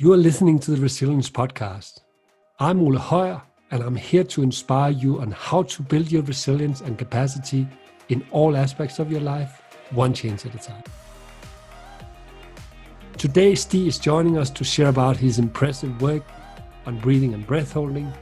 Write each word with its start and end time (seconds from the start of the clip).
You 0.00 0.12
are 0.12 0.16
listening 0.16 0.60
to 0.60 0.70
the 0.70 0.80
Resilience 0.80 1.28
Podcast. 1.28 2.02
I'm 2.60 2.80
Ole 2.82 2.98
Høyer, 2.98 3.42
and 3.72 3.82
I'm 3.82 3.96
here 3.96 4.22
to 4.22 4.44
inspire 4.44 4.92
you 4.92 5.20
on 5.20 5.32
how 5.32 5.64
to 5.64 5.82
build 5.82 6.12
your 6.12 6.22
resilience 6.22 6.82
and 6.82 6.96
capacity 6.96 7.66
in 8.08 8.24
all 8.30 8.56
aspects 8.56 9.00
of 9.00 9.10
your 9.10 9.20
life, 9.20 9.60
one 9.90 10.14
change 10.14 10.46
at 10.46 10.54
a 10.54 10.58
time. 10.58 10.84
Today, 13.16 13.56
Stig 13.56 13.88
is 13.88 13.98
joining 13.98 14.38
us 14.38 14.50
to 14.50 14.62
share 14.62 14.86
about 14.86 15.16
his 15.16 15.40
impressive 15.40 16.00
work 16.00 16.22
on 16.86 17.00
breathing 17.00 17.34
and 17.34 17.44
breath 17.44 17.72
holding, 17.72 18.12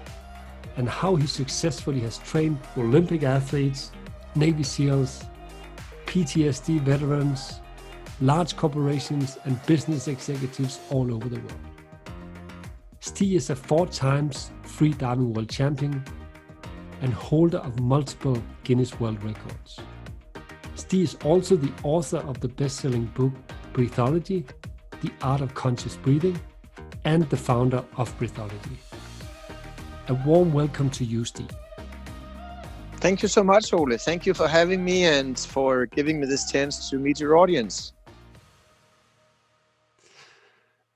and 0.78 0.88
how 0.88 1.14
he 1.14 1.26
successfully 1.26 2.00
has 2.00 2.16
trained 2.16 2.58
Olympic 2.78 3.22
athletes, 3.22 3.92
Navy 4.34 4.62
SEALs, 4.62 5.26
PTSD 6.06 6.80
veterans, 6.80 7.60
large 8.22 8.56
corporations, 8.56 9.36
and 9.44 9.64
business 9.66 10.08
executives 10.08 10.80
all 10.88 11.12
over 11.12 11.28
the 11.28 11.36
world. 11.36 11.75
Stig 13.06 13.34
is 13.34 13.50
a 13.50 13.56
four 13.56 13.86
times 13.86 14.50
free 14.64 14.92
diving 14.92 15.32
world 15.32 15.48
champion 15.48 16.02
and 17.02 17.14
holder 17.14 17.58
of 17.58 17.78
multiple 17.78 18.36
Guinness 18.64 18.98
World 18.98 19.22
Records. 19.22 19.78
Stig 20.74 21.02
is 21.02 21.14
also 21.24 21.54
the 21.54 21.72
author 21.84 22.16
of 22.16 22.40
the 22.40 22.48
best 22.48 22.78
selling 22.78 23.04
book 23.14 23.32
Breathology 23.72 24.44
The 25.02 25.12
Art 25.22 25.40
of 25.40 25.54
Conscious 25.54 25.94
Breathing 25.94 26.38
and 27.04 27.30
the 27.30 27.36
founder 27.36 27.84
of 27.96 28.12
Breathology. 28.18 28.76
A 30.08 30.14
warm 30.26 30.52
welcome 30.52 30.90
to 30.90 31.04
you, 31.04 31.24
Stig. 31.24 31.52
Thank 32.96 33.22
you 33.22 33.28
so 33.28 33.44
much, 33.44 33.72
Ole. 33.72 33.96
Thank 33.98 34.26
you 34.26 34.34
for 34.34 34.48
having 34.48 34.84
me 34.84 35.04
and 35.04 35.38
for 35.38 35.86
giving 35.86 36.20
me 36.20 36.26
this 36.26 36.50
chance 36.50 36.90
to 36.90 36.98
meet 36.98 37.20
your 37.20 37.36
audience. 37.38 37.92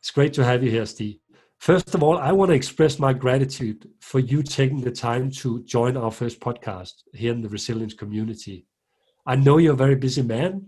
It's 0.01 0.11
great 0.11 0.33
to 0.33 0.45
have 0.45 0.65
you 0.65 0.73
here, 0.73 0.87
Stig. 0.87 1.21
First 1.61 1.95
of 1.95 2.03
all, 2.03 2.17
I 2.17 2.33
want 2.33 2.49
to 2.49 2.55
express 2.55 2.99
my 2.99 3.13
gratitude 3.13 3.87
for 4.01 4.19
you 4.19 4.43
taking 4.43 4.81
the 4.81 4.91
time 4.91 5.31
to 5.43 5.63
join 5.65 5.95
our 5.95 6.11
first 6.11 6.41
podcast 6.41 6.95
here 7.13 7.35
in 7.35 7.43
the 7.43 7.51
resilience 7.51 7.93
community. 7.93 8.65
I 9.27 9.37
know 9.37 9.59
you're 9.59 9.75
a 9.75 9.77
very 9.77 9.95
busy 9.95 10.23
man, 10.23 10.67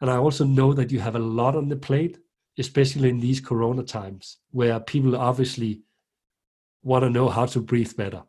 and 0.00 0.10
I 0.10 0.16
also 0.16 0.44
know 0.44 0.72
that 0.72 0.90
you 0.90 0.98
have 0.98 1.14
a 1.14 1.20
lot 1.20 1.54
on 1.54 1.68
the 1.68 1.76
plate, 1.76 2.18
especially 2.58 3.08
in 3.08 3.20
these 3.20 3.40
corona 3.40 3.84
times 3.84 4.38
where 4.50 4.80
people 4.80 5.14
obviously 5.14 5.82
want 6.82 7.04
to 7.04 7.10
know 7.10 7.28
how 7.28 7.46
to 7.46 7.60
breathe 7.60 7.96
better. 7.96 8.24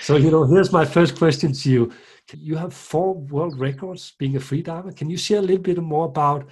So, 0.00 0.16
you 0.16 0.30
know, 0.30 0.44
here's 0.44 0.72
my 0.72 0.84
first 0.84 1.16
question 1.16 1.54
to 1.54 1.70
you. 1.70 1.92
You 2.36 2.56
have 2.56 2.74
four 2.74 3.14
world 3.14 3.58
records 3.58 4.12
being 4.18 4.36
a 4.36 4.40
free 4.40 4.60
diver. 4.60 4.92
Can 4.92 5.08
you 5.08 5.16
share 5.16 5.38
a 5.38 5.42
little 5.42 5.56
bit 5.56 5.78
more 5.78 6.04
about 6.04 6.50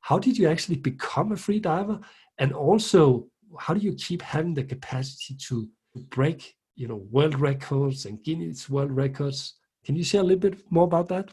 how 0.00 0.18
did 0.18 0.36
you 0.36 0.46
actually 0.46 0.76
become 0.76 1.32
a 1.32 1.38
free 1.38 1.58
diver? 1.58 2.00
And 2.36 2.52
also, 2.52 3.30
how 3.58 3.74
do 3.74 3.80
you 3.80 3.94
keep 3.94 4.22
having 4.22 4.54
the 4.54 4.64
capacity 4.64 5.36
to 5.48 5.68
break, 6.08 6.54
you 6.76 6.88
know, 6.88 7.02
world 7.10 7.38
records 7.38 8.06
and 8.06 8.22
Guinness 8.22 8.68
World 8.68 8.92
Records? 8.92 9.54
Can 9.84 9.96
you 9.96 10.04
share 10.04 10.20
a 10.20 10.24
little 10.24 10.38
bit 10.38 10.60
more 10.70 10.84
about 10.84 11.08
that? 11.08 11.30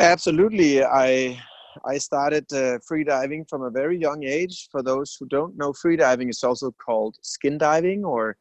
Absolutely. 0.00 0.84
I 0.84 1.40
I 1.84 1.98
started 1.98 2.50
uh, 2.52 2.78
free 2.86 3.04
diving 3.04 3.44
from 3.48 3.62
a 3.62 3.70
very 3.70 3.98
young 3.98 4.24
age. 4.24 4.68
For 4.70 4.82
those 4.82 5.16
who 5.18 5.26
don't 5.26 5.56
know, 5.56 5.72
free 5.72 5.96
diving 5.96 6.28
is 6.28 6.42
also 6.42 6.72
called 6.84 7.16
skin 7.22 7.58
diving, 7.58 8.04
or 8.04 8.36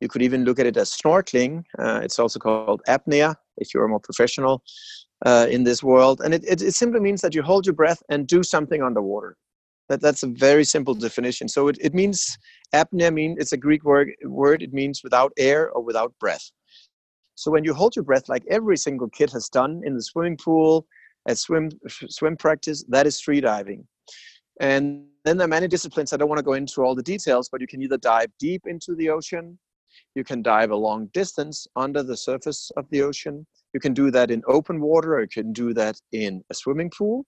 you 0.00 0.08
could 0.08 0.22
even 0.22 0.44
look 0.44 0.58
at 0.58 0.66
it 0.66 0.76
as 0.76 0.90
snorkeling. 0.90 1.64
Uh, 1.78 2.00
it's 2.02 2.18
also 2.18 2.38
called 2.38 2.82
apnea 2.88 3.34
if 3.56 3.74
you're 3.74 3.88
more 3.88 4.00
professional 4.00 4.62
uh, 5.26 5.46
in 5.50 5.64
this 5.64 5.82
world. 5.82 6.20
And 6.20 6.34
it, 6.34 6.44
it, 6.44 6.62
it, 6.62 6.74
simply 6.74 7.00
means 7.00 7.20
that 7.22 7.34
you 7.34 7.42
hold 7.42 7.66
your 7.66 7.74
breath 7.74 8.00
and 8.08 8.26
do 8.26 8.42
something 8.42 8.82
underwater. 8.82 9.36
That, 9.88 10.00
that's 10.00 10.22
a 10.22 10.26
very 10.26 10.64
simple 10.64 10.94
definition. 10.94 11.48
So 11.48 11.68
it, 11.68 11.78
it 11.80 11.94
means 11.94 12.36
apnea 12.74 13.12
mean 13.12 13.36
it's 13.38 13.52
a 13.52 13.56
Greek 13.56 13.84
word, 13.84 14.10
word. 14.24 14.62
It 14.62 14.72
means 14.72 15.02
without 15.02 15.32
air 15.38 15.70
or 15.70 15.82
without 15.82 16.12
breath. 16.18 16.50
So 17.34 17.50
when 17.50 17.64
you 17.64 17.72
hold 17.72 17.96
your 17.96 18.04
breath, 18.04 18.28
like 18.28 18.44
every 18.50 18.76
single 18.76 19.08
kid 19.08 19.30
has 19.32 19.48
done 19.48 19.82
in 19.84 19.94
the 19.94 20.02
swimming 20.02 20.36
pool, 20.36 20.86
at 21.28 21.38
swim 21.38 21.70
swim 21.88 22.36
practice, 22.36 22.84
that 22.88 23.06
is 23.06 23.20
free 23.20 23.40
diving. 23.40 23.86
And 24.60 25.06
then 25.24 25.36
there 25.36 25.44
are 25.44 25.48
many 25.48 25.68
disciplines. 25.68 26.12
I 26.12 26.16
don't 26.16 26.28
want 26.28 26.38
to 26.38 26.44
go 26.44 26.54
into 26.54 26.82
all 26.82 26.94
the 26.94 27.02
details, 27.02 27.48
but 27.48 27.60
you 27.60 27.66
can 27.66 27.82
either 27.82 27.98
dive 27.98 28.28
deep 28.40 28.62
into 28.66 28.94
the 28.94 29.10
ocean, 29.10 29.58
you 30.14 30.24
can 30.24 30.42
dive 30.42 30.70
a 30.70 30.76
long 30.76 31.06
distance 31.12 31.66
under 31.76 32.02
the 32.02 32.16
surface 32.16 32.70
of 32.76 32.88
the 32.90 33.02
ocean. 33.02 33.46
You 33.72 33.80
can 33.80 33.94
do 33.94 34.10
that 34.10 34.30
in 34.30 34.42
open 34.46 34.80
water, 34.80 35.14
or 35.14 35.22
you 35.22 35.28
can 35.28 35.52
do 35.52 35.72
that 35.74 36.00
in 36.12 36.42
a 36.50 36.54
swimming 36.54 36.90
pool. 36.90 37.24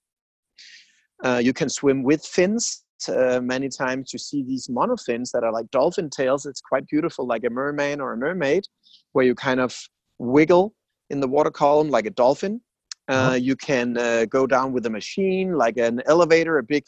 Uh, 1.25 1.41
you 1.43 1.53
can 1.53 1.69
swim 1.69 2.03
with 2.03 2.25
fins. 2.25 2.85
Uh, 3.09 3.41
many 3.43 3.69
times 3.69 4.13
you 4.13 4.19
see 4.19 4.43
these 4.43 4.69
monofins 4.69 5.31
that 5.33 5.43
are 5.43 5.53
like 5.53 5.71
dolphin 5.71 6.11
tails. 6.11 6.47
It's 6.47 6.61
quite 6.61 6.87
beautiful, 6.87 7.27
like 7.27 7.45
a 7.45 7.51
merman 7.51 8.01
or 8.01 8.13
a 8.13 8.17
mermaid, 8.17 8.65
where 9.13 9.25
you 9.25 9.35
kind 9.35 9.61
of 9.61 9.79
wiggle 10.19 10.75
in 11.09 11.21
the 11.21 11.29
water 11.29 11.51
column 11.51 11.91
like 11.91 12.07
a 12.07 12.11
dolphin. 12.11 12.61
Uh, 13.09 13.13
uh-huh. 13.13 13.35
You 13.35 13.57
can 13.57 13.97
uh, 13.97 14.27
go 14.27 14.47
down 14.47 14.73
with 14.73 14.87
a 14.87 14.91
machine, 14.91 15.55
like 15.55 15.79
an 15.79 16.03
elevator, 16.07 16.59
a 16.59 16.63
big, 16.63 16.85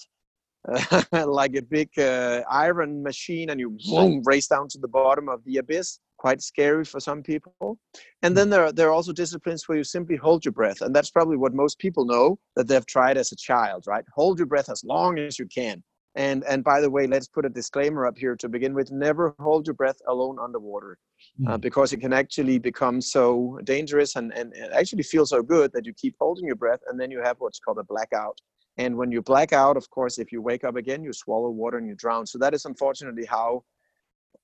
like 1.13 1.57
a 1.57 1.63
big 1.63 1.89
uh, 1.99 2.43
iron 2.49 3.03
machine, 3.03 3.51
and 3.51 3.59
you 3.59 3.77
boom, 3.91 4.23
race 4.25 4.47
down 4.47 4.69
to 4.69 4.79
the 4.79 4.89
bottom 4.89 5.29
of 5.29 5.43
the 5.45 5.57
abyss. 5.57 5.99
Quite 6.27 6.41
scary 6.41 6.85
for 6.93 7.01
some 7.09 7.21
people. 7.31 7.79
And 8.23 8.33
then 8.37 8.49
there 8.49 8.65
are, 8.67 8.73
there 8.73 8.89
are 8.89 8.97
also 8.99 9.13
disciplines 9.13 9.67
where 9.67 9.79
you 9.79 9.85
simply 9.85 10.17
hold 10.17 10.45
your 10.45 10.53
breath, 10.61 10.81
and 10.83 10.95
that's 10.95 11.11
probably 11.11 11.37
what 11.37 11.53
most 11.63 11.81
people 11.85 12.05
know 12.15 12.39
that 12.55 12.69
they've 12.69 12.87
tried 12.97 13.17
as 13.23 13.33
a 13.33 13.37
child, 13.49 13.81
right? 13.93 14.05
Hold 14.15 14.39
your 14.39 14.51
breath 14.53 14.71
as 14.71 14.85
long 14.85 15.19
as 15.19 15.37
you 15.41 15.47
can. 15.59 15.83
And 16.15 16.45
and 16.51 16.63
by 16.63 16.79
the 16.81 16.93
way, 16.97 17.05
let's 17.09 17.27
put 17.37 17.45
a 17.45 17.49
disclaimer 17.61 18.07
up 18.07 18.17
here 18.17 18.37
to 18.37 18.49
begin 18.57 18.73
with: 18.79 18.89
never 18.93 19.35
hold 19.47 19.67
your 19.67 19.79
breath 19.83 20.01
alone 20.13 20.37
underwater, 20.47 20.93
mm. 21.41 21.49
uh, 21.49 21.59
because 21.67 21.93
it 21.93 22.01
can 22.05 22.13
actually 22.13 22.59
become 22.71 23.01
so 23.01 23.59
dangerous 23.65 24.11
and 24.19 24.33
and 24.39 24.53
it 24.55 24.71
actually 24.81 25.07
feel 25.15 25.27
so 25.35 25.41
good 25.55 25.69
that 25.73 25.87
you 25.87 25.93
keep 26.03 26.15
holding 26.21 26.47
your 26.51 26.61
breath, 26.65 26.83
and 26.89 27.01
then 27.01 27.11
you 27.15 27.21
have 27.27 27.37
what's 27.41 27.61
called 27.65 27.79
a 27.79 27.89
blackout. 27.93 28.37
And 28.83 28.97
when 29.01 29.11
you 29.15 29.21
black 29.23 29.53
out, 29.53 29.77
of 29.77 29.87
course, 29.97 30.15
if 30.19 30.29
you 30.33 30.41
wake 30.51 30.65
up 30.69 30.77
again, 30.77 31.03
you 31.07 31.13
swallow 31.13 31.51
water 31.63 31.79
and 31.79 31.89
you 31.91 31.97
drown. 32.05 32.25
So 32.27 32.39
that 32.39 32.55
is 32.55 32.65
unfortunately 32.65 33.27
how 33.39 33.65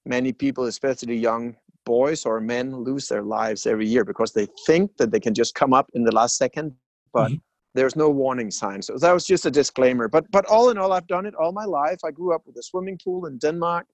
many 0.04 0.32
people, 0.32 0.64
especially 0.64 1.16
young 1.16 1.56
boys 1.84 2.26
or 2.26 2.40
men, 2.40 2.76
lose 2.76 3.08
their 3.08 3.22
lives 3.22 3.66
every 3.66 3.86
year 3.86 4.04
because 4.04 4.32
they 4.32 4.46
think 4.66 4.96
that 4.98 5.10
they 5.10 5.20
can 5.20 5.34
just 5.34 5.54
come 5.54 5.72
up 5.72 5.90
in 5.94 6.04
the 6.04 6.14
last 6.14 6.36
second, 6.36 6.74
but 7.12 7.28
mm-hmm 7.28 7.36
there's 7.74 7.96
no 7.96 8.10
warning 8.10 8.50
sign. 8.50 8.82
So 8.82 8.98
that 8.98 9.12
was 9.12 9.24
just 9.24 9.46
a 9.46 9.50
disclaimer. 9.50 10.08
But 10.08 10.30
but 10.30 10.44
all 10.46 10.70
in 10.70 10.78
all, 10.78 10.92
I've 10.92 11.06
done 11.06 11.26
it 11.26 11.34
all 11.34 11.52
my 11.52 11.64
life. 11.64 11.98
I 12.04 12.10
grew 12.10 12.34
up 12.34 12.42
with 12.46 12.56
a 12.56 12.62
swimming 12.62 12.98
pool 13.02 13.26
in 13.26 13.38
Denmark. 13.38 13.86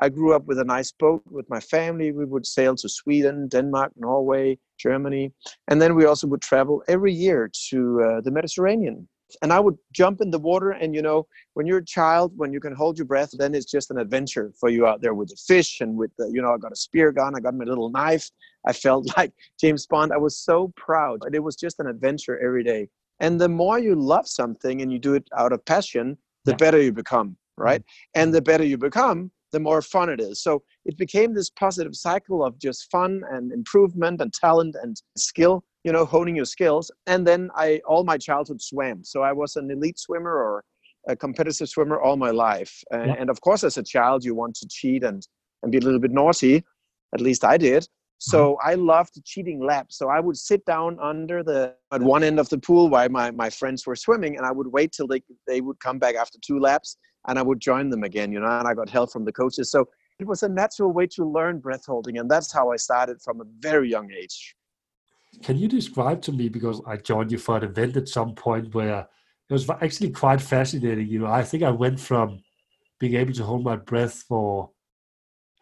I 0.00 0.08
grew 0.08 0.34
up 0.34 0.44
with 0.46 0.58
a 0.60 0.64
nice 0.64 0.92
boat 0.92 1.22
with 1.30 1.48
my 1.48 1.60
family. 1.60 2.12
We 2.12 2.24
would 2.24 2.46
sail 2.46 2.74
to 2.76 2.88
Sweden, 2.88 3.48
Denmark, 3.48 3.92
Norway, 3.96 4.58
Germany, 4.78 5.32
and 5.68 5.82
then 5.82 5.96
we 5.96 6.04
also 6.04 6.26
would 6.28 6.40
travel 6.40 6.82
every 6.88 7.12
year 7.12 7.50
to 7.70 7.78
uh, 8.02 8.20
the 8.20 8.30
Mediterranean. 8.30 9.08
And 9.42 9.52
I 9.52 9.60
would 9.60 9.76
jump 9.92 10.20
in 10.20 10.30
the 10.30 10.38
water, 10.38 10.70
and 10.70 10.94
you 10.94 11.02
know, 11.02 11.26
when 11.54 11.66
you're 11.66 11.78
a 11.78 11.84
child, 11.84 12.32
when 12.36 12.52
you 12.52 12.60
can 12.60 12.74
hold 12.74 12.98
your 12.98 13.06
breath, 13.06 13.30
then 13.36 13.54
it's 13.54 13.70
just 13.70 13.90
an 13.90 13.98
adventure 13.98 14.52
for 14.58 14.70
you 14.70 14.86
out 14.86 15.02
there 15.02 15.14
with 15.14 15.28
the 15.28 15.36
fish 15.46 15.80
and 15.80 15.96
with 15.96 16.10
the, 16.18 16.30
you 16.32 16.40
know, 16.40 16.54
I 16.54 16.58
got 16.58 16.72
a 16.72 16.76
spear 16.76 17.12
gun, 17.12 17.34
I 17.36 17.40
got 17.40 17.54
my 17.54 17.64
little 17.64 17.90
knife. 17.90 18.30
I 18.66 18.72
felt 18.72 19.10
like 19.16 19.32
James 19.60 19.86
Bond. 19.86 20.12
I 20.12 20.16
was 20.16 20.36
so 20.36 20.72
proud. 20.76 21.20
But 21.20 21.34
it 21.34 21.42
was 21.42 21.56
just 21.56 21.78
an 21.80 21.86
adventure 21.86 22.38
every 22.38 22.64
day 22.64 22.88
and 23.20 23.40
the 23.40 23.48
more 23.48 23.78
you 23.78 23.94
love 23.94 24.28
something 24.28 24.82
and 24.82 24.92
you 24.92 24.98
do 24.98 25.14
it 25.14 25.26
out 25.36 25.52
of 25.52 25.64
passion 25.64 26.16
the 26.44 26.52
yeah. 26.52 26.56
better 26.56 26.80
you 26.80 26.92
become 26.92 27.36
right 27.56 27.80
mm-hmm. 27.80 28.20
and 28.20 28.34
the 28.34 28.42
better 28.42 28.64
you 28.64 28.78
become 28.78 29.30
the 29.52 29.60
more 29.60 29.82
fun 29.82 30.08
it 30.08 30.20
is. 30.20 30.42
So 30.42 30.62
it 30.84 30.96
became 30.96 31.34
this 31.34 31.50
positive 31.50 31.94
cycle 31.94 32.44
of 32.44 32.58
just 32.58 32.90
fun 32.90 33.22
and 33.30 33.52
improvement 33.52 34.20
and 34.20 34.32
talent 34.32 34.76
and 34.82 35.00
skill 35.16 35.64
you 35.84 35.92
know 35.92 36.04
honing 36.04 36.36
your 36.36 36.44
skills. 36.44 36.90
And 37.06 37.26
then 37.26 37.50
i 37.54 37.80
all 37.86 38.04
my 38.04 38.18
childhood 38.18 38.60
swam. 38.60 39.04
So 39.04 39.22
i 39.22 39.32
was 39.32 39.56
an 39.56 39.70
elite 39.70 39.98
swimmer 39.98 40.32
or 40.32 40.64
a 41.08 41.16
competitive 41.16 41.68
swimmer 41.68 42.00
all 42.00 42.16
my 42.16 42.30
life. 42.30 42.82
Yeah. 42.90 43.14
and 43.18 43.30
of 43.30 43.40
course 43.40 43.64
as 43.64 43.78
a 43.78 43.82
child 43.82 44.24
you 44.24 44.34
want 44.34 44.54
to 44.56 44.68
cheat 44.68 45.02
and 45.04 45.26
and 45.62 45.72
be 45.72 45.78
a 45.78 45.80
little 45.80 46.00
bit 46.00 46.12
naughty. 46.12 46.64
At 47.14 47.20
least 47.20 47.44
i 47.44 47.56
did. 47.56 47.88
So 48.18 48.54
mm-hmm. 48.54 48.70
I 48.70 48.74
loved 48.74 49.24
cheating 49.24 49.60
laps. 49.60 49.96
So 49.96 50.08
I 50.08 50.20
would 50.20 50.36
sit 50.36 50.64
down 50.64 50.98
under 51.00 51.42
the 51.42 51.74
at 51.92 52.02
one 52.02 52.24
end 52.24 52.38
of 52.40 52.48
the 52.48 52.58
pool 52.58 52.88
while 52.88 53.08
my, 53.08 53.30
my 53.30 53.48
friends 53.48 53.86
were 53.86 53.96
swimming, 53.96 54.36
and 54.36 54.44
I 54.44 54.52
would 54.52 54.66
wait 54.66 54.92
till 54.92 55.06
they 55.06 55.22
they 55.46 55.60
would 55.60 55.78
come 55.80 55.98
back 55.98 56.16
after 56.16 56.38
two 56.44 56.58
laps, 56.58 56.96
and 57.26 57.38
I 57.38 57.42
would 57.42 57.60
join 57.60 57.90
them 57.90 58.04
again. 58.04 58.32
You 58.32 58.40
know, 58.40 58.46
and 58.46 58.68
I 58.68 58.74
got 58.74 58.88
help 58.88 59.12
from 59.12 59.24
the 59.24 59.32
coaches. 59.32 59.70
So 59.70 59.88
it 60.18 60.26
was 60.26 60.42
a 60.42 60.48
natural 60.48 60.92
way 60.92 61.06
to 61.08 61.24
learn 61.24 61.58
breath 61.58 61.86
holding, 61.86 62.18
and 62.18 62.30
that's 62.30 62.52
how 62.52 62.70
I 62.70 62.76
started 62.76 63.20
from 63.22 63.40
a 63.40 63.44
very 63.60 63.90
young 63.90 64.10
age. 64.12 64.54
Can 65.42 65.58
you 65.58 65.68
describe 65.68 66.22
to 66.22 66.32
me 66.32 66.48
because 66.48 66.80
I 66.86 66.96
joined 66.96 67.30
you 67.30 67.38
for 67.38 67.58
an 67.58 67.64
event 67.64 67.96
at 67.96 68.08
some 68.08 68.34
point 68.34 68.74
where 68.74 69.06
it 69.48 69.52
was 69.52 69.68
actually 69.70 70.10
quite 70.10 70.40
fascinating. 70.40 71.08
You 71.08 71.20
know, 71.20 71.26
I 71.26 71.42
think 71.42 71.62
I 71.62 71.70
went 71.70 71.98
from 72.00 72.42
being 72.98 73.14
able 73.14 73.32
to 73.32 73.44
hold 73.44 73.64
my 73.64 73.76
breath 73.76 74.24
for 74.28 74.70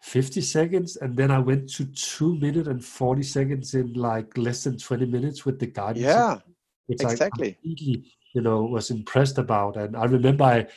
50 0.03 0.41
seconds 0.41 0.95
and 0.97 1.17
then 1.17 1.31
i 1.31 1.39
went 1.39 1.67
to 1.73 1.85
2 1.85 2.35
minutes 2.35 2.67
and 2.67 2.83
40 2.85 3.23
seconds 3.23 3.73
in 3.73 3.93
like 3.93 4.37
less 4.37 4.63
than 4.63 4.77
20 4.77 5.05
minutes 5.07 5.43
with 5.43 5.59
the 5.59 5.65
guidance 5.65 6.05
yeah 6.05 6.37
which 6.85 7.01
exactly 7.01 7.57
I 7.65 7.75
you 8.33 8.41
know 8.41 8.63
was 8.63 8.91
impressed 8.91 9.37
about 9.39 9.75
and 9.75 9.97
i 9.97 10.05
remember 10.05 10.43
i 10.43 10.67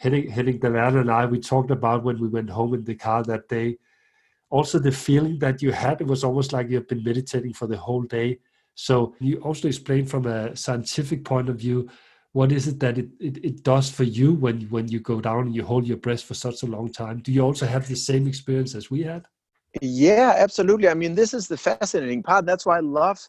Henning, 0.00 0.30
Henning 0.30 0.58
Daverne 0.58 1.02
and 1.02 1.10
I, 1.10 1.26
we 1.26 1.38
talked 1.38 1.70
about 1.70 2.04
when 2.04 2.18
we 2.18 2.28
went 2.28 2.48
home 2.48 2.72
in 2.72 2.84
the 2.84 2.94
car 2.94 3.22
that 3.24 3.48
day. 3.48 3.76
Also, 4.48 4.78
the 4.78 4.90
feeling 4.90 5.38
that 5.40 5.60
you 5.60 5.72
had, 5.72 6.00
it 6.00 6.06
was 6.06 6.24
almost 6.24 6.54
like 6.54 6.70
you've 6.70 6.88
been 6.88 7.04
meditating 7.04 7.52
for 7.52 7.66
the 7.66 7.76
whole 7.76 8.02
day. 8.04 8.38
So, 8.74 9.14
you 9.20 9.36
also 9.42 9.68
explained 9.68 10.10
from 10.10 10.24
a 10.24 10.56
scientific 10.56 11.22
point 11.22 11.50
of 11.50 11.56
view 11.56 11.90
what 12.32 12.50
is 12.50 12.66
it 12.66 12.80
that 12.80 12.96
it, 12.96 13.08
it, 13.18 13.44
it 13.44 13.62
does 13.62 13.90
for 13.90 14.04
you 14.04 14.32
when, 14.32 14.62
when 14.70 14.88
you 14.88 15.00
go 15.00 15.20
down 15.20 15.46
and 15.46 15.54
you 15.54 15.64
hold 15.64 15.86
your 15.86 15.98
breath 15.98 16.22
for 16.22 16.34
such 16.34 16.62
a 16.62 16.66
long 16.66 16.90
time? 16.90 17.18
Do 17.18 17.30
you 17.32 17.42
also 17.42 17.66
have 17.66 17.86
the 17.86 17.96
same 17.96 18.26
experience 18.26 18.74
as 18.74 18.90
we 18.90 19.02
had? 19.02 19.26
Yeah, 19.82 20.34
absolutely. 20.36 20.88
I 20.88 20.94
mean, 20.94 21.14
this 21.14 21.34
is 21.34 21.46
the 21.46 21.58
fascinating 21.58 22.22
part. 22.22 22.46
That's 22.46 22.64
why 22.64 22.78
I 22.78 22.80
love 22.80 23.20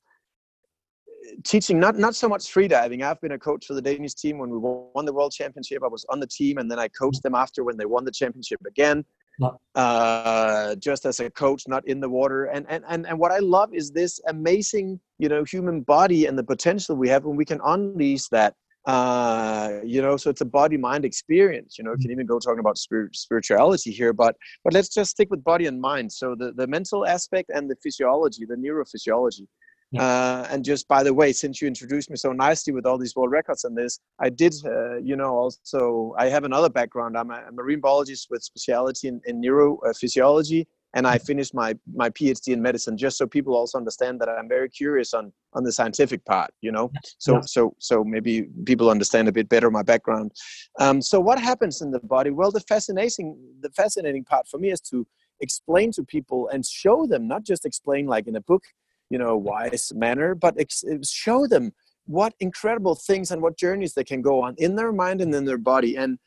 teaching 1.44 1.80
not 1.80 1.98
not 1.98 2.16
so 2.16 2.28
much 2.28 2.54
freediving. 2.54 3.04
I've 3.04 3.22
been 3.22 3.34
a 3.34 3.40
coach 3.40 3.66
for 3.66 3.74
the 3.74 3.82
Danish 3.82 4.14
team 4.14 4.38
when 4.38 4.50
we 4.50 4.58
won 4.58 5.06
the 5.06 5.14
world 5.14 5.32
championship. 5.32 5.84
I 5.84 5.88
was 5.88 6.06
on 6.10 6.20
the 6.20 6.28
team, 6.28 6.58
and 6.58 6.70
then 6.70 6.80
I 6.80 6.88
coached 6.88 7.24
them 7.24 7.36
after 7.36 7.64
when 7.64 7.78
they 7.78 7.86
won 7.86 8.06
the 8.06 8.12
championship 8.12 8.60
again. 8.68 9.06
Uh, 9.76 10.76
just 10.76 11.06
as 11.06 11.20
a 11.20 11.30
coach, 11.30 11.64
not 11.68 11.88
in 11.88 12.00
the 12.00 12.10
water. 12.10 12.46
And, 12.46 12.66
and 12.70 12.84
and 12.88 13.08
and 13.08 13.18
what 13.18 13.32
I 13.32 13.40
love 13.40 13.74
is 13.74 13.92
this 13.92 14.20
amazing, 14.28 15.00
you 15.18 15.30
know, 15.30 15.44
human 15.44 15.82
body 15.82 16.26
and 16.26 16.38
the 16.38 16.44
potential 16.44 16.96
we 16.96 17.10
have 17.10 17.26
when 17.26 17.36
we 17.36 17.46
can 17.46 17.60
unleash 17.64 18.28
that. 18.28 18.56
Uh, 18.86 19.80
you 19.84 20.02
know, 20.02 20.18
so 20.18 20.30
it's 20.30 20.42
a 20.42 20.46
body 20.46 20.76
mind 20.76 21.06
experience. 21.06 21.78
You 21.78 21.84
know, 21.84 21.92
you 21.92 21.98
can 21.98 22.12
even 22.12 22.26
go 22.26 22.40
talking 22.40 22.60
about 22.60 22.78
spirit, 22.78 23.16
spirituality 23.16 23.92
here, 23.92 24.12
but 24.12 24.36
but 24.64 24.74
let's 24.74 24.90
just 24.90 25.12
stick 25.12 25.30
with 25.30 25.44
body 25.44 25.68
and 25.68 25.80
mind. 25.80 26.12
So 26.12 26.36
the 26.36 26.52
the 26.52 26.68
mental 26.68 27.06
aspect 27.06 27.52
and 27.54 27.70
the 27.70 27.76
physiology, 27.84 28.46
the 28.46 28.56
neurophysiology. 28.56 29.48
Yeah. 29.92 30.04
Uh, 30.04 30.48
and 30.50 30.64
just 30.64 30.88
by 30.88 31.04
the 31.04 31.14
way, 31.14 31.34
since 31.34 31.62
you 31.62 31.68
introduced 31.68 32.10
me 32.10 32.16
so 32.16 32.32
nicely 32.32 32.72
with 32.72 32.86
all 32.86 32.98
these 32.98 33.16
world 33.16 33.32
records 33.32 33.66
and 33.66 33.78
this, 33.78 34.00
I 34.20 34.30
did, 34.30 34.54
uh, 34.66 34.98
you 34.98 35.18
know, 35.18 35.36
also 35.36 36.16
I 36.18 36.30
have 36.30 36.46
another 36.46 36.70
background. 36.70 37.18
I'm 37.18 37.30
a, 37.30 37.52
marine 37.52 37.82
biologist 37.82 38.28
with 38.30 38.42
specialty 38.42 39.10
in, 39.10 39.22
in 39.26 39.42
neurophysiology, 39.42 40.66
and 40.94 41.06
I 41.06 41.18
finished 41.18 41.54
my 41.54 41.76
my 41.94 42.10
PhD 42.10 42.54
in 42.54 42.62
medicine. 42.62 42.98
Just 42.98 43.18
so 43.18 43.28
people 43.28 43.54
also 43.54 43.78
understand 43.78 44.22
that 44.22 44.30
I'm 44.30 44.48
very 44.48 44.70
curious 44.70 45.14
on 45.14 45.34
on 45.54 45.66
the 45.66 45.74
scientific 45.74 46.24
part. 46.24 46.52
You 46.62 46.72
know, 46.72 46.90
so 47.18 47.36
yeah. 47.36 47.42
so 47.42 47.76
so 47.80 48.04
maybe 48.06 48.48
people 48.66 48.90
understand 48.90 49.28
a 49.28 49.34
bit 49.34 49.50
better 49.50 49.70
my 49.70 49.84
background. 49.84 50.32
Um, 50.80 51.02
so 51.02 51.20
what 51.20 51.38
happens 51.38 51.82
in 51.82 51.92
the 51.92 52.00
body? 52.00 52.30
Well, 52.30 52.52
the 52.52 52.62
fascinating 52.62 53.38
the 53.60 53.70
fascinating 53.72 54.24
part 54.24 54.48
for 54.48 54.58
me 54.58 54.72
is 54.72 54.80
to 54.82 55.06
explain 55.42 55.92
to 55.92 56.04
people 56.04 56.48
and 56.48 56.66
show 56.66 57.06
them, 57.06 57.28
not 57.28 57.44
just 57.44 57.66
explain 57.66 58.06
like 58.06 58.28
in 58.28 58.38
a 58.38 58.42
book 58.42 58.64
you 59.12 59.18
know 59.18 59.36
wise 59.36 59.92
manner 59.96 60.34
but 60.34 60.54
ex- 60.58 60.84
show 61.04 61.46
them 61.48 61.72
what 62.06 62.34
incredible 62.40 62.96
things 62.96 63.32
and 63.32 63.42
what 63.42 63.58
journeys 63.58 63.94
they 63.94 64.04
can 64.04 64.22
go 64.22 64.42
on 64.42 64.56
in 64.58 64.76
their 64.76 64.92
mind 64.92 65.22
and 65.22 65.34
in 65.34 65.46
their 65.46 65.58
body. 65.58 65.96
And 65.96 66.18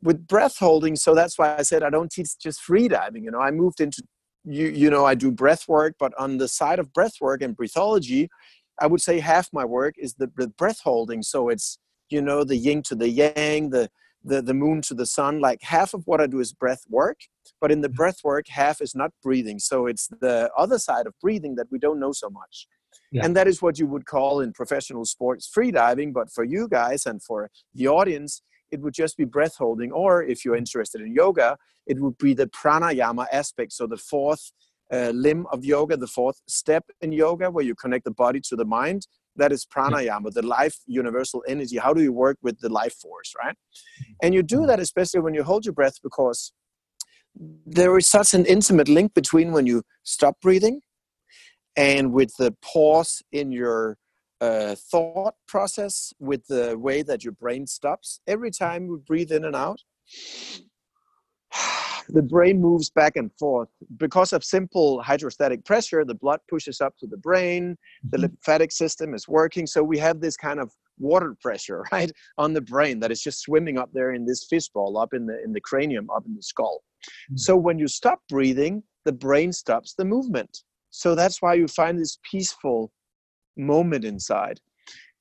with 0.00 0.26
breath 0.26 0.56
holding 0.58 0.94
so 0.96 1.14
that's 1.14 1.36
why 1.38 1.56
i 1.56 1.62
said 1.62 1.82
i 1.82 1.90
don't 1.90 2.10
teach 2.10 2.38
just 2.38 2.60
free 2.60 2.88
diving 2.88 3.24
you 3.24 3.30
know 3.30 3.40
i 3.40 3.50
moved 3.50 3.80
into 3.80 4.00
you 4.44 4.68
you 4.68 4.88
know 4.88 5.04
i 5.04 5.14
do 5.14 5.30
breath 5.30 5.64
work 5.68 5.94
but 5.98 6.12
on 6.18 6.38
the 6.38 6.48
side 6.48 6.78
of 6.78 6.90
breath 6.92 7.16
work 7.20 7.42
and 7.42 7.56
breathology 7.56 8.30
i 8.80 8.86
would 8.86 9.00
say 9.00 9.18
half 9.18 9.48
my 9.52 9.64
work 9.64 9.94
is 9.98 10.14
the, 10.14 10.30
the 10.36 10.48
breath 10.48 10.80
holding. 10.82 11.22
So 11.22 11.48
it's 11.48 11.78
you 12.10 12.22
know 12.22 12.44
the 12.44 12.56
yin 12.56 12.82
to 12.84 12.94
the 12.94 13.08
yang 13.08 13.70
the 13.70 13.90
the, 14.24 14.42
the 14.42 14.54
moon 14.54 14.82
to 14.82 14.94
the 14.94 15.06
sun 15.06 15.40
like 15.40 15.60
half 15.62 15.94
of 15.94 16.02
what 16.06 16.20
i 16.20 16.26
do 16.26 16.40
is 16.40 16.52
breath 16.52 16.84
work 16.88 17.20
but 17.60 17.70
in 17.70 17.80
the 17.80 17.88
mm-hmm. 17.88 17.96
breath 17.96 18.20
work 18.24 18.46
half 18.48 18.80
is 18.80 18.94
not 18.94 19.12
breathing 19.22 19.58
so 19.58 19.86
it's 19.86 20.08
the 20.20 20.50
other 20.56 20.78
side 20.78 21.06
of 21.06 21.14
breathing 21.20 21.54
that 21.56 21.66
we 21.70 21.78
don't 21.78 22.00
know 22.00 22.12
so 22.12 22.28
much 22.28 22.66
yeah. 23.12 23.24
and 23.24 23.36
that 23.36 23.46
is 23.46 23.62
what 23.62 23.78
you 23.78 23.86
would 23.86 24.06
call 24.06 24.40
in 24.40 24.52
professional 24.52 25.04
sports 25.04 25.46
free 25.46 25.70
diving 25.70 26.12
but 26.12 26.30
for 26.30 26.44
you 26.44 26.68
guys 26.68 27.06
and 27.06 27.22
for 27.22 27.50
the 27.74 27.86
audience 27.86 28.42
it 28.70 28.80
would 28.80 28.94
just 28.94 29.16
be 29.16 29.24
breath 29.24 29.56
holding 29.56 29.92
or 29.92 30.22
if 30.22 30.44
you're 30.44 30.56
interested 30.56 31.00
in 31.00 31.14
yoga 31.14 31.56
it 31.86 32.00
would 32.00 32.18
be 32.18 32.34
the 32.34 32.46
pranayama 32.48 33.26
aspect 33.32 33.72
so 33.72 33.86
the 33.86 33.96
fourth 33.96 34.52
uh, 34.92 35.10
limb 35.10 35.46
of 35.52 35.64
yoga 35.64 35.96
the 35.96 36.06
fourth 36.06 36.40
step 36.46 36.84
in 37.00 37.12
yoga 37.12 37.50
where 37.50 37.64
you 37.64 37.74
connect 37.74 38.04
the 38.04 38.10
body 38.10 38.40
to 38.40 38.56
the 38.56 38.64
mind 38.64 39.06
that 39.38 39.52
is 39.52 39.66
pranayama 39.66 40.32
the 40.32 40.42
life 40.42 40.76
universal 40.86 41.42
energy. 41.48 41.78
How 41.78 41.92
do 41.94 42.02
you 42.02 42.12
work 42.12 42.38
with 42.42 42.60
the 42.60 42.68
life 42.68 42.94
force 42.94 43.32
right? 43.42 43.56
And 44.22 44.34
you 44.34 44.42
do 44.42 44.58
mm-hmm. 44.58 44.66
that 44.66 44.80
especially 44.80 45.20
when 45.20 45.34
you 45.34 45.42
hold 45.42 45.64
your 45.64 45.74
breath 45.74 45.96
because 46.02 46.52
there 47.66 47.96
is 47.96 48.06
such 48.06 48.34
an 48.34 48.44
intimate 48.44 48.88
link 48.88 49.14
between 49.14 49.52
when 49.52 49.66
you 49.66 49.82
stop 50.02 50.40
breathing 50.40 50.80
and 51.76 52.12
with 52.12 52.32
the 52.38 52.54
pause 52.62 53.22
in 53.32 53.52
your 53.52 53.96
uh, 54.40 54.74
thought 54.90 55.34
process 55.46 56.12
with 56.18 56.46
the 56.48 56.76
way 56.78 57.02
that 57.02 57.24
your 57.24 57.32
brain 57.32 57.66
stops. 57.66 58.20
Every 58.26 58.50
time 58.50 58.88
we 58.88 58.98
breathe 58.98 59.32
in 59.32 59.44
and 59.44 59.56
out 59.56 59.80
the 62.08 62.22
brain 62.22 62.60
moves 62.60 62.90
back 62.90 63.16
and 63.16 63.30
forth. 63.38 63.68
Because 63.96 64.32
of 64.32 64.44
simple 64.44 65.02
hydrostatic 65.02 65.64
pressure 65.64 66.04
the 66.04 66.14
blood 66.14 66.40
pushes 66.48 66.80
up 66.80 66.96
to 66.98 67.06
the 67.06 67.16
brain 67.16 67.76
the 68.02 68.16
mm-hmm. 68.16 68.22
lymphatic 68.22 68.72
system 68.72 69.14
is 69.14 69.28
working. 69.28 69.66
So 69.66 69.82
we 69.82 69.98
have 69.98 70.20
this 70.20 70.36
kind 70.36 70.60
of 70.60 70.70
water 70.98 71.36
pressure 71.40 71.84
right 71.92 72.10
on 72.38 72.52
the 72.52 72.60
brain 72.60 73.00
that 73.00 73.10
is 73.10 73.22
just 73.22 73.40
swimming 73.40 73.78
up 73.78 73.90
there 73.92 74.12
in 74.12 74.24
this 74.26 74.46
fishbowl 74.48 74.98
up 74.98 75.14
in 75.14 75.26
the 75.26 75.42
in 75.44 75.52
the 75.52 75.60
cranium 75.60 76.08
up 76.10 76.24
in 76.26 76.34
the 76.34 76.42
skull. 76.42 76.82
Mm-hmm. 77.04 77.36
so 77.36 77.56
when 77.56 77.78
you 77.78 77.86
stop 77.86 78.20
breathing 78.28 78.82
the 79.04 79.12
brain 79.12 79.52
stops 79.52 79.94
the 79.94 80.04
movement. 80.04 80.64
So 80.90 81.14
that's 81.14 81.40
why 81.40 81.54
you 81.54 81.68
find 81.68 81.98
this 81.98 82.18
peaceful 82.28 82.90
moment 83.56 84.04
inside. 84.04 84.60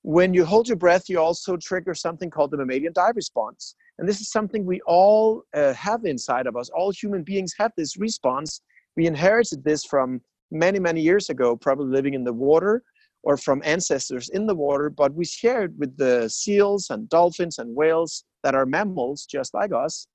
When 0.01 0.33
you 0.33 0.43
hold 0.43 0.67
your 0.67 0.77
breath 0.77 1.07
you 1.07 1.19
also 1.19 1.57
trigger 1.57 1.93
something 1.93 2.29
called 2.29 2.51
the 2.51 2.57
mammalian 2.57 2.93
dive 2.93 3.15
response 3.15 3.75
and 3.99 4.07
this 4.07 4.21
is 4.21 4.31
something 4.31 4.65
we 4.65 4.81
all 4.81 5.43
uh, 5.53 5.73
have 5.73 6.05
inside 6.05 6.47
of 6.47 6.55
us. 6.55 6.69
All 6.69 6.91
human 6.91 7.23
beings 7.23 7.53
have 7.57 7.71
this 7.75 7.97
response. 7.97 8.61
We 8.95 9.07
inherited 9.07 9.63
this 9.63 9.85
from 9.85 10.21
many, 10.51 10.79
many 10.79 11.01
years 11.01 11.29
ago, 11.29 11.55
probably 11.55 11.87
living 11.87 12.13
in 12.13 12.23
the 12.23 12.33
water 12.33 12.83
or 13.23 13.37
from 13.37 13.61
ancestors 13.65 14.29
in 14.29 14.45
the 14.45 14.55
water, 14.55 14.89
but 14.89 15.13
we 15.13 15.25
share 15.25 15.63
it 15.65 15.71
with 15.77 15.97
the 15.97 16.29
seals 16.29 16.89
and 16.89 17.09
dolphins 17.09 17.57
and 17.57 17.75
whales 17.75 18.23
that 18.43 18.55
are 18.55 18.65
mammals 18.65 19.25
just 19.25 19.53
like 19.53 19.73
us. 19.73 20.07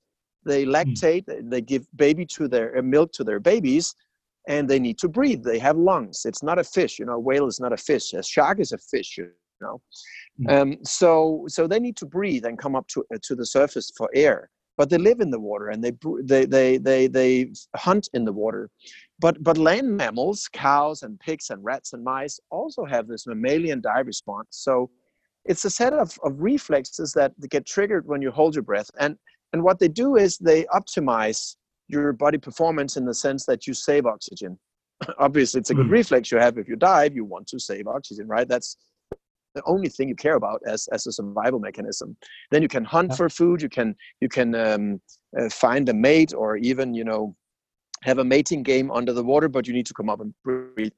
They 0.45 0.63
hmm. 0.63 0.71
lactate, 0.71 1.25
mm. 1.25 1.49
they 1.49 1.61
give 1.61 1.85
baby 1.95 2.25
to 2.37 2.47
their 2.47 2.77
uh, 2.77 2.81
milk 2.81 3.11
to 3.13 3.23
their 3.23 3.39
babies, 3.39 3.93
and 4.47 4.69
they 4.69 4.79
need 4.79 4.97
to 4.99 5.07
breathe. 5.07 5.43
They 5.43 5.59
have 5.59 5.77
lungs. 5.77 6.25
It's 6.25 6.43
not 6.43 6.59
a 6.59 6.63
fish, 6.63 6.99
you 6.99 7.05
know. 7.05 7.13
A 7.13 7.19
whale 7.19 7.47
is 7.47 7.59
not 7.59 7.71
a 7.71 7.77
fish. 7.77 8.13
A 8.13 8.23
shark 8.23 8.59
is 8.59 8.71
a 8.73 8.77
fish, 8.77 9.17
you 9.17 9.29
know. 9.61 9.81
Mm. 10.41 10.51
Um, 10.51 10.77
so 10.83 11.45
so 11.47 11.67
they 11.67 11.79
need 11.79 11.95
to 11.97 12.05
breathe 12.05 12.45
and 12.45 12.57
come 12.57 12.75
up 12.75 12.87
to 12.89 13.05
uh, 13.13 13.17
to 13.23 13.35
the 13.35 13.45
surface 13.45 13.91
for 13.95 14.09
air. 14.13 14.49
But 14.75 14.89
they 14.89 14.97
live 14.97 15.19
in 15.19 15.29
the 15.29 15.39
water 15.39 15.69
and 15.69 15.83
they 15.83 15.91
they 16.23 16.45
they 16.45 16.77
they 16.77 17.07
they 17.07 17.51
hunt 17.75 18.09
in 18.13 18.25
the 18.25 18.33
water. 18.33 18.69
But 19.19 19.43
but 19.43 19.57
land 19.57 19.95
mammals, 19.95 20.49
cows 20.51 21.03
and 21.03 21.19
pigs 21.19 21.51
and 21.51 21.63
rats 21.63 21.93
and 21.93 22.03
mice 22.03 22.39
also 22.49 22.83
have 22.85 23.07
this 23.07 23.27
mammalian 23.27 23.81
dive 23.81 24.07
response. 24.07 24.47
So 24.51 24.89
it's 25.45 25.65
a 25.65 25.69
set 25.69 25.93
of, 25.93 26.17
of 26.23 26.41
reflexes 26.41 27.11
that 27.13 27.33
get 27.49 27.65
triggered 27.65 28.07
when 28.07 28.21
you 28.21 28.31
hold 28.31 28.55
your 28.55 28.63
breath. 28.63 28.89
And 28.99 29.17
and 29.51 29.63
what 29.63 29.77
they 29.77 29.87
do 29.87 30.15
is 30.15 30.37
they 30.39 30.63
optimize 30.65 31.55
your 31.87 32.11
body 32.13 32.39
performance 32.39 32.97
in 32.97 33.05
the 33.05 33.13
sense 33.13 33.45
that 33.45 33.67
you 33.67 33.73
save 33.75 34.07
oxygen. 34.07 34.57
Obviously, 35.19 35.59
it's 35.59 35.69
a 35.69 35.75
good 35.75 35.87
mm. 35.87 35.91
reflex 35.91 36.31
you 36.31 36.39
have 36.39 36.57
if 36.57 36.67
you 36.67 36.75
dive. 36.75 37.15
You 37.15 37.25
want 37.25 37.45
to 37.47 37.59
save 37.59 37.87
oxygen, 37.87 38.27
right? 38.27 38.47
That's 38.47 38.77
the 39.53 39.63
only 39.65 39.89
thing 39.89 40.09
you 40.09 40.15
care 40.15 40.35
about 40.35 40.61
as, 40.65 40.87
as 40.91 41.07
a 41.07 41.11
survival 41.11 41.59
mechanism. 41.59 42.15
Then 42.51 42.61
you 42.61 42.67
can 42.67 42.83
hunt 42.83 43.11
yeah. 43.11 43.15
for 43.15 43.29
food 43.29 43.61
you 43.61 43.69
can 43.69 43.95
you 44.19 44.29
can 44.29 44.55
um, 44.55 45.01
uh, 45.39 45.49
find 45.49 45.87
a 45.89 45.93
mate 45.93 46.33
or 46.33 46.57
even 46.57 46.93
you 46.93 47.03
know 47.03 47.35
have 48.03 48.17
a 48.17 48.23
mating 48.23 48.63
game 48.63 48.91
under 48.91 49.13
the 49.13 49.23
water 49.23 49.47
but 49.47 49.67
you 49.67 49.73
need 49.73 49.85
to 49.85 49.93
come 49.93 50.09
up 50.09 50.19
and 50.19 50.33
breathe. 50.43 50.91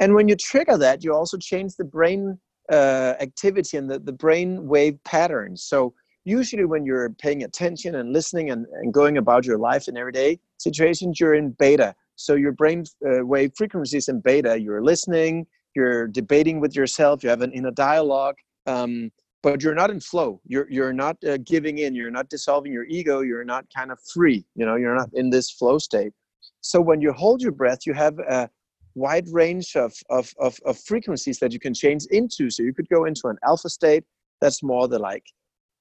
And 0.00 0.14
when 0.14 0.28
you 0.28 0.36
trigger 0.36 0.78
that 0.78 1.02
you 1.02 1.14
also 1.14 1.36
change 1.36 1.74
the 1.76 1.84
brain 1.84 2.38
uh, 2.70 3.14
activity 3.20 3.76
and 3.76 3.90
the, 3.90 3.98
the 3.98 4.12
brain 4.12 4.66
wave 4.66 5.02
patterns. 5.04 5.64
So 5.64 5.92
usually 6.24 6.64
when 6.64 6.86
you're 6.86 7.10
paying 7.10 7.42
attention 7.42 7.96
and 7.96 8.12
listening 8.12 8.50
and, 8.50 8.66
and 8.80 8.94
going 8.94 9.18
about 9.18 9.44
your 9.44 9.58
life 9.58 9.88
in 9.88 9.96
everyday 9.96 10.38
situations 10.58 11.18
you're 11.18 11.34
in 11.34 11.50
beta. 11.58 11.94
So 12.14 12.34
your 12.34 12.52
brain 12.52 12.84
uh, 13.04 13.26
wave 13.26 13.52
frequencies 13.56 14.08
in 14.08 14.20
beta 14.20 14.60
you're 14.60 14.84
listening 14.84 15.46
you're 15.74 16.06
debating 16.08 16.60
with 16.60 16.74
yourself 16.76 17.22
you 17.22 17.30
have 17.30 17.42
an 17.42 17.52
inner 17.52 17.70
dialogue 17.70 18.36
um, 18.66 19.10
but 19.42 19.62
you're 19.62 19.74
not 19.74 19.90
in 19.90 20.00
flow. 20.00 20.40
You're 20.46 20.70
you're 20.70 20.92
not 20.92 21.16
uh, 21.24 21.36
giving 21.38 21.78
in. 21.78 21.94
You're 21.94 22.12
not 22.12 22.28
dissolving 22.28 22.72
your 22.72 22.84
ego. 22.84 23.22
You're 23.22 23.44
not 23.44 23.64
kind 23.76 23.90
of 23.90 23.98
free 24.12 24.44
you 24.54 24.64
know 24.64 24.76
you're 24.76 24.94
not 24.94 25.10
in 25.14 25.30
this 25.30 25.50
flow 25.50 25.78
state. 25.78 26.12
So 26.60 26.80
when 26.80 27.00
you 27.00 27.12
hold 27.12 27.42
your 27.42 27.52
breath 27.52 27.80
you 27.86 27.94
have 27.94 28.18
a 28.20 28.48
wide 28.94 29.26
range 29.30 29.74
of, 29.74 29.94
of, 30.10 30.32
of, 30.38 30.58
of 30.66 30.78
frequencies 30.78 31.38
that 31.38 31.50
you 31.50 31.58
can 31.58 31.72
change 31.72 32.04
into. 32.10 32.50
So 32.50 32.62
you 32.62 32.74
could 32.74 32.88
go 32.90 33.06
into 33.06 33.28
an 33.28 33.38
alpha 33.42 33.70
state 33.70 34.04
that's 34.40 34.62
more 34.62 34.86
the 34.86 34.98
like 34.98 35.24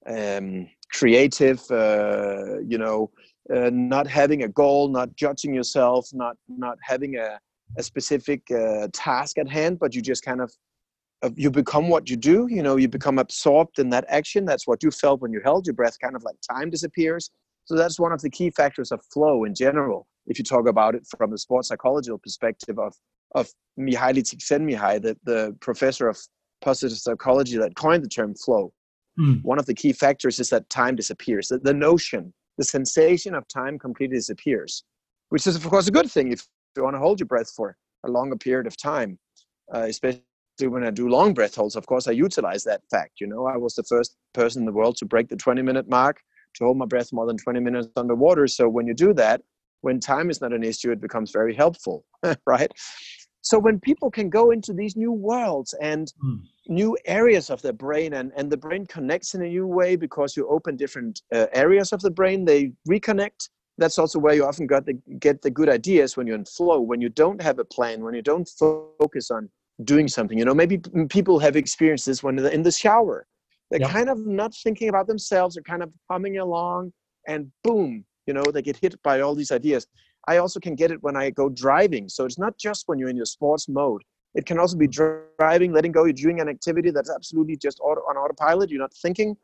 um, 0.08 0.68
creative 0.94 1.62
uh, 1.72 2.60
you 2.68 2.78
know 2.78 3.12
uh, 3.54 3.70
not 3.72 4.08
having 4.08 4.44
a 4.44 4.48
goal 4.48 4.88
not 4.88 5.16
judging 5.16 5.54
yourself 5.54 6.10
not 6.14 6.36
not 6.48 6.78
having 6.82 7.18
a 7.18 7.40
a 7.78 7.84
specific 7.84 8.50
uh, 8.52 8.88
task 8.94 9.38
at 9.38 9.50
hand, 9.50 9.80
but 9.80 9.96
you 9.96 10.02
just 10.02 10.24
kind 10.24 10.42
of 10.42 10.52
you 11.36 11.52
become 11.52 11.88
what 11.88 12.10
you 12.10 12.18
do 12.18 12.48
you 12.50 12.64
know 12.64 12.78
you 12.78 12.88
become 12.88 13.20
absorbed 13.20 13.78
in 13.78 13.92
that 13.92 14.04
action 14.08 14.44
that's 14.44 14.66
what 14.66 14.82
you 14.82 14.90
felt 14.90 15.22
when 15.22 15.32
you 15.32 15.40
held 15.44 15.68
your 15.68 15.74
breath 15.76 15.96
kind 16.02 16.16
of 16.16 16.24
like 16.24 16.36
time 16.52 16.68
disappears 16.68 17.30
so 17.66 17.76
that's 17.76 18.00
one 18.00 18.12
of 18.12 18.20
the 18.24 18.30
key 18.32 18.50
factors 18.50 18.92
of 18.92 19.00
flow 19.14 19.44
in 19.44 19.54
general 19.54 20.08
if 20.26 20.40
you 20.40 20.44
talk 20.44 20.68
about 20.68 20.96
it 20.96 21.06
from 21.16 21.32
a 21.32 21.38
sports 21.38 21.68
psychological 21.68 22.18
perspective 22.18 22.80
of 22.80 22.96
of 23.36 23.50
Mihaly 23.80 24.24
Csikszentmihalyi, 24.24 25.02
the, 25.02 25.18
the 25.24 25.56
professor 25.62 26.08
of 26.08 26.20
positive 26.62 26.98
psychology 26.98 27.58
that 27.58 27.76
coined 27.76 28.04
the 28.04 28.10
term 28.10 28.36
flow. 28.36 28.74
Mm. 29.20 29.44
One 29.44 29.60
of 29.60 29.66
the 29.66 29.74
key 29.74 29.94
factors 29.94 30.40
is 30.40 30.50
that 30.50 30.70
time 30.70 30.96
disappears. 30.96 31.48
The, 31.48 31.60
the 31.60 31.74
notion, 31.74 32.34
the 32.58 32.64
sensation 32.64 33.34
of 33.34 33.48
time 33.48 33.80
completely 33.80 34.18
disappears, 34.18 34.84
which 35.30 35.48
is 35.48 35.56
of 35.56 35.68
course 35.68 35.88
a 35.88 35.92
good 35.92 36.10
thing 36.10 36.32
if 36.32 36.48
you 36.76 36.84
want 36.84 36.96
to 36.96 37.00
hold 37.00 37.20
your 37.20 37.28
breath 37.28 37.52
for 37.56 37.76
a 38.06 38.10
longer 38.10 38.36
period 38.36 38.68
of 38.68 38.78
time, 38.78 39.20
uh, 39.74 39.82
especially 39.82 40.24
when 40.60 40.84
I 40.84 40.92
do 40.92 41.10
long 41.10 41.34
breath 41.34 41.56
holds. 41.56 41.76
Of 41.76 41.86
course, 41.86 42.08
I 42.08 42.12
utilize 42.12 42.64
that 42.64 42.82
fact. 42.90 43.14
You 43.20 43.28
know, 43.28 43.46
I 43.48 43.58
was 43.58 43.76
the 43.76 43.84
first 43.84 44.16
person 44.34 44.62
in 44.62 44.66
the 44.66 44.72
world 44.72 44.98
to 44.98 45.06
break 45.06 45.30
the 45.30 45.36
20 45.36 45.62
minute 45.62 45.90
mark 45.90 46.22
to 46.56 46.66
hold 46.66 46.78
my 46.78 46.86
breath 46.86 47.14
more 47.14 47.26
than 47.26 47.38
20 47.38 47.60
minutes 47.60 47.88
underwater. 47.96 48.48
So 48.48 48.68
when 48.68 48.88
you 48.88 48.94
do 48.94 49.14
that, 49.14 49.42
when 49.82 50.00
time 50.00 50.30
is 50.30 50.42
not 50.42 50.54
an 50.54 50.64
issue, 50.64 50.92
it 50.92 51.02
becomes 51.02 51.32
very 51.32 51.56
helpful, 51.56 52.06
right? 52.46 52.72
So 53.42 53.58
when 53.58 53.80
people 53.80 54.12
can 54.12 54.30
go 54.30 54.52
into 54.52 54.72
these 54.72 54.96
new 54.96 55.12
worlds 55.12 55.74
and 55.82 56.12
mm. 56.24 56.40
new 56.68 56.96
areas 57.06 57.50
of 57.50 57.62
the 57.64 57.74
brain, 57.74 58.14
and, 58.14 58.32
and 58.38 58.52
the 58.52 58.58
brain 58.58 58.86
connects 58.86 59.34
in 59.34 59.42
a 59.42 59.48
new 59.48 59.66
way 59.66 59.96
because 59.96 60.38
you 60.38 60.48
open 60.48 60.76
different 60.76 61.22
uh, 61.34 61.48
areas 61.54 61.92
of 61.92 62.02
the 62.02 62.12
brain, 62.12 62.46
they 62.46 62.74
reconnect. 62.88 63.50
That's 63.78 63.98
also 63.98 64.20
where 64.20 64.34
you 64.34 64.46
often 64.46 64.68
got 64.68 64.86
the, 64.86 64.94
get 65.20 65.42
the 65.42 65.50
good 65.50 65.70
ideas 65.70 66.16
when 66.16 66.28
you're 66.28 66.36
in 66.36 66.46
flow, 66.46 66.80
when 66.80 67.02
you 67.02 67.10
don't 67.10 67.42
have 67.42 67.60
a 67.60 67.66
plan, 67.66 68.04
when 68.04 68.14
you 68.14 68.22
don't 68.22 68.48
focus 68.48 69.32
on 69.32 69.50
doing 69.84 70.08
something. 70.08 70.38
You 70.38 70.46
know, 70.46 70.54
maybe 70.54 70.80
people 71.10 71.40
have 71.40 71.56
experienced 71.56 72.06
this 72.06 72.22
when 72.22 72.36
they're 72.36 72.52
in 72.52 72.64
the 72.64 72.72
shower. 72.72 73.26
They're 73.70 73.88
kind 73.88 74.10
of 74.10 74.26
not 74.28 74.54
thinking 74.54 74.90
about 74.90 75.08
themselves, 75.08 75.56
they're 75.56 75.64
kind 75.64 75.82
of 75.82 75.94
humming 76.10 76.40
along, 76.40 76.92
and 77.26 77.50
boom, 77.64 78.04
you 78.28 78.34
know, 78.34 78.44
they 78.44 78.62
get 78.62 78.76
hit 78.76 79.02
by 79.02 79.22
all 79.22 79.34
these 79.34 79.52
ideas 79.52 79.88
I 80.28 80.38
also 80.38 80.60
can 80.60 80.76
get 80.76 80.92
it 80.92 81.02
when 81.02 81.16
I 81.16 81.30
go 81.30 81.50
driving. 81.50 82.08
So 82.10 82.26
it's 82.26 82.38
not 82.38 82.58
just 82.58 82.88
when 82.88 83.00
you're 83.00 83.10
in 83.10 83.16
your 83.16 83.26
sports 83.26 83.68
mode. 83.68 84.04
It 84.34 84.46
can 84.46 84.60
also 84.60 84.78
be 84.78 84.88
driving, 84.88 85.74
letting 85.74 85.92
go. 85.92 86.06
You're 86.06 86.14
doing 86.14 86.40
an 86.40 86.48
activity 86.48 86.92
that's 86.92 87.10
absolutely 87.10 87.58
just 87.58 87.80
auto, 87.82 88.02
on 88.02 88.18
autopilot. 88.18 88.70
You're 88.70 88.80
not 88.80 88.94
thinking. 88.94 89.36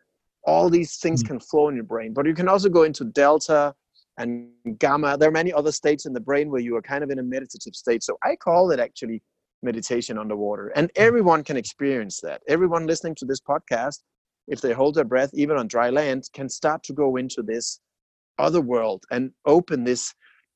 All 0.45 0.69
these 0.69 0.97
things 0.97 1.23
mm-hmm. 1.23 1.33
can 1.33 1.39
flow 1.41 1.67
in 1.67 1.75
your 1.75 1.83
brain. 1.83 2.13
But 2.13 2.25
you 2.25 2.33
can 2.33 2.47
also 2.47 2.69
go 2.69 2.83
into 2.83 3.03
delta 3.03 3.75
and 4.17 4.49
gamma. 4.79 5.17
There 5.17 5.29
are 5.29 5.31
many 5.31 5.53
other 5.53 5.71
states 5.71 6.05
in 6.05 6.13
the 6.13 6.19
brain 6.19 6.49
where 6.49 6.61
you 6.61 6.75
are 6.75 6.81
kind 6.81 7.03
of 7.03 7.09
in 7.09 7.19
a 7.19 7.23
meditative 7.23 7.75
state. 7.75 8.03
So 8.03 8.17
I 8.23 8.35
call 8.35 8.71
it 8.71 8.79
actually 8.79 9.21
meditation 9.63 10.17
underwater. 10.17 10.69
And 10.75 10.87
mm. 10.87 10.91
everyone 10.95 11.43
can 11.43 11.57
experience 11.57 12.19
that. 12.21 12.41
Everyone 12.47 12.87
listening 12.87 13.15
to 13.15 13.25
this 13.25 13.41
podcast, 13.41 13.99
if 14.47 14.61
they 14.61 14.73
hold 14.73 14.95
their 14.95 15.03
breath, 15.03 15.31
even 15.33 15.57
on 15.57 15.67
dry 15.67 15.89
land, 15.89 16.29
can 16.33 16.49
start 16.49 16.83
to 16.83 16.93
go 16.93 17.17
into 17.17 17.41
this 17.41 17.79
other 18.39 18.61
world 18.61 19.03
and 19.11 19.31
open 19.45 19.83
this 19.83 20.13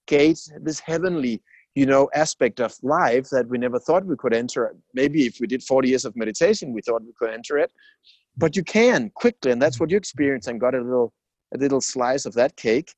gate, 0.07 0.39
this 0.61 0.79
heavenly, 0.79 1.41
you 1.75 1.85
know, 1.85 2.09
aspect 2.13 2.59
of 2.59 2.75
life 2.83 3.29
that 3.29 3.47
we 3.47 3.57
never 3.57 3.79
thought 3.79 4.05
we 4.05 4.15
could 4.15 4.33
enter. 4.33 4.75
Maybe 4.93 5.25
if 5.25 5.39
we 5.39 5.47
did 5.47 5.63
40 5.63 5.89
years 5.89 6.05
of 6.05 6.15
meditation, 6.15 6.73
we 6.73 6.81
thought 6.81 7.01
we 7.01 7.13
could 7.17 7.31
enter 7.31 7.57
it, 7.57 7.71
but 8.37 8.55
you 8.55 8.63
can 8.63 9.11
quickly, 9.15 9.51
and 9.51 9.61
that's 9.61 9.79
what 9.79 9.89
you 9.89 9.97
experience 9.97 10.47
and 10.47 10.59
got 10.59 10.75
a 10.75 10.81
little, 10.81 11.13
a 11.53 11.57
little 11.57 11.81
slice 11.81 12.25
of 12.25 12.33
that 12.33 12.55
cake. 12.55 12.93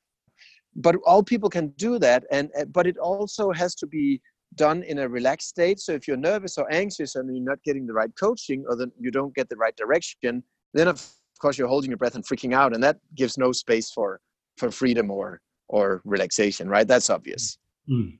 But 0.75 0.95
all 1.05 1.23
people 1.23 1.49
can 1.49 1.67
do 1.77 1.99
that, 1.99 2.25
and 2.31 2.49
but 2.69 2.87
it 2.87 2.97
also 2.97 3.51
has 3.51 3.75
to 3.75 3.87
be 3.87 4.21
done 4.55 4.83
in 4.83 4.99
a 4.99 5.09
relaxed 5.09 5.49
state. 5.49 5.79
So 5.79 5.93
if 5.93 6.07
you're 6.07 6.17
nervous 6.17 6.57
or 6.57 6.71
anxious 6.71 7.15
and 7.15 7.35
you're 7.35 7.43
not 7.43 7.63
getting 7.63 7.85
the 7.85 7.93
right 7.93 8.11
coaching, 8.19 8.65
or 8.67 8.75
then 8.75 8.91
you 8.99 9.11
don't 9.11 9.33
get 9.35 9.49
the 9.49 9.55
right 9.55 9.75
direction, 9.75 10.43
then 10.73 10.87
of 10.87 11.07
course 11.39 11.57
you're 11.57 11.67
holding 11.67 11.89
your 11.91 11.97
breath 11.97 12.15
and 12.15 12.25
freaking 12.25 12.53
out, 12.53 12.73
and 12.73 12.83
that 12.83 12.97
gives 13.15 13.37
no 13.37 13.51
space 13.51 13.91
for 13.91 14.19
for 14.57 14.71
freedom 14.71 15.11
or 15.11 15.41
or 15.67 16.01
relaxation, 16.05 16.67
right? 16.69 16.87
That's 16.87 17.09
obvious. 17.09 17.57
Mm. 17.89 18.17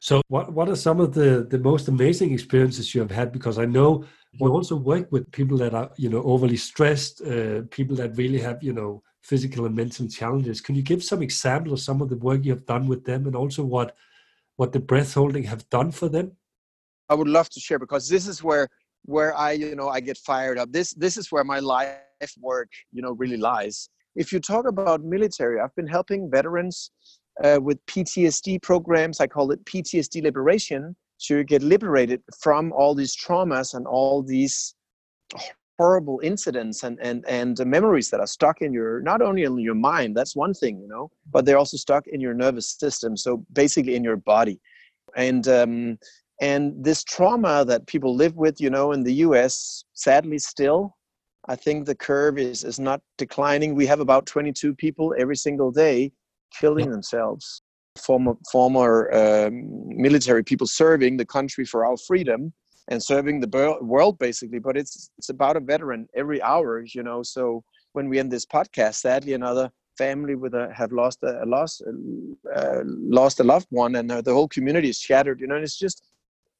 So, 0.00 0.20
what 0.28 0.52
what 0.52 0.68
are 0.68 0.76
some 0.76 1.00
of 1.00 1.14
the 1.14 1.46
the 1.48 1.58
most 1.58 1.88
amazing 1.88 2.32
experiences 2.32 2.94
you 2.94 3.00
have 3.00 3.10
had? 3.10 3.32
Because 3.32 3.58
I 3.58 3.66
know 3.66 4.04
you 4.32 4.48
also 4.48 4.76
work 4.76 5.10
with 5.12 5.30
people 5.30 5.56
that 5.58 5.74
are 5.74 5.90
you 5.96 6.08
know 6.08 6.22
overly 6.22 6.56
stressed, 6.56 7.22
uh, 7.22 7.62
people 7.70 7.96
that 7.96 8.16
really 8.16 8.40
have 8.40 8.62
you 8.62 8.72
know 8.72 9.02
physical 9.22 9.66
and 9.66 9.74
mental 9.74 10.06
challenges. 10.08 10.60
Can 10.60 10.74
you 10.74 10.82
give 10.82 11.02
some 11.02 11.22
examples 11.22 11.80
of 11.80 11.84
some 11.84 12.02
of 12.02 12.08
the 12.08 12.16
work 12.16 12.44
you 12.44 12.52
have 12.52 12.66
done 12.66 12.86
with 12.86 13.04
them, 13.04 13.26
and 13.26 13.36
also 13.36 13.64
what 13.64 13.96
what 14.56 14.72
the 14.72 14.80
breath 14.80 15.14
holding 15.14 15.44
have 15.44 15.68
done 15.70 15.90
for 15.90 16.08
them? 16.08 16.32
I 17.08 17.14
would 17.14 17.28
love 17.28 17.48
to 17.50 17.60
share 17.60 17.78
because 17.78 18.08
this 18.08 18.26
is 18.26 18.42
where 18.42 18.68
where 19.04 19.36
I 19.36 19.52
you 19.52 19.74
know 19.74 19.88
I 19.88 20.00
get 20.00 20.18
fired 20.18 20.58
up. 20.58 20.72
This 20.72 20.92
this 20.94 21.16
is 21.16 21.32
where 21.32 21.44
my 21.44 21.58
life 21.58 21.98
work 22.40 22.70
you 22.92 23.02
know 23.02 23.12
really 23.12 23.38
lies 23.38 23.88
if 24.14 24.32
you 24.32 24.40
talk 24.40 24.66
about 24.66 25.02
military, 25.02 25.60
I've 25.60 25.74
been 25.74 25.86
helping 25.86 26.30
veterans 26.30 26.90
uh, 27.42 27.58
with 27.62 27.84
PTSD 27.86 28.62
programs. 28.62 29.20
I 29.20 29.26
call 29.26 29.50
it 29.52 29.64
PTSD 29.64 30.22
liberation. 30.22 30.94
So 31.16 31.34
you 31.34 31.44
get 31.44 31.62
liberated 31.62 32.22
from 32.40 32.72
all 32.72 32.94
these 32.94 33.16
traumas 33.16 33.74
and 33.74 33.86
all 33.86 34.22
these 34.22 34.74
horrible 35.82 36.20
incidents 36.32 36.78
and 36.86 36.96
and 37.08 37.18
and 37.38 37.54
memories 37.76 38.08
that 38.10 38.20
are 38.24 38.32
stuck 38.38 38.56
in 38.66 38.70
your 38.78 38.92
not 39.10 39.20
only 39.28 39.42
in 39.48 39.58
your 39.58 39.80
mind. 39.92 40.10
That's 40.18 40.34
one 40.46 40.54
thing, 40.62 40.74
you 40.82 40.88
know, 40.94 41.04
but 41.34 41.44
they're 41.44 41.62
also 41.62 41.78
stuck 41.86 42.04
in 42.14 42.20
your 42.26 42.34
nervous 42.44 42.68
system. 42.84 43.16
So 43.24 43.30
basically 43.62 43.94
in 43.98 44.04
your 44.04 44.18
body, 44.34 44.56
and 45.26 45.44
um, 45.48 45.98
and 46.40 46.62
this 46.88 47.00
trauma 47.14 47.64
that 47.70 47.86
people 47.92 48.12
live 48.22 48.34
with, 48.44 48.56
you 48.64 48.70
know, 48.76 48.86
in 48.96 49.02
the 49.08 49.14
U.S. 49.26 49.84
sadly 49.94 50.38
still 50.38 50.80
I 51.48 51.56
think 51.56 51.86
the 51.86 51.94
curve 51.94 52.38
is, 52.38 52.64
is 52.64 52.78
not 52.78 53.00
declining. 53.18 53.74
We 53.74 53.86
have 53.86 54.00
about 54.00 54.26
22 54.26 54.74
people 54.74 55.14
every 55.18 55.36
single 55.36 55.70
day 55.70 56.12
killing 56.58 56.90
themselves. 56.90 57.62
Former, 57.98 58.34
former 58.50 59.12
um, 59.12 59.68
military 59.88 60.42
people 60.42 60.66
serving 60.66 61.16
the 61.16 61.26
country 61.26 61.64
for 61.64 61.84
our 61.84 61.96
freedom 61.96 62.52
and 62.88 63.02
serving 63.02 63.40
the 63.40 63.78
world 63.80 64.18
basically. 64.18 64.58
But 64.58 64.76
it's, 64.76 65.10
it's 65.18 65.28
about 65.28 65.56
a 65.56 65.60
veteran 65.60 66.08
every 66.14 66.42
hour, 66.42 66.84
you 66.84 67.02
know. 67.02 67.22
So 67.22 67.64
when 67.92 68.08
we 68.08 68.18
end 68.18 68.30
this 68.30 68.46
podcast, 68.46 68.96
sadly, 68.96 69.34
another 69.34 69.70
family 69.98 70.34
with 70.34 70.54
a 70.54 70.72
have 70.74 70.92
lost 70.92 71.22
a, 71.22 71.42
a 71.44 71.46
lost 71.46 71.82
uh, 72.56 72.80
lost 72.84 73.40
a 73.40 73.44
loved 73.44 73.66
one, 73.70 73.96
and 73.96 74.10
the 74.10 74.32
whole 74.32 74.48
community 74.48 74.88
is 74.88 74.98
shattered. 74.98 75.40
You 75.40 75.46
know, 75.46 75.56
and 75.56 75.64
it's 75.64 75.78
just 75.78 76.04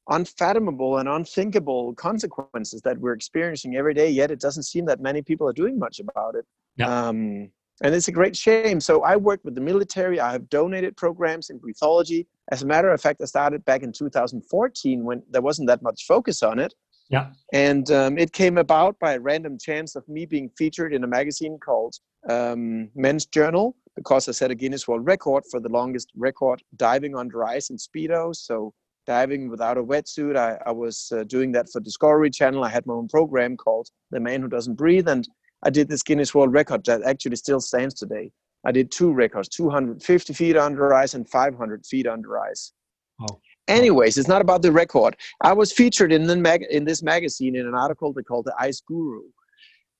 unfathomable 0.09 0.97
and 0.97 1.07
unthinkable 1.07 1.93
consequences 1.93 2.81
that 2.81 2.97
we're 2.97 3.13
experiencing 3.13 3.77
every 3.77 3.93
day 3.93 4.09
yet 4.09 4.31
it 4.31 4.39
doesn't 4.39 4.63
seem 4.63 4.85
that 4.85 4.99
many 4.99 5.21
people 5.21 5.47
are 5.47 5.53
doing 5.53 5.79
much 5.79 5.99
about 5.99 6.35
it 6.35 6.45
yeah. 6.75 7.07
um, 7.07 7.49
and 7.81 7.95
it's 7.95 8.09
a 8.09 8.11
great 8.11 8.35
shame 8.35 8.81
so 8.81 9.01
i 9.03 9.15
work 9.15 9.39
with 9.45 9.55
the 9.55 9.61
military 9.61 10.19
i 10.19 10.33
have 10.33 10.49
donated 10.49 10.95
programs 10.97 11.49
in 11.49 11.57
breathology 11.57 12.27
as 12.51 12.61
a 12.61 12.65
matter 12.65 12.91
of 12.91 13.01
fact 13.01 13.21
i 13.21 13.25
started 13.25 13.63
back 13.65 13.83
in 13.83 13.91
2014 13.91 15.03
when 15.03 15.21
there 15.29 15.41
wasn't 15.41 15.67
that 15.67 15.81
much 15.81 16.05
focus 16.07 16.43
on 16.43 16.59
it 16.59 16.73
yeah 17.09 17.27
and 17.53 17.91
um, 17.91 18.17
it 18.17 18.31
came 18.33 18.57
about 18.57 18.97
by 18.99 19.13
a 19.13 19.19
random 19.19 19.57
chance 19.59 19.95
of 19.95 20.07
me 20.07 20.25
being 20.25 20.49
featured 20.57 20.93
in 20.93 21.03
a 21.03 21.07
magazine 21.07 21.57
called 21.63 21.95
um, 22.29 22.89
men's 22.95 23.25
journal 23.25 23.75
because 23.95 24.27
i 24.27 24.31
set 24.31 24.51
a 24.51 24.55
guinness 24.55 24.87
world 24.87 25.05
record 25.05 25.43
for 25.51 25.59
the 25.59 25.69
longest 25.69 26.09
record 26.15 26.61
diving 26.77 27.15
under 27.15 27.43
ice 27.43 27.69
in 27.69 27.77
speedo 27.77 28.35
so 28.35 28.73
diving 29.05 29.49
without 29.49 29.77
a 29.77 29.83
wetsuit. 29.83 30.37
I, 30.37 30.57
I 30.65 30.71
was 30.71 31.11
uh, 31.15 31.23
doing 31.23 31.51
that 31.53 31.69
for 31.71 31.79
Discovery 31.79 32.29
Channel. 32.29 32.63
I 32.63 32.69
had 32.69 32.85
my 32.85 32.93
own 32.93 33.07
program 33.07 33.57
called 33.57 33.89
The 34.11 34.19
Man 34.19 34.41
Who 34.41 34.47
Doesn't 34.47 34.75
Breathe, 34.75 35.07
and 35.07 35.27
I 35.63 35.69
did 35.69 35.89
this 35.89 36.03
Guinness 36.03 36.33
World 36.33 36.53
Record 36.53 36.85
that 36.85 37.03
actually 37.03 37.35
still 37.37 37.59
stands 37.59 37.93
today. 37.93 38.31
I 38.65 38.71
did 38.71 38.91
two 38.91 39.11
records 39.11 39.49
250 39.49 40.33
feet 40.33 40.57
under 40.57 40.93
ice 40.93 41.13
and 41.13 41.29
500 41.29 41.85
feet 41.85 42.07
under 42.07 42.39
ice. 42.39 42.73
Oh. 43.21 43.39
Anyways, 43.67 44.17
it's 44.17 44.27
not 44.27 44.41
about 44.41 44.61
the 44.61 44.71
record. 44.71 45.15
I 45.41 45.53
was 45.53 45.71
featured 45.71 46.11
in, 46.11 46.27
the 46.27 46.35
mag- 46.35 46.65
in 46.69 46.83
this 46.83 47.01
magazine 47.01 47.55
in 47.55 47.67
an 47.67 47.75
article 47.75 48.11
they 48.11 48.23
called 48.23 48.45
The 48.45 48.55
Ice 48.59 48.81
Guru. 48.81 49.21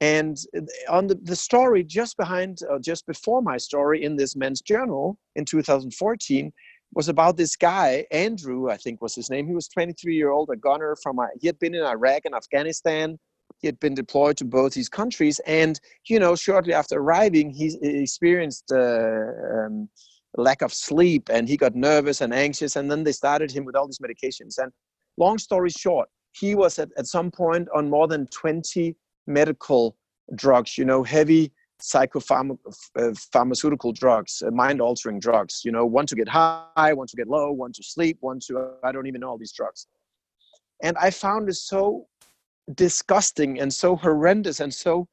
And 0.01 0.37
uh, 0.57 0.61
on 0.91 1.07
the, 1.07 1.15
the 1.15 1.35
story 1.35 1.83
just 1.83 2.17
behind, 2.17 2.59
uh, 2.69 2.79
just 2.79 3.05
before 3.05 3.41
my 3.41 3.57
story 3.57 4.03
in 4.03 4.15
this 4.15 4.35
men's 4.35 4.61
journal 4.61 5.17
in 5.35 5.45
2014, 5.45 6.51
was 6.95 7.09
about 7.09 7.37
this 7.37 7.55
guy 7.55 8.05
andrew 8.11 8.69
i 8.69 8.77
think 8.77 9.01
was 9.01 9.15
his 9.15 9.29
name 9.29 9.47
he 9.47 9.53
was 9.53 9.67
23 9.67 10.15
year 10.15 10.29
old 10.31 10.49
a 10.51 10.55
gunner 10.55 10.95
from 11.01 11.17
he 11.41 11.47
had 11.47 11.57
been 11.59 11.73
in 11.73 11.83
iraq 11.83 12.21
and 12.25 12.35
afghanistan 12.35 13.17
he 13.63 13.67
had 13.67 13.79
been 13.79 13.95
deployed 13.95 14.37
to 14.37 14.45
both 14.45 14.73
these 14.73 14.89
countries 14.89 15.39
and 15.47 15.79
you 16.07 16.19
know 16.19 16.35
shortly 16.35 16.73
after 16.73 16.99
arriving 16.99 17.49
he 17.49 17.75
experienced 17.81 18.71
uh, 18.71 19.23
um, 19.55 19.89
lack 20.37 20.61
of 20.61 20.73
sleep 20.73 21.29
and 21.31 21.47
he 21.47 21.55
got 21.55 21.73
nervous 21.73 22.19
and 22.19 22.33
anxious 22.33 22.75
and 22.75 22.91
then 22.91 23.05
they 23.05 23.13
started 23.13 23.49
him 23.49 23.63
with 23.63 23.75
all 23.75 23.87
these 23.87 23.99
medications 23.99 24.57
and 24.57 24.73
long 25.17 25.37
story 25.37 25.69
short 25.69 26.09
he 26.33 26.55
was 26.55 26.77
at, 26.77 26.89
at 26.97 27.07
some 27.07 27.31
point 27.31 27.69
on 27.73 27.89
more 27.89 28.07
than 28.07 28.27
20 28.27 28.95
medical 29.27 29.95
drugs 30.35 30.77
you 30.77 30.83
know 30.83 31.01
heavy 31.01 31.49
psychopharmaceutical 31.81 33.89
uh, 33.89 33.93
drugs, 33.93 34.43
uh, 34.45 34.51
mind-altering 34.51 35.19
drugs. 35.19 35.63
You 35.65 35.71
know, 35.73 35.85
one 35.85 36.05
to 36.05 36.15
get 36.15 36.29
high, 36.29 36.93
one 36.93 37.07
to 37.07 37.15
get 37.17 37.27
low, 37.27 37.51
one 37.51 37.73
to 37.73 37.83
sleep, 37.83 38.19
one 38.21 38.39
to 38.47 38.69
I 38.85 38.93
don't 38.93 39.05
even 39.05 39.19
know 39.19 39.31
all 39.31 39.37
these 39.37 39.51
drugs. 39.51 39.87
And 40.81 40.95
I 40.97 41.09
found 41.09 41.49
it 41.49 41.55
so 41.55 42.07
disgusting 42.75 43.59
and 43.59 43.73
so 43.73 43.95
horrendous 43.95 44.59
and 44.59 44.73
so 44.73 45.07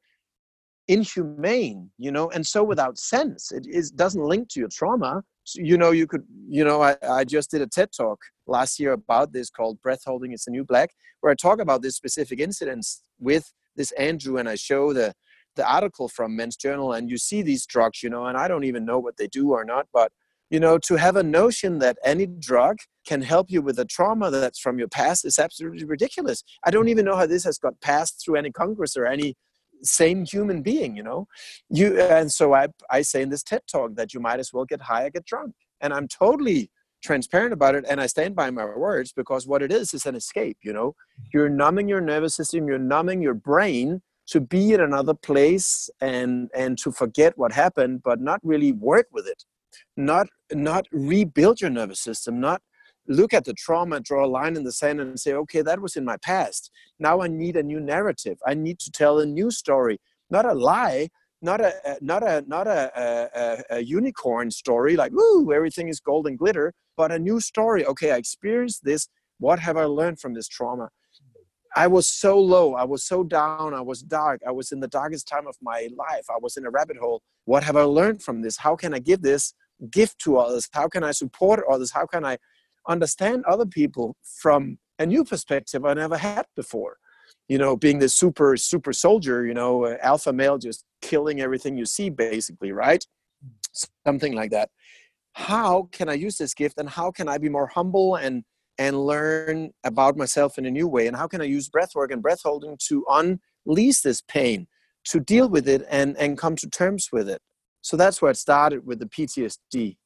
inhumane 0.87 1.89
you 1.97 2.11
know 2.11 2.29
and 2.31 2.45
so 2.45 2.63
mm. 2.63 2.67
without 2.67 2.97
sense. 2.97 3.51
It 3.51 3.65
is 3.67 3.91
doesn't 3.91 4.23
link 4.23 4.49
to 4.49 4.59
your 4.59 4.69
trauma. 4.69 5.23
So, 5.43 5.61
you 5.61 5.77
know 5.77 5.91
you 5.91 6.07
could 6.07 6.23
you 6.47 6.63
know 6.63 6.81
I, 6.81 6.95
I 7.07 7.23
just 7.23 7.51
did 7.51 7.61
a 7.61 7.67
ted 7.67 7.89
talk 7.95 8.19
last 8.47 8.79
year 8.79 8.93
about 8.93 9.33
this 9.33 9.49
called 9.49 9.81
breath 9.81 10.03
holding 10.05 10.33
is 10.33 10.43
the 10.43 10.51
new 10.51 10.63
black 10.63 10.91
where 11.21 11.31
i 11.31 11.35
talk 11.35 11.59
about 11.59 11.81
this 11.81 11.95
specific 11.95 12.39
incidents 12.39 13.03
with 13.19 13.51
this 13.75 13.91
andrew 13.93 14.37
and 14.37 14.47
i 14.47 14.55
show 14.55 14.93
the 14.93 15.13
the 15.55 15.67
article 15.67 16.07
from 16.07 16.35
men's 16.35 16.55
journal 16.55 16.93
and 16.93 17.09
you 17.09 17.17
see 17.17 17.41
these 17.41 17.65
drugs 17.65 18.03
you 18.03 18.09
know 18.09 18.27
and 18.27 18.37
i 18.37 18.47
don't 18.47 18.65
even 18.65 18.85
know 18.85 18.99
what 18.99 19.17
they 19.17 19.27
do 19.27 19.51
or 19.51 19.65
not 19.65 19.87
but 19.91 20.11
you 20.51 20.59
know 20.59 20.77
to 20.77 20.95
have 20.95 21.15
a 21.15 21.23
notion 21.23 21.79
that 21.79 21.97
any 22.03 22.27
drug 22.27 22.77
can 23.05 23.21
help 23.21 23.49
you 23.49 23.61
with 23.61 23.79
a 23.79 23.85
trauma 23.85 24.29
that's 24.29 24.59
from 24.59 24.77
your 24.77 24.87
past 24.87 25.25
is 25.25 25.39
absolutely 25.39 25.85
ridiculous. 25.85 26.43
I 26.63 26.71
don't 26.71 26.89
even 26.89 27.05
know 27.05 27.15
how 27.15 27.25
this 27.25 27.43
has 27.43 27.57
got 27.57 27.79
passed 27.81 28.23
through 28.23 28.35
any 28.35 28.51
congress 28.51 28.95
or 28.95 29.05
any 29.05 29.35
sane 29.83 30.25
human 30.25 30.61
being 30.61 30.95
you 30.95 31.03
know? 31.03 31.27
You 31.69 31.99
and 31.99 32.31
so 32.31 32.53
i 32.53 32.67
i 32.89 33.01
say 33.01 33.21
in 33.21 33.29
this 33.29 33.43
ted 33.43 33.61
talk 33.71 33.95
that 33.95 34.13
you 34.13 34.19
might 34.19 34.39
as 34.39 34.53
well 34.53 34.65
get 34.65 34.81
high 34.81 35.05
or 35.05 35.09
get 35.09 35.25
drunk. 35.25 35.53
And 35.81 35.93
i'm 35.93 36.07
totally 36.07 36.69
transparent 37.03 37.51
about 37.51 37.73
it 37.73 37.83
and 37.89 37.99
i 37.99 38.05
stand 38.05 38.35
by 38.35 38.51
my 38.51 38.63
words 38.63 39.11
because 39.11 39.47
what 39.47 39.63
it 39.63 39.71
is 39.71 39.93
is 39.93 40.05
an 40.05 40.15
escape 40.15 40.57
you 40.61 40.73
know? 40.73 40.95
You're 41.33 41.49
numbing 41.49 41.87
your 41.87 42.01
nervous 42.01 42.35
system 42.35 42.67
you're 42.67 42.77
numbing 42.77 43.21
your 43.21 43.33
brain 43.33 44.01
to 44.27 44.39
be 44.39 44.73
in 44.73 44.79
another 44.81 45.13
place 45.13 45.89
and 45.99 46.49
and 46.55 46.77
to 46.77 46.91
forget 46.91 47.37
what 47.37 47.51
happened 47.51 48.01
but 48.03 48.21
not 48.21 48.39
really 48.43 48.71
work 48.71 49.07
with 49.11 49.27
it. 49.27 49.43
Not 49.97 50.27
not 50.51 50.85
rebuild 50.91 51.61
your 51.61 51.69
nervous 51.69 51.99
system 51.99 52.39
not 52.39 52.61
look 53.11 53.33
at 53.33 53.45
the 53.45 53.53
trauma 53.53 53.99
draw 53.99 54.25
a 54.25 54.27
line 54.27 54.55
in 54.55 54.63
the 54.63 54.71
sand 54.71 54.99
and 54.99 55.19
say 55.19 55.33
okay 55.33 55.61
that 55.61 55.81
was 55.81 55.95
in 55.95 56.05
my 56.05 56.17
past. 56.17 56.71
Now 56.99 57.21
i 57.21 57.27
need 57.27 57.55
a 57.55 57.63
new 57.63 57.79
narrative. 57.79 58.37
I 58.45 58.53
need 58.53 58.79
to 58.79 58.91
tell 58.91 59.19
a 59.19 59.25
new 59.25 59.51
story. 59.51 59.99
Not 60.29 60.45
a 60.45 60.53
lie 60.53 61.09
not 61.41 61.59
a 61.59 61.73
uh, 61.89 61.95
not 62.01 62.23
a 62.23 62.43
not 62.47 62.67
a, 62.67 62.91
a, 62.95 63.77
a 63.77 63.79
unicorn 63.81 64.51
story 64.51 64.95
like 64.95 65.11
everything 65.53 65.87
is 65.87 65.99
gold 65.99 66.27
and 66.27 66.37
glitter 66.37 66.73
but 66.97 67.11
a 67.11 67.19
new 67.19 67.39
story. 67.39 67.85
Okay 67.85 68.11
i 68.11 68.17
experienced 68.17 68.83
this. 68.83 69.07
What 69.39 69.59
have 69.59 69.77
i 69.77 69.85
learned 69.85 70.19
from 70.19 70.33
this 70.33 70.47
trauma? 70.47 70.89
I 71.75 71.87
was 71.87 72.07
so 72.07 72.37
low. 72.37 72.75
I 72.75 72.83
was 72.83 73.05
so 73.05 73.23
down. 73.23 73.73
I 73.73 73.79
was 73.79 74.01
dark. 74.01 74.41
I 74.45 74.51
was 74.51 74.73
in 74.73 74.81
the 74.81 74.89
darkest 74.89 75.25
time 75.27 75.47
of 75.47 75.55
my 75.61 75.87
life. 75.97 76.25
I 76.29 76.37
was 76.41 76.57
in 76.57 76.65
a 76.65 76.69
rabbit 76.69 76.97
hole. 76.97 77.21
What 77.45 77.63
have 77.63 77.77
i 77.77 77.83
learned 77.83 78.21
from 78.21 78.41
this? 78.41 78.57
How 78.57 78.75
can 78.75 78.93
i 78.93 78.99
give 78.99 79.21
this 79.21 79.53
gift 79.89 80.19
to 80.19 80.37
others? 80.37 80.67
How 80.71 80.87
can 80.87 81.03
i 81.03 81.11
support 81.11 81.63
others? 81.69 81.91
How 81.91 82.05
can 82.05 82.25
i 82.25 82.37
understand 82.87 83.43
other 83.45 83.65
people 83.65 84.15
from 84.23 84.77
a 84.99 85.05
new 85.05 85.23
perspective 85.23 85.85
I 85.85 85.93
never 85.93 86.17
had 86.17 86.45
before. 86.55 86.97
You 87.47 87.57
know, 87.57 87.75
being 87.75 87.99
the 87.99 88.09
super, 88.09 88.55
super 88.57 88.93
soldier, 88.93 89.45
you 89.45 89.53
know, 89.53 89.85
uh, 89.85 89.97
alpha 90.01 90.31
male 90.31 90.57
just 90.57 90.85
killing 91.01 91.41
everything 91.41 91.77
you 91.77 91.85
see, 91.85 92.09
basically, 92.09 92.71
right? 92.71 93.03
Something 94.05 94.33
like 94.33 94.51
that. 94.51 94.69
How 95.33 95.89
can 95.91 96.09
I 96.09 96.13
use 96.13 96.37
this 96.37 96.53
gift 96.53 96.77
and 96.77 96.89
how 96.89 97.11
can 97.11 97.27
I 97.27 97.37
be 97.37 97.49
more 97.49 97.67
humble 97.67 98.15
and 98.15 98.43
and 98.77 99.05
learn 99.05 99.71
about 99.83 100.17
myself 100.17 100.57
in 100.57 100.65
a 100.65 100.71
new 100.71 100.87
way? 100.87 101.07
And 101.07 101.15
how 101.15 101.27
can 101.27 101.41
I 101.41 101.45
use 101.45 101.69
breath 101.69 101.93
work 101.93 102.11
and 102.11 102.21
breath 102.21 102.41
holding 102.43 102.77
to 102.87 103.05
unleash 103.67 104.01
this 104.01 104.21
pain, 104.21 104.67
to 105.05 105.19
deal 105.19 105.49
with 105.49 105.67
it 105.67 105.85
and, 105.89 106.17
and 106.17 106.37
come 106.37 106.55
to 106.55 106.69
terms 106.69 107.09
with 107.11 107.29
it? 107.29 107.41
So 107.81 107.95
that's 107.95 108.21
where 108.21 108.31
it 108.31 108.37
started 108.37 108.85
with 108.85 108.99
the 108.99 109.05
PTSD. 109.05 109.97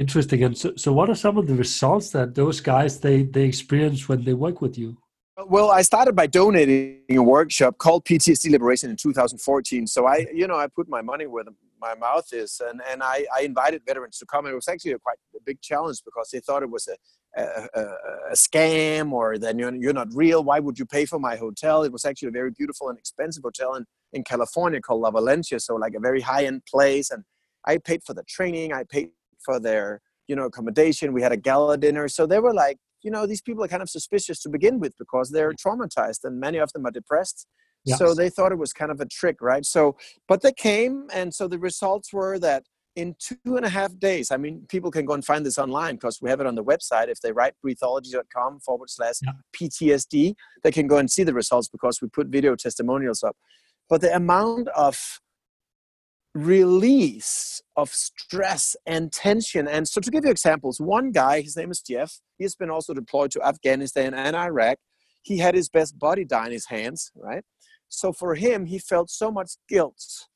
Interesting. 0.00 0.42
And 0.44 0.56
so, 0.56 0.72
so 0.76 0.94
what 0.94 1.10
are 1.10 1.14
some 1.14 1.36
of 1.36 1.46
the 1.46 1.54
results 1.54 2.08
that 2.12 2.34
those 2.34 2.58
guys 2.62 2.98
they 3.00 3.22
they 3.22 3.44
experience 3.44 4.08
when 4.08 4.24
they 4.24 4.32
work 4.32 4.62
with 4.62 4.78
you? 4.78 4.96
Well, 5.46 5.70
I 5.70 5.82
started 5.82 6.16
by 6.16 6.26
donating 6.26 7.18
a 7.22 7.22
workshop 7.22 7.76
called 7.76 8.06
PTSD 8.06 8.50
Liberation 8.50 8.88
in 8.88 8.96
2014. 8.96 9.86
So 9.86 10.06
I, 10.06 10.26
you 10.34 10.46
know, 10.46 10.56
I 10.56 10.68
put 10.68 10.88
my 10.88 11.02
money 11.02 11.26
where 11.26 11.44
my 11.78 11.94
mouth 11.94 12.28
is, 12.32 12.62
and 12.66 12.80
and 12.90 13.02
I, 13.02 13.26
I 13.36 13.42
invited 13.42 13.82
veterans 13.86 14.16
to 14.20 14.26
come. 14.26 14.46
And 14.46 14.52
it 14.52 14.56
was 14.56 14.68
actually 14.68 14.92
a 14.92 14.98
quite 14.98 15.18
a 15.36 15.42
big 15.44 15.60
challenge 15.60 15.98
because 16.02 16.30
they 16.30 16.40
thought 16.40 16.62
it 16.62 16.70
was 16.70 16.88
a 16.88 16.96
a, 17.36 17.68
a, 18.32 18.34
scam 18.34 19.12
or 19.12 19.38
then 19.38 19.58
you're, 19.58 19.74
you're 19.74 19.92
not 19.92 20.08
real. 20.12 20.42
Why 20.42 20.58
would 20.58 20.78
you 20.78 20.86
pay 20.86 21.04
for 21.04 21.20
my 21.20 21.36
hotel? 21.36 21.84
It 21.84 21.92
was 21.92 22.04
actually 22.04 22.28
a 22.28 22.32
very 22.32 22.50
beautiful 22.50 22.88
and 22.88 22.98
expensive 22.98 23.44
hotel 23.44 23.76
in, 23.76 23.84
in 24.12 24.24
California 24.24 24.80
called 24.80 25.02
La 25.02 25.12
Valencia. 25.12 25.60
So 25.60 25.76
like 25.76 25.94
a 25.94 26.00
very 26.00 26.22
high 26.22 26.46
end 26.46 26.62
place. 26.66 27.10
And 27.10 27.22
I 27.64 27.78
paid 27.78 28.02
for 28.04 28.14
the 28.14 28.24
training. 28.24 28.72
I 28.72 28.82
paid 28.82 29.10
for 29.44 29.60
their 29.60 30.00
you 30.28 30.36
know 30.36 30.44
accommodation. 30.44 31.12
We 31.12 31.22
had 31.22 31.32
a 31.32 31.36
gala 31.36 31.76
dinner. 31.76 32.08
So 32.08 32.26
they 32.26 32.38
were 32.38 32.54
like 32.54 32.78
you 33.02 33.10
know 33.10 33.26
these 33.26 33.42
people 33.42 33.64
are 33.64 33.68
kind 33.68 33.82
of 33.82 33.90
suspicious 33.90 34.40
to 34.42 34.48
begin 34.48 34.78
with 34.78 34.94
because 34.98 35.30
they're 35.30 35.52
traumatized 35.52 36.24
and 36.24 36.38
many 36.38 36.58
of 36.58 36.72
them 36.72 36.86
are 36.86 36.90
depressed. 36.90 37.46
Yes. 37.86 37.98
so 37.98 38.12
they 38.12 38.28
thought 38.28 38.52
it 38.52 38.58
was 38.58 38.74
kind 38.74 38.90
of 38.90 39.00
a 39.00 39.06
trick 39.06 39.40
right? 39.40 39.64
So 39.64 39.96
but 40.28 40.42
they 40.42 40.52
came 40.52 41.06
and 41.12 41.32
so 41.34 41.48
the 41.48 41.58
results 41.58 42.12
were 42.12 42.38
that 42.38 42.64
in 42.96 43.14
two 43.18 43.56
and 43.56 43.64
a 43.64 43.68
half 43.68 43.96
days 44.00 44.32
i 44.32 44.36
mean 44.36 44.66
people 44.68 44.90
can 44.90 45.04
go 45.04 45.14
and 45.14 45.24
find 45.24 45.46
this 45.46 45.58
online 45.58 45.94
because 45.94 46.18
we 46.20 46.28
have 46.28 46.40
it 46.40 46.46
on 46.46 46.56
the 46.56 46.64
website. 46.64 47.08
If 47.08 47.20
they 47.20 47.30
write 47.30 47.54
breathology.com 47.62 48.60
forward 48.60 48.90
slash 48.90 49.14
ptsd 49.56 50.34
they 50.64 50.72
can 50.72 50.86
go 50.88 50.98
and 50.98 51.10
see 51.10 51.22
the 51.22 51.32
results 51.32 51.68
because 51.68 52.02
we 52.02 52.08
put 52.08 52.26
video 52.26 52.56
testimonials 52.56 53.22
up. 53.22 53.36
But 53.88 54.00
the 54.02 54.14
amount 54.14 54.68
of 54.68 55.20
release 56.34 57.62
of 57.76 57.90
stress 57.90 58.76
and 58.86 59.12
tension. 59.12 59.66
And 59.66 59.88
so, 59.88 60.00
to 60.00 60.10
give 60.10 60.24
you 60.24 60.30
examples, 60.30 60.80
one 60.80 61.12
guy, 61.12 61.40
his 61.40 61.56
name 61.56 61.70
is 61.70 61.80
Jeff, 61.80 62.20
he's 62.38 62.54
been 62.54 62.70
also 62.70 62.94
deployed 62.94 63.30
to 63.32 63.42
Afghanistan 63.42 64.14
and 64.14 64.36
Iraq. 64.36 64.78
He 65.22 65.38
had 65.38 65.54
his 65.54 65.68
best 65.68 65.98
buddy 65.98 66.24
die 66.24 66.46
in 66.46 66.52
his 66.52 66.66
hands, 66.66 67.10
right? 67.14 67.44
So, 67.88 68.12
for 68.12 68.34
him, 68.34 68.66
he 68.66 68.78
felt 68.78 69.10
so 69.10 69.30
much 69.30 69.52
guilt 69.68 70.28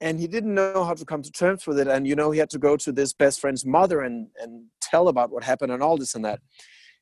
and 0.00 0.20
he 0.20 0.26
didn't 0.26 0.54
know 0.54 0.84
how 0.84 0.94
to 0.94 1.04
come 1.04 1.22
to 1.22 1.30
terms 1.30 1.66
with 1.66 1.78
it. 1.78 1.88
And, 1.88 2.06
you 2.06 2.14
know, 2.14 2.30
he 2.30 2.38
had 2.38 2.50
to 2.50 2.58
go 2.58 2.76
to 2.76 2.92
this 2.92 3.12
best 3.12 3.40
friend's 3.40 3.64
mother 3.64 4.00
and, 4.00 4.28
and 4.40 4.66
tell 4.80 5.08
about 5.08 5.30
what 5.30 5.44
happened 5.44 5.72
and 5.72 5.82
all 5.82 5.96
this 5.96 6.14
and 6.14 6.24
that. 6.24 6.40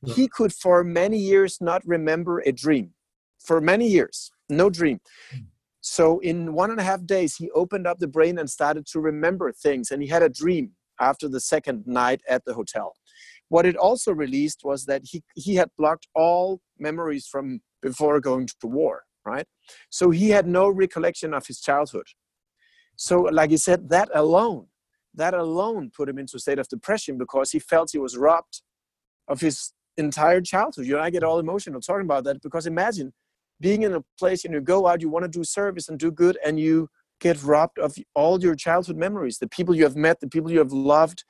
Yeah. 0.03 0.13
He 0.13 0.27
could, 0.27 0.53
for 0.53 0.83
many 0.83 1.17
years, 1.17 1.57
not 1.59 1.81
remember 1.85 2.39
a 2.39 2.51
dream. 2.51 2.91
For 3.39 3.59
many 3.59 3.89
years, 3.89 4.31
no 4.49 4.69
dream. 4.69 5.01
Hmm. 5.31 5.39
So 5.85 6.19
in 6.19 6.53
one 6.53 6.71
and 6.71 6.79
a 6.79 6.83
half 6.83 7.05
days, 7.05 7.35
he 7.35 7.51
opened 7.51 7.85
up 7.87 7.99
the 7.99 8.07
brain 8.07 8.37
and 8.39 8.49
started 8.49 8.85
to 8.87 9.01
remember 9.01 9.51
things. 9.51 9.91
And 9.91 10.01
he 10.01 10.07
had 10.07 10.23
a 10.23 10.29
dream 10.29 10.71
after 11.01 11.27
the 11.27 11.41
second 11.41 11.83
night 11.85 12.21
at 12.29 12.45
the 12.45 12.53
hotel. 12.53 12.93
What 13.49 13.65
it 13.65 13.75
also 13.75 14.13
released 14.13 14.61
was 14.63 14.85
that 14.85 15.01
he, 15.03 15.23
he 15.35 15.55
had 15.55 15.69
blocked 15.77 16.07
all 16.15 16.61
memories 16.79 17.27
from 17.27 17.59
before 17.81 18.21
going 18.21 18.47
to 18.61 18.67
war, 18.67 19.03
right? 19.25 19.45
So 19.89 20.09
he 20.09 20.29
had 20.29 20.47
no 20.47 20.69
recollection 20.69 21.33
of 21.33 21.45
his 21.45 21.59
childhood. 21.59 22.07
So, 22.95 23.19
like 23.19 23.49
he 23.49 23.57
said, 23.57 23.89
that 23.89 24.09
alone, 24.13 24.67
that 25.13 25.33
alone 25.33 25.91
put 25.93 26.07
him 26.07 26.17
into 26.17 26.37
a 26.37 26.39
state 26.39 26.59
of 26.59 26.69
depression 26.69 27.17
because 27.17 27.51
he 27.51 27.59
felt 27.59 27.89
he 27.91 27.99
was 27.99 28.15
robbed 28.15 28.61
of 29.27 29.41
his 29.41 29.73
entire 29.97 30.39
childhood. 30.39 30.85
You 30.85 30.93
know, 30.93 31.01
I 31.01 31.09
get 31.09 31.23
all 31.23 31.39
emotional 31.39 31.81
talking 31.81 32.05
about 32.05 32.23
that 32.23 32.41
because 32.41 32.67
imagine 32.67 33.11
being 33.63 33.83
in 33.83 33.93
a 33.93 34.03
place 34.19 34.43
and 34.43 34.53
you 34.53 34.59
go 34.59 34.85
out, 34.87 35.01
you 35.01 35.09
want 35.09 35.23
to 35.23 35.29
do 35.29 35.43
service 35.43 35.87
and 35.87 35.97
do 35.97 36.11
good, 36.11 36.37
and 36.45 36.59
you 36.59 36.89
get 37.21 37.41
robbed 37.41 37.79
of 37.79 37.95
all 38.13 38.39
your 38.43 38.55
childhood 38.55 38.97
memories, 38.97 39.37
the 39.37 39.47
people 39.47 39.73
you 39.73 39.85
have 39.85 39.95
met, 39.95 40.19
the 40.19 40.27
people 40.27 40.51
you 40.51 40.59
have 40.59 40.73
loved. 40.73 41.23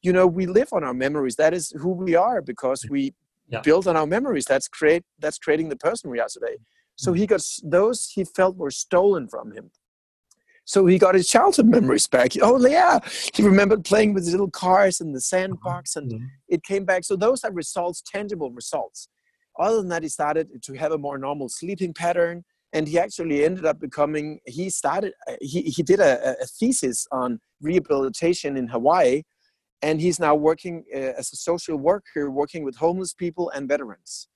You 0.00 0.12
know, 0.12 0.26
we 0.26 0.46
live 0.46 0.68
on 0.72 0.84
our 0.84 0.94
memories. 0.94 1.34
That 1.34 1.52
is 1.52 1.72
who 1.80 1.90
we 1.90 2.14
are 2.14 2.40
because 2.40 2.86
we 2.88 3.12
yeah. 3.48 3.60
build 3.60 3.88
on 3.88 3.96
our 3.96 4.06
memories. 4.06 4.44
That's 4.44 4.68
create 4.68 5.02
that's 5.18 5.38
creating 5.38 5.68
the 5.68 5.76
person 5.76 6.08
we 6.10 6.20
are 6.20 6.28
today. 6.30 6.56
So 6.94 7.12
he 7.12 7.26
got 7.26 7.42
those 7.64 8.10
he 8.14 8.24
felt 8.24 8.56
were 8.56 8.70
stolen 8.70 9.28
from 9.28 9.52
him. 9.52 9.70
So 10.64 10.86
he 10.86 10.98
got 10.98 11.16
his 11.16 11.28
childhood 11.28 11.66
memories 11.76 12.06
back. 12.06 12.30
Oh 12.40 12.64
yeah, 12.64 13.00
he 13.34 13.42
remembered 13.42 13.84
playing 13.84 14.14
with 14.14 14.24
his 14.24 14.32
little 14.32 14.50
cars 14.50 15.00
in 15.00 15.12
the 15.12 15.20
sandbox, 15.20 15.96
and 15.96 16.12
mm-hmm. 16.12 16.26
it 16.48 16.62
came 16.62 16.84
back. 16.84 17.02
So 17.04 17.16
those 17.16 17.42
are 17.42 17.52
results, 17.52 18.00
tangible 18.00 18.52
results. 18.52 19.08
Other 19.60 19.76
than 19.76 19.88
that, 19.88 20.02
he 20.02 20.08
started 20.08 20.62
to 20.62 20.72
have 20.74 20.92
a 20.92 20.98
more 20.98 21.18
normal 21.18 21.48
sleeping 21.48 21.92
pattern. 21.94 22.44
And 22.72 22.86
he 22.86 22.98
actually 22.98 23.44
ended 23.44 23.66
up 23.66 23.80
becoming, 23.80 24.38
he 24.46 24.70
started, 24.70 25.12
uh, 25.28 25.34
he, 25.40 25.62
he 25.62 25.82
did 25.82 25.98
a, 25.98 26.36
a 26.40 26.46
thesis 26.46 27.06
on 27.10 27.40
rehabilitation 27.60 28.56
in 28.56 28.68
Hawaii. 28.68 29.22
And 29.82 30.00
he's 30.00 30.20
now 30.20 30.34
working 30.34 30.84
uh, 30.94 31.18
as 31.18 31.32
a 31.32 31.36
social 31.36 31.76
worker, 31.76 32.30
working 32.30 32.64
with 32.64 32.76
homeless 32.76 33.12
people 33.12 33.50
and 33.50 33.68
veterans. 33.68 34.28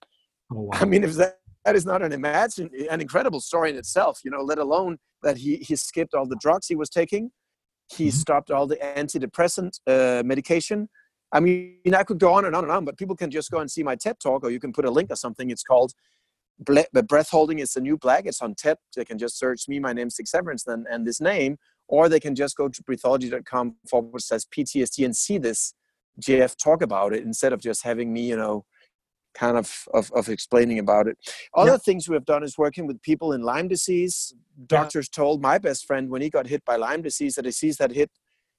Oh, 0.53 0.63
wow. 0.63 0.71
I 0.75 0.85
mean, 0.85 1.05
if 1.05 1.15
that, 1.15 1.39
that 1.65 1.77
is 1.77 1.87
not 1.87 2.03
an 2.03 2.13
imagine 2.13 2.71
an 2.91 3.01
incredible 3.01 3.41
story 3.41 3.71
in 3.71 3.77
itself, 3.77 4.21
you 4.25 4.31
know, 4.31 4.43
let 4.43 4.59
alone 4.59 4.99
that 5.23 5.39
he, 5.39 5.57
he 5.57 5.77
skipped 5.77 6.13
all 6.15 6.27
the 6.27 6.37
drugs 6.37 6.67
he 6.67 6.77
was 6.77 6.91
taking. 6.91 7.31
He 7.93 8.09
mm-hmm. 8.09 8.11
stopped 8.11 8.51
all 8.51 8.67
the 8.67 8.77
antidepressant 8.77 9.79
uh, 9.87 10.23
medication 10.25 10.89
I 11.35 11.41
mean, 11.41 11.95
I 11.95 12.05
could 12.05 12.21
go 12.21 12.33
on 12.33 12.45
and 12.45 12.55
on 12.55 12.63
and 12.63 12.73
on, 12.73 12.85
but 12.85 12.97
people 12.97 13.17
can 13.17 13.31
just 13.31 13.51
go 13.51 13.59
and 13.59 13.71
see 13.71 13.83
my 13.83 13.97
TED 13.97 14.21
talk, 14.21 14.45
or 14.45 14.51
you 14.51 14.61
can 14.61 14.73
put 14.73 14.85
a 14.85 14.91
link 14.91 15.11
or 15.11 15.17
something. 15.17 15.51
It's 15.51 15.65
called 15.65 15.93
"Breath 16.61 17.31
Holding 17.31 17.59
is 17.59 17.73
the 17.73 17.81
New 17.81 17.99
Black." 17.99 18.25
It's 18.27 18.41
on 18.41 18.55
TED. 18.55 18.79
They 18.95 19.05
can 19.05 19.19
just 19.19 19.37
search 19.37 19.69
me, 19.69 19.81
my 19.81 19.93
name 19.93 20.11
Stig 20.11 20.27
Severinsen, 20.27 20.85
and 20.89 21.05
this 21.05 21.21
name, 21.21 21.59
or 21.89 22.09
they 22.09 22.21
can 22.21 22.37
just 22.37 22.57
go 22.57 22.69
to 22.69 22.83
breathology.com 22.85 23.75
forward 23.91 24.23
slash 24.23 24.43
PTSD 24.57 25.05
and 25.05 25.17
see 25.17 25.39
this 25.39 25.75
Jeff 26.21 26.57
talk 26.57 26.83
about 26.83 27.13
it 27.13 27.25
instead 27.25 27.53
of 27.53 27.61
just 27.61 27.83
having 27.83 28.13
me, 28.13 28.29
you 28.29 28.37
know, 28.37 28.65
kind 29.35 29.57
of, 29.57 29.89
of, 29.93 30.13
of 30.13 30.29
explaining 30.29 30.79
about 30.79 31.09
it. 31.09 31.19
Other 31.55 31.73
yeah. 31.73 31.77
things 31.79 32.09
we 32.09 32.15
have 32.15 32.25
done 32.25 32.45
is 32.45 32.57
working 32.57 32.87
with 32.87 33.03
people 33.03 33.33
in 33.33 33.43
Lyme 33.43 33.67
disease. 33.67 34.33
Doctors 34.67 35.09
yeah. 35.13 35.17
told 35.17 35.43
my 35.43 35.59
best 35.59 35.87
friend 35.87 36.09
when 36.09 36.23
he 36.23 36.31
got 36.31 36.47
hit 36.47 36.65
by 36.65 36.77
Lyme 36.77 37.03
disease, 37.03 37.37
a 37.39 37.43
disease 37.43 37.77
that 37.79 37.91
hit 37.91 38.11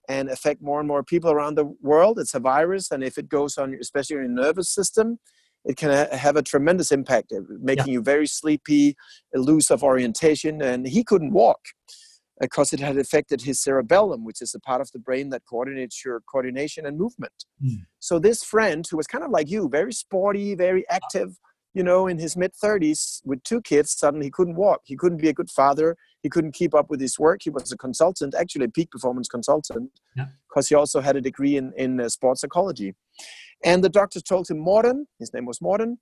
and 0.07 0.29
affect 0.29 0.61
more 0.61 0.79
and 0.79 0.87
more 0.87 1.03
people 1.03 1.31
around 1.31 1.55
the 1.55 1.65
world. 1.81 2.19
It's 2.19 2.35
a 2.35 2.39
virus, 2.39 2.91
and 2.91 3.03
if 3.03 3.17
it 3.17 3.29
goes 3.29 3.57
on, 3.57 3.75
especially 3.79 4.17
your 4.17 4.27
nervous 4.27 4.69
system, 4.69 5.19
it 5.65 5.77
can 5.77 5.89
ha- 5.91 6.15
have 6.15 6.35
a 6.35 6.43
tremendous 6.43 6.91
impact, 6.91 7.31
uh, 7.31 7.41
making 7.61 7.87
yeah. 7.87 7.93
you 7.93 8.01
very 8.01 8.27
sleepy, 8.27 8.95
loose 9.33 9.71
of 9.71 9.83
orientation, 9.83 10.61
and 10.61 10.87
he 10.87 11.03
couldn't 11.03 11.33
walk 11.33 11.59
because 12.39 12.73
it 12.73 12.79
had 12.79 12.97
affected 12.97 13.41
his 13.41 13.61
cerebellum, 13.61 14.25
which 14.25 14.41
is 14.41 14.53
a 14.53 14.59
part 14.59 14.81
of 14.81 14.91
the 14.91 14.99
brain 14.99 15.29
that 15.29 15.43
coordinates 15.49 16.03
your 16.03 16.21
coordination 16.29 16.85
and 16.85 16.97
movement. 16.97 17.45
Mm. 17.63 17.85
So 17.99 18.19
this 18.19 18.43
friend, 18.43 18.85
who 18.89 18.97
was 18.97 19.07
kind 19.07 19.23
of 19.23 19.31
like 19.31 19.49
you, 19.49 19.69
very 19.69 19.93
sporty, 19.93 20.53
very 20.53 20.85
active, 20.89 21.37
you 21.75 21.83
know, 21.83 22.07
in 22.07 22.17
his 22.17 22.37
mid 22.37 22.53
30s 22.53 23.21
with 23.25 23.43
two 23.43 23.61
kids, 23.61 23.91
suddenly 23.91 24.27
he 24.27 24.31
couldn't 24.31 24.55
walk. 24.55 24.81
He 24.85 24.95
couldn't 24.95 25.19
be 25.21 25.27
a 25.27 25.33
good 25.33 25.51
father. 25.51 25.97
He 26.23 26.29
couldn't 26.29 26.53
keep 26.53 26.73
up 26.73 26.89
with 26.89 27.01
his 27.01 27.19
work. 27.19 27.41
He 27.43 27.49
was 27.49 27.71
a 27.71 27.77
consultant, 27.77 28.33
actually 28.33 28.65
a 28.65 28.69
peak 28.69 28.89
performance 28.89 29.27
consultant, 29.27 29.91
because 30.15 30.71
yeah. 30.71 30.77
he 30.77 30.79
also 30.79 31.01
had 31.01 31.17
a 31.17 31.21
degree 31.21 31.57
in, 31.57 31.73
in 31.75 31.99
uh, 31.99 32.07
sports 32.07 32.41
psychology. 32.41 32.95
And 33.63 33.83
the 33.83 33.89
doctors 33.89 34.23
told 34.23 34.49
him, 34.49 34.57
Morten, 34.57 35.05
his 35.19 35.33
name 35.33 35.45
was 35.45 35.61
Morten, 35.61 35.99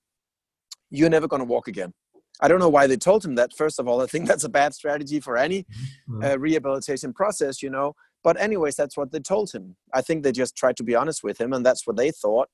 you're 0.91 1.09
never 1.09 1.27
going 1.27 1.41
to 1.41 1.45
walk 1.45 1.67
again. 1.67 1.91
I 2.39 2.47
don't 2.47 2.59
know 2.59 2.69
why 2.69 2.85
they 2.85 2.97
told 2.97 3.25
him 3.25 3.35
that. 3.35 3.51
First 3.53 3.79
of 3.79 3.87
all, 3.87 3.99
I 3.99 4.05
think 4.05 4.27
that's 4.29 4.43
a 4.43 4.49
bad 4.49 4.75
strategy 4.75 5.19
for 5.19 5.37
any 5.37 5.63
mm-hmm. 5.63 6.23
uh, 6.23 6.35
rehabilitation 6.35 7.13
process, 7.13 7.63
you 7.63 7.71
know. 7.71 7.95
But, 8.23 8.39
anyways, 8.39 8.75
that's 8.75 8.95
what 8.95 9.11
they 9.11 9.19
told 9.19 9.51
him. 9.51 9.75
I 9.91 10.01
think 10.01 10.23
they 10.23 10.31
just 10.31 10.55
tried 10.55 10.77
to 10.77 10.83
be 10.83 10.93
honest 10.93 11.23
with 11.23 11.41
him, 11.41 11.51
and 11.51 11.65
that's 11.65 11.87
what 11.87 11.97
they 11.97 12.11
thought. 12.11 12.49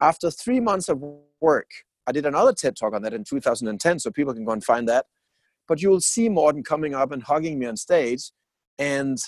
After 0.00 0.30
three 0.30 0.60
months 0.60 0.88
of 0.88 1.02
work, 1.40 1.70
I 2.06 2.12
did 2.12 2.26
another 2.26 2.52
TED 2.52 2.76
talk 2.76 2.94
on 2.94 3.02
that 3.02 3.14
in 3.14 3.24
2010, 3.24 3.98
so 3.98 4.10
people 4.10 4.34
can 4.34 4.44
go 4.44 4.52
and 4.52 4.62
find 4.62 4.88
that. 4.88 5.06
But 5.66 5.80
you'll 5.80 6.00
see 6.00 6.28
Morten 6.28 6.62
coming 6.62 6.94
up 6.94 7.10
and 7.10 7.22
hugging 7.22 7.58
me 7.58 7.66
on 7.66 7.76
stage, 7.76 8.30
and 8.78 9.18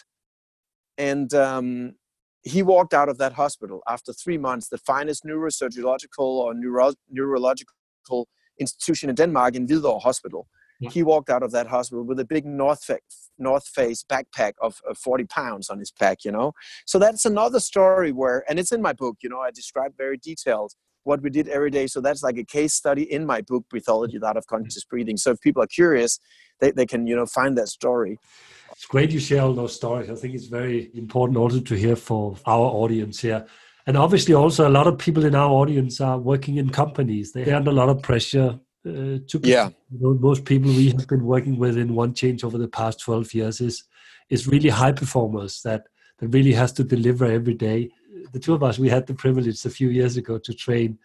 and 0.98 1.32
um, 1.34 1.94
he 2.42 2.62
walked 2.62 2.94
out 2.94 3.08
of 3.08 3.18
that 3.18 3.32
hospital 3.32 3.82
after 3.88 4.12
three 4.12 4.38
months, 4.38 4.68
the 4.68 4.78
finest 4.78 5.24
neurosurgical 5.24 6.18
or 6.18 6.54
neuro- 6.54 6.94
neurological 7.10 8.28
institution 8.58 9.08
in 9.10 9.16
Denmark 9.16 9.56
in 9.56 9.66
Hvidovre 9.66 10.00
Hospital. 10.02 10.46
Yeah. 10.80 10.90
He 10.90 11.02
walked 11.02 11.30
out 11.30 11.42
of 11.42 11.52
that 11.52 11.66
hospital 11.66 12.04
with 12.04 12.20
a 12.20 12.24
big 12.24 12.44
North, 12.44 12.84
Fa- 12.84 13.00
North 13.38 13.66
Face 13.66 14.04
backpack 14.04 14.52
of, 14.60 14.80
of 14.88 14.98
40 14.98 15.24
pounds 15.24 15.70
on 15.70 15.78
his 15.78 15.90
back, 15.90 16.24
you 16.24 16.30
know. 16.30 16.52
So 16.84 16.98
that's 16.98 17.24
another 17.24 17.60
story 17.60 18.12
where, 18.12 18.44
and 18.48 18.58
it's 18.58 18.72
in 18.72 18.82
my 18.82 18.92
book, 18.92 19.16
you 19.22 19.28
know, 19.28 19.40
I 19.40 19.50
describe 19.50 19.92
very 19.96 20.18
detailed 20.18 20.74
what 21.06 21.22
we 21.22 21.30
did 21.30 21.48
every 21.48 21.70
day. 21.70 21.86
So 21.86 22.00
that's 22.00 22.22
like 22.22 22.36
a 22.36 22.44
case 22.44 22.74
study 22.74 23.10
in 23.10 23.24
my 23.24 23.40
book, 23.40 23.64
Breathology, 23.70 24.18
The 24.18 24.26
Art 24.26 24.36
of 24.36 24.46
Conscious 24.46 24.84
Breathing. 24.84 25.16
So 25.16 25.30
if 25.32 25.40
people 25.40 25.62
are 25.62 25.68
curious, 25.68 26.18
they, 26.60 26.72
they 26.72 26.86
can, 26.86 27.06
you 27.06 27.16
know, 27.16 27.26
find 27.26 27.56
that 27.58 27.68
story. 27.68 28.18
It's 28.72 28.86
great 28.86 29.10
you 29.10 29.20
share 29.20 29.42
all 29.42 29.54
those 29.54 29.74
stories. 29.74 30.10
I 30.10 30.14
think 30.14 30.34
it's 30.34 30.46
very 30.46 30.90
important 30.94 31.38
also 31.38 31.60
to 31.60 31.74
hear 31.74 31.96
for 31.96 32.36
our 32.46 32.66
audience 32.66 33.20
here 33.20 33.46
and 33.86 33.96
obviously 33.96 34.34
also 34.34 34.68
a 34.68 34.70
lot 34.70 34.86
of 34.86 34.98
people 34.98 35.24
in 35.24 35.34
our 35.34 35.50
audience 35.50 36.00
are 36.00 36.18
working 36.18 36.56
in 36.56 36.70
companies 36.70 37.32
they 37.32 37.50
under 37.52 37.70
a 37.70 37.74
lot 37.74 37.88
of 37.88 38.02
pressure 38.02 38.58
uh, 38.86 39.18
to 39.28 39.40
yeah 39.42 39.68
you 39.90 39.98
know, 40.00 40.14
most 40.14 40.44
people 40.44 40.70
we 40.70 40.90
have 40.90 41.06
been 41.06 41.24
working 41.24 41.56
with 41.56 41.78
in 41.78 41.94
one 41.94 42.12
change 42.12 42.44
over 42.44 42.58
the 42.58 42.68
past 42.68 43.00
12 43.00 43.34
years 43.34 43.60
is 43.60 43.84
is 44.28 44.48
really 44.48 44.68
high 44.68 44.92
performers 44.92 45.62
that 45.62 45.84
that 46.18 46.28
really 46.28 46.52
has 46.52 46.72
to 46.72 46.84
deliver 46.84 47.24
every 47.26 47.54
day 47.54 47.90
the 48.32 48.38
two 48.38 48.54
of 48.54 48.62
us 48.62 48.78
we 48.78 48.88
had 48.88 49.06
the 49.06 49.14
privilege 49.14 49.64
a 49.64 49.70
few 49.70 49.88
years 49.88 50.16
ago 50.16 50.38
to 50.38 50.52
train 50.52 50.98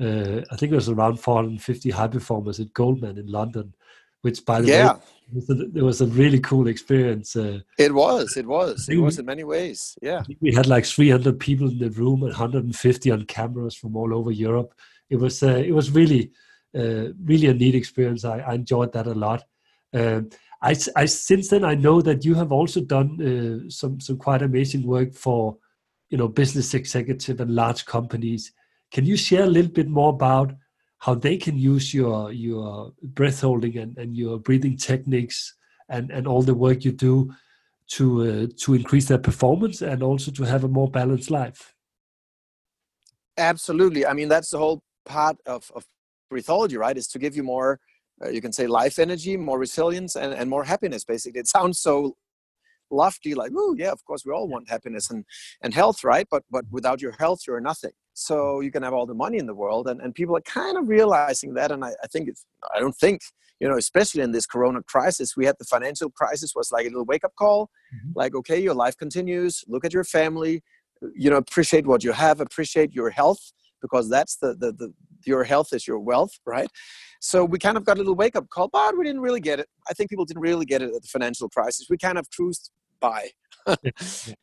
uh, 0.00 0.40
i 0.50 0.56
think 0.56 0.72
it 0.72 0.76
was 0.76 0.88
around 0.88 1.18
450 1.18 1.90
high 1.90 2.08
performers 2.08 2.60
at 2.60 2.72
goldman 2.72 3.18
in 3.18 3.26
london 3.26 3.74
which 4.22 4.44
by 4.44 4.60
the 4.60 4.68
yeah. 4.68 4.94
way 4.94 5.00
it 5.32 5.36
was, 5.36 5.50
a, 5.50 5.78
it 5.78 5.82
was 5.82 6.00
a 6.00 6.06
really 6.06 6.40
cool 6.40 6.66
experience. 6.66 7.36
Uh, 7.36 7.60
it 7.78 7.94
was, 7.94 8.36
it 8.36 8.46
was, 8.46 8.88
it 8.88 8.96
was 8.96 9.18
in 9.18 9.26
many 9.26 9.44
ways. 9.44 9.96
Yeah, 10.02 10.22
we 10.40 10.52
had 10.52 10.66
like 10.66 10.84
300 10.84 11.38
people 11.38 11.68
in 11.68 11.78
the 11.78 11.90
room 11.90 12.22
and 12.22 12.32
150 12.32 13.10
on 13.10 13.24
cameras 13.26 13.74
from 13.74 13.96
all 13.96 14.12
over 14.12 14.30
Europe. 14.30 14.74
It 15.08 15.16
was, 15.16 15.42
uh, 15.42 15.62
it 15.64 15.72
was 15.72 15.90
really, 15.90 16.32
uh, 16.76 17.12
really 17.24 17.46
a 17.46 17.54
neat 17.54 17.74
experience. 17.74 18.24
I, 18.24 18.38
I 18.40 18.54
enjoyed 18.54 18.92
that 18.92 19.06
a 19.06 19.14
lot. 19.14 19.44
Um, 19.92 20.30
I, 20.62 20.76
I, 20.96 21.06
since 21.06 21.48
then 21.48 21.64
I 21.64 21.74
know 21.74 22.02
that 22.02 22.24
you 22.24 22.34
have 22.34 22.52
also 22.52 22.80
done 22.80 23.18
uh, 23.20 23.70
some 23.70 24.00
some 24.00 24.18
quite 24.18 24.42
amazing 24.42 24.82
work 24.82 25.14
for, 25.14 25.56
you 26.10 26.18
know, 26.18 26.28
business 26.28 26.74
executive 26.74 27.40
and 27.40 27.54
large 27.54 27.86
companies. 27.86 28.52
Can 28.92 29.06
you 29.06 29.16
share 29.16 29.44
a 29.44 29.46
little 29.46 29.70
bit 29.70 29.88
more 29.88 30.10
about? 30.10 30.52
how 31.00 31.14
they 31.14 31.36
can 31.36 31.58
use 31.58 31.92
your 31.92 32.30
your 32.30 32.92
breath 33.02 33.40
holding 33.40 33.76
and, 33.76 33.98
and 33.98 34.16
your 34.16 34.38
breathing 34.38 34.76
techniques 34.76 35.54
and, 35.88 36.10
and 36.10 36.26
all 36.26 36.42
the 36.42 36.54
work 36.54 36.84
you 36.84 36.92
do 36.92 37.32
to 37.88 38.04
uh, 38.22 38.46
to 38.56 38.74
increase 38.74 39.08
their 39.08 39.18
performance 39.18 39.82
and 39.82 40.02
also 40.02 40.30
to 40.30 40.44
have 40.44 40.62
a 40.64 40.68
more 40.68 40.88
balanced 40.88 41.30
life 41.30 41.74
absolutely 43.36 44.06
i 44.06 44.12
mean 44.12 44.28
that's 44.28 44.50
the 44.50 44.58
whole 44.58 44.80
part 45.04 45.36
of, 45.46 45.70
of 45.74 45.84
breathology 46.28 46.76
right 46.76 46.96
is 46.96 47.08
to 47.08 47.18
give 47.18 47.34
you 47.34 47.42
more 47.42 47.80
uh, 48.22 48.28
you 48.28 48.40
can 48.40 48.52
say 48.52 48.66
life 48.66 48.98
energy 48.98 49.36
more 49.36 49.58
resilience 49.58 50.16
and, 50.16 50.34
and 50.34 50.48
more 50.48 50.64
happiness 50.64 51.04
basically 51.04 51.40
it 51.40 51.48
sounds 51.48 51.80
so 51.80 52.14
lofty 52.90 53.34
like 53.34 53.52
oh 53.56 53.74
yeah 53.78 53.90
of 53.90 54.04
course 54.04 54.24
we 54.24 54.32
all 54.32 54.48
want 54.48 54.68
happiness 54.68 55.10
and 55.10 55.24
and 55.62 55.74
health 55.74 56.04
right? 56.04 56.26
But 56.30 56.44
but 56.50 56.64
without 56.70 57.00
your 57.00 57.12
health 57.18 57.40
you're 57.46 57.60
nothing. 57.60 57.92
So 58.14 58.60
you 58.60 58.70
can 58.70 58.82
have 58.82 58.92
all 58.92 59.06
the 59.06 59.14
money 59.14 59.38
in 59.38 59.46
the 59.46 59.54
world 59.54 59.88
and, 59.88 60.00
and 60.00 60.14
people 60.14 60.36
are 60.36 60.42
kind 60.42 60.76
of 60.76 60.88
realizing 60.88 61.54
that 61.54 61.70
and 61.72 61.84
I, 61.84 61.90
I 62.02 62.06
think 62.12 62.28
it's 62.28 62.44
I 62.74 62.80
don't 62.80 62.96
think 62.96 63.20
you 63.60 63.68
know 63.68 63.76
especially 63.76 64.22
in 64.22 64.32
this 64.32 64.46
corona 64.46 64.82
crisis 64.82 65.36
we 65.36 65.46
had 65.46 65.56
the 65.58 65.64
financial 65.64 66.10
crisis 66.10 66.52
was 66.54 66.72
like 66.72 66.86
a 66.86 66.88
little 66.88 67.04
wake 67.04 67.24
up 67.24 67.34
call 67.36 67.70
mm-hmm. 67.94 68.12
like 68.14 68.34
okay 68.34 68.60
your 68.60 68.74
life 68.74 68.96
continues 68.96 69.64
look 69.68 69.84
at 69.84 69.92
your 69.92 70.04
family 70.04 70.62
you 71.14 71.30
know 71.30 71.36
appreciate 71.36 71.86
what 71.86 72.04
you 72.04 72.12
have 72.12 72.40
appreciate 72.40 72.92
your 72.92 73.10
health 73.10 73.52
because 73.80 74.08
that's 74.08 74.36
the, 74.36 74.54
the, 74.54 74.72
the 74.72 74.92
your 75.26 75.44
health 75.44 75.72
is 75.72 75.86
your 75.86 75.98
wealth 75.98 76.32
right? 76.46 76.68
So 77.20 77.44
we 77.44 77.58
kind 77.58 77.76
of 77.76 77.84
got 77.84 77.96
a 77.96 78.00
little 78.00 78.14
wake 78.14 78.36
up 78.36 78.48
call 78.48 78.68
but 78.68 78.96
we 78.96 79.04
didn't 79.04 79.20
really 79.20 79.40
get 79.40 79.60
it. 79.60 79.68
I 79.88 79.92
think 79.92 80.10
people 80.10 80.24
didn't 80.24 80.42
really 80.42 80.64
get 80.64 80.82
it 80.82 80.94
at 80.94 81.02
the 81.02 81.08
financial 81.08 81.48
crisis. 81.48 81.86
We 81.90 81.98
kind 81.98 82.18
of 82.18 82.26
cruised 82.30 82.70
by 83.00 83.30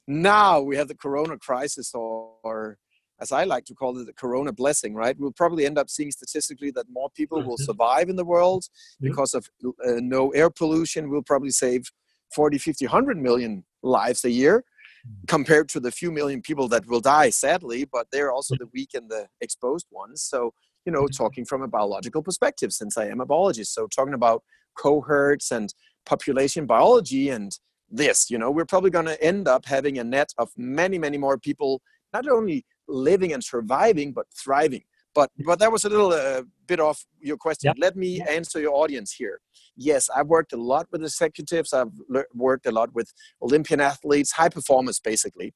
now 0.07 0.61
we 0.61 0.75
have 0.75 0.87
the 0.87 0.95
corona 0.95 1.37
crisis 1.37 1.93
or, 1.93 2.33
or 2.43 2.77
as 3.19 3.31
I 3.31 3.45
like 3.45 3.65
to 3.65 3.73
call 3.73 3.97
it, 3.97 4.05
the 4.05 4.13
corona 4.13 4.53
blessing, 4.53 4.93
right? 4.93 5.17
We'll 5.17 5.31
probably 5.31 5.65
end 5.65 5.77
up 5.77 5.89
seeing 5.89 6.11
statistically 6.11 6.71
that 6.71 6.85
more 6.89 7.09
people 7.15 7.41
will 7.41 7.55
mm-hmm. 7.55 7.63
survive 7.63 8.09
in 8.09 8.15
the 8.15 8.25
world 8.25 8.65
because 9.01 9.33
of 9.33 9.47
uh, 9.65 9.93
no 9.99 10.29
air 10.31 10.49
pollution. 10.49 11.09
We'll 11.09 11.23
probably 11.23 11.49
save 11.49 11.91
40, 12.35 12.57
50, 12.59 12.85
100 12.85 13.17
million 13.17 13.63
lives 13.81 14.23
a 14.23 14.29
year 14.29 14.63
mm. 15.07 15.27
compared 15.27 15.67
to 15.69 15.79
the 15.79 15.91
few 15.91 16.11
million 16.11 16.41
people 16.41 16.67
that 16.67 16.85
will 16.87 16.99
die, 16.99 17.31
sadly, 17.31 17.85
but 17.85 18.07
they're 18.11 18.31
also 18.31 18.55
the 18.59 18.67
weak 18.73 18.91
and 18.93 19.09
the 19.09 19.27
exposed 19.41 19.87
ones. 19.91 20.21
So, 20.21 20.53
you 20.85 20.91
know, 20.91 21.03
mm-hmm. 21.03 21.23
talking 21.23 21.45
from 21.45 21.63
a 21.63 21.67
biological 21.67 22.21
perspective, 22.21 22.71
since 22.71 22.97
I 22.97 23.07
am 23.07 23.19
a 23.19 23.25
biologist, 23.25 23.73
so 23.73 23.87
talking 23.87 24.13
about 24.13 24.43
cohorts 24.77 25.51
and 25.51 25.73
population 26.05 26.67
biology 26.67 27.29
and 27.29 27.57
this, 27.89 28.29
you 28.29 28.37
know, 28.37 28.51
we're 28.51 28.65
probably 28.65 28.89
going 28.89 29.05
to 29.05 29.21
end 29.23 29.47
up 29.47 29.65
having 29.65 29.97
a 29.97 30.03
net 30.03 30.33
of 30.37 30.49
many, 30.57 30.97
many 30.97 31.17
more 31.17 31.37
people, 31.37 31.81
not 32.13 32.27
only 32.27 32.65
living 32.87 33.33
and 33.33 33.43
surviving, 33.43 34.13
but 34.13 34.27
thriving. 34.33 34.83
But 35.15 35.31
but 35.45 35.57
that 35.59 35.71
was 35.71 35.83
a 35.83 35.89
little 35.89 36.11
uh, 36.11 36.43
bit 36.67 36.79
off 36.79 37.03
your 37.19 37.37
question. 37.37 37.73
Let 37.79 37.95
me 37.95 38.21
answer 38.21 38.59
your 38.59 38.75
audience 38.75 39.11
here. 39.11 39.39
Yes, 39.75 40.09
I've 40.15 40.27
worked 40.27 40.53
a 40.53 40.57
lot 40.57 40.85
with 40.91 41.01
executives. 41.01 41.73
I've 41.73 41.91
le- 42.07 42.25
worked 42.35 42.67
a 42.67 42.71
lot 42.71 42.93
with 42.93 43.11
Olympian 43.41 43.81
athletes, 43.81 44.31
high 44.31 44.49
performers, 44.49 44.99
basically. 44.99 45.55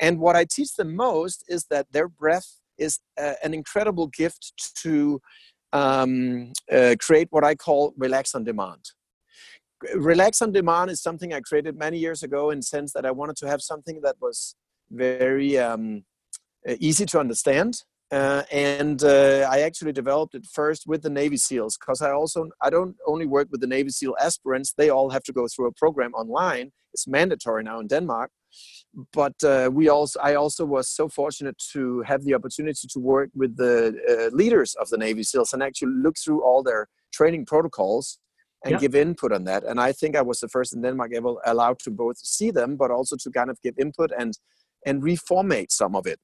And 0.00 0.18
what 0.18 0.34
I 0.34 0.44
teach 0.44 0.74
them 0.74 0.96
most 0.96 1.44
is 1.46 1.66
that 1.70 1.86
their 1.92 2.08
breath 2.08 2.48
is 2.78 2.98
uh, 3.16 3.34
an 3.44 3.54
incredible 3.54 4.08
gift 4.08 4.52
to 4.82 5.20
um, 5.72 6.52
uh, 6.72 6.96
create 6.98 7.28
what 7.30 7.44
I 7.44 7.54
call 7.54 7.94
relax 7.96 8.34
on 8.34 8.42
demand. 8.44 8.90
Relax 9.94 10.40
on 10.40 10.52
demand 10.52 10.90
is 10.90 11.02
something 11.02 11.32
I 11.32 11.40
created 11.40 11.76
many 11.76 11.98
years 11.98 12.22
ago 12.22 12.50
in 12.50 12.62
sense 12.62 12.92
that 12.92 13.04
I 13.04 13.10
wanted 13.10 13.36
to 13.36 13.48
have 13.48 13.60
something 13.60 14.00
that 14.02 14.16
was 14.20 14.54
very 14.90 15.58
um, 15.58 16.04
easy 16.80 17.06
to 17.06 17.20
understand. 17.20 17.82
Uh, 18.12 18.44
and 18.52 19.02
uh, 19.02 19.48
I 19.50 19.60
actually 19.60 19.92
developed 19.92 20.36
it 20.36 20.46
first 20.46 20.86
with 20.86 21.02
the 21.02 21.10
Navy 21.10 21.36
SEALs 21.36 21.76
because 21.76 22.00
I 22.00 22.12
also 22.12 22.48
I 22.62 22.70
don't 22.70 22.94
only 23.06 23.26
work 23.26 23.48
with 23.50 23.60
the 23.60 23.66
Navy 23.66 23.90
SEAL 23.90 24.14
aspirants; 24.20 24.72
they 24.72 24.90
all 24.90 25.10
have 25.10 25.24
to 25.24 25.32
go 25.32 25.48
through 25.48 25.66
a 25.66 25.72
program 25.72 26.14
online. 26.14 26.70
It's 26.92 27.08
mandatory 27.08 27.64
now 27.64 27.80
in 27.80 27.88
Denmark. 27.88 28.30
But 29.12 29.34
uh, 29.42 29.70
we 29.72 29.88
also 29.88 30.20
I 30.20 30.36
also 30.36 30.64
was 30.64 30.88
so 30.88 31.08
fortunate 31.08 31.60
to 31.72 32.02
have 32.02 32.24
the 32.24 32.34
opportunity 32.34 32.86
to 32.88 33.00
work 33.00 33.30
with 33.34 33.56
the 33.56 33.98
uh, 34.08 34.34
leaders 34.34 34.76
of 34.76 34.88
the 34.88 34.98
Navy 34.98 35.24
SEALs 35.24 35.52
and 35.52 35.62
actually 35.62 35.92
look 35.96 36.14
through 36.16 36.44
all 36.44 36.62
their 36.62 36.88
training 37.12 37.44
protocols 37.44 38.18
and 38.64 38.72
yeah. 38.72 38.78
give 38.78 38.94
input 38.94 39.32
on 39.32 39.44
that. 39.44 39.64
And 39.64 39.80
I 39.80 39.92
think 39.92 40.16
I 40.16 40.22
was 40.22 40.40
the 40.40 40.48
first 40.48 40.74
in 40.74 40.82
Denmark 40.82 41.12
ever 41.14 41.34
allowed 41.44 41.78
to 41.80 41.90
both 41.90 42.18
see 42.18 42.50
them, 42.50 42.76
but 42.76 42.90
also 42.90 43.16
to 43.16 43.30
kind 43.30 43.50
of 43.50 43.60
give 43.62 43.78
input 43.78 44.10
and 44.18 44.32
and 44.86 45.02
reformate 45.02 45.72
some 45.72 45.96
of 45.96 46.06
it 46.06 46.20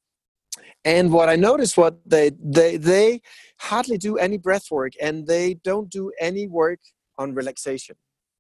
And 0.85 1.13
what 1.13 1.29
I 1.29 1.37
noticed, 1.37 1.77
what 1.77 1.95
they 2.07 2.31
they 2.41 2.77
they 2.77 3.21
hardly 3.61 3.99
do 3.99 4.17
any 4.19 4.39
breath 4.39 4.71
work, 4.71 4.93
and 5.01 5.27
they 5.27 5.55
don't 5.65 5.89
do 5.91 6.13
any 6.21 6.49
work 6.49 6.81
on 7.19 7.35
relaxation. 7.35 7.97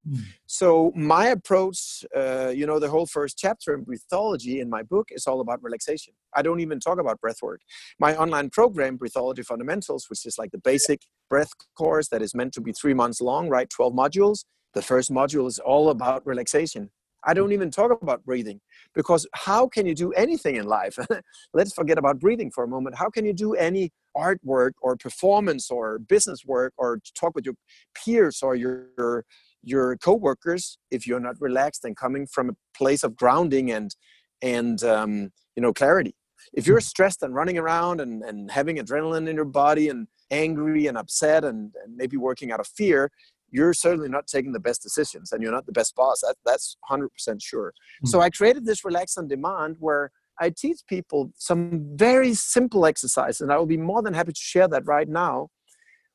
Mm. 0.08 0.24
So 0.46 0.92
my 0.96 1.26
approach, 1.26 2.04
uh, 2.16 2.48
you 2.54 2.66
know, 2.66 2.78
the 2.78 2.88
whole 2.88 3.06
first 3.06 3.38
chapter 3.38 3.74
in 3.74 3.84
breathology 3.84 4.60
in 4.60 4.68
my 4.68 4.82
book 4.82 5.08
is 5.10 5.26
all 5.26 5.40
about 5.40 5.62
relaxation. 5.62 6.14
I 6.34 6.42
don't 6.42 6.60
even 6.60 6.80
talk 6.80 6.98
about 6.98 7.20
breath 7.20 7.42
work. 7.42 7.60
My 7.98 8.16
online 8.16 8.50
program, 8.50 8.96
Breathology 8.96 9.42
Fundamentals, 9.42 10.06
which 10.10 10.26
is 10.26 10.38
like 10.38 10.50
the 10.50 10.58
basic 10.58 11.02
breath 11.30 11.50
course 11.76 12.08
that 12.08 12.22
is 12.22 12.34
meant 12.34 12.52
to 12.54 12.60
be 12.60 12.72
three 12.72 12.94
months 12.94 13.20
long, 13.20 13.48
right? 13.48 13.68
12 13.70 13.92
modules. 13.92 14.44
The 14.74 14.82
first 14.82 15.10
module 15.10 15.46
is 15.46 15.58
all 15.58 15.90
about 15.90 16.26
relaxation. 16.26 16.90
I 17.24 17.34
don't 17.34 17.52
even 17.52 17.70
talk 17.70 18.02
about 18.02 18.24
breathing 18.24 18.60
because 18.94 19.26
how 19.34 19.68
can 19.68 19.86
you 19.86 19.94
do 19.94 20.12
anything 20.12 20.56
in 20.56 20.66
life? 20.66 20.98
Let's 21.54 21.72
forget 21.72 21.98
about 21.98 22.18
breathing 22.18 22.50
for 22.50 22.64
a 22.64 22.68
moment. 22.68 22.96
How 22.96 23.10
can 23.10 23.24
you 23.24 23.32
do 23.32 23.54
any 23.54 23.92
artwork 24.16 24.72
or 24.80 24.96
performance 24.96 25.70
or 25.70 26.00
business 26.00 26.44
work 26.44 26.72
or 26.76 26.98
talk 27.14 27.34
with 27.34 27.44
your 27.44 27.54
peers 27.94 28.42
or 28.42 28.56
your 28.56 29.24
your 29.62 29.96
coworkers 29.96 30.78
if 30.90 31.06
you're 31.06 31.20
not 31.20 31.40
relaxed 31.40 31.84
and 31.84 31.96
coming 31.96 32.26
from 32.26 32.50
a 32.50 32.56
place 32.76 33.02
of 33.04 33.16
grounding 33.16 33.70
and 33.70 33.94
and 34.42 34.82
um, 34.82 35.30
you 35.56 35.62
know 35.62 35.72
clarity. 35.72 36.14
If 36.52 36.66
you're 36.66 36.80
stressed 36.80 37.22
and 37.22 37.34
running 37.34 37.56
around 37.56 38.00
and, 38.00 38.22
and 38.22 38.50
having 38.50 38.76
adrenaline 38.78 39.28
in 39.28 39.36
your 39.36 39.44
body 39.44 39.88
and 39.88 40.08
angry 40.32 40.88
and 40.88 40.98
upset 40.98 41.44
and, 41.44 41.72
and 41.84 41.96
maybe 41.96 42.16
working 42.16 42.50
out 42.50 42.58
of 42.58 42.66
fear 42.66 43.10
you're 43.52 43.74
certainly 43.74 44.08
not 44.08 44.26
taking 44.26 44.52
the 44.52 44.58
best 44.58 44.82
decisions 44.82 45.30
and 45.30 45.42
you're 45.42 45.52
not 45.52 45.66
the 45.66 45.72
best 45.72 45.94
boss. 45.94 46.22
That, 46.22 46.36
that's 46.44 46.76
100% 46.90 47.08
sure. 47.40 47.68
Mm-hmm. 47.68 48.08
so 48.08 48.20
i 48.20 48.30
created 48.30 48.64
this 48.64 48.84
relax 48.84 49.16
on 49.16 49.28
demand 49.28 49.76
where 49.78 50.10
i 50.40 50.50
teach 50.50 50.80
people 50.88 51.30
some 51.36 51.96
very 51.96 52.34
simple 52.34 52.86
exercise 52.86 53.40
and 53.40 53.52
i 53.52 53.56
will 53.58 53.66
be 53.66 53.76
more 53.76 54.02
than 54.02 54.14
happy 54.14 54.32
to 54.32 54.40
share 54.40 54.68
that 54.68 54.86
right 54.86 55.08
now 55.08 55.48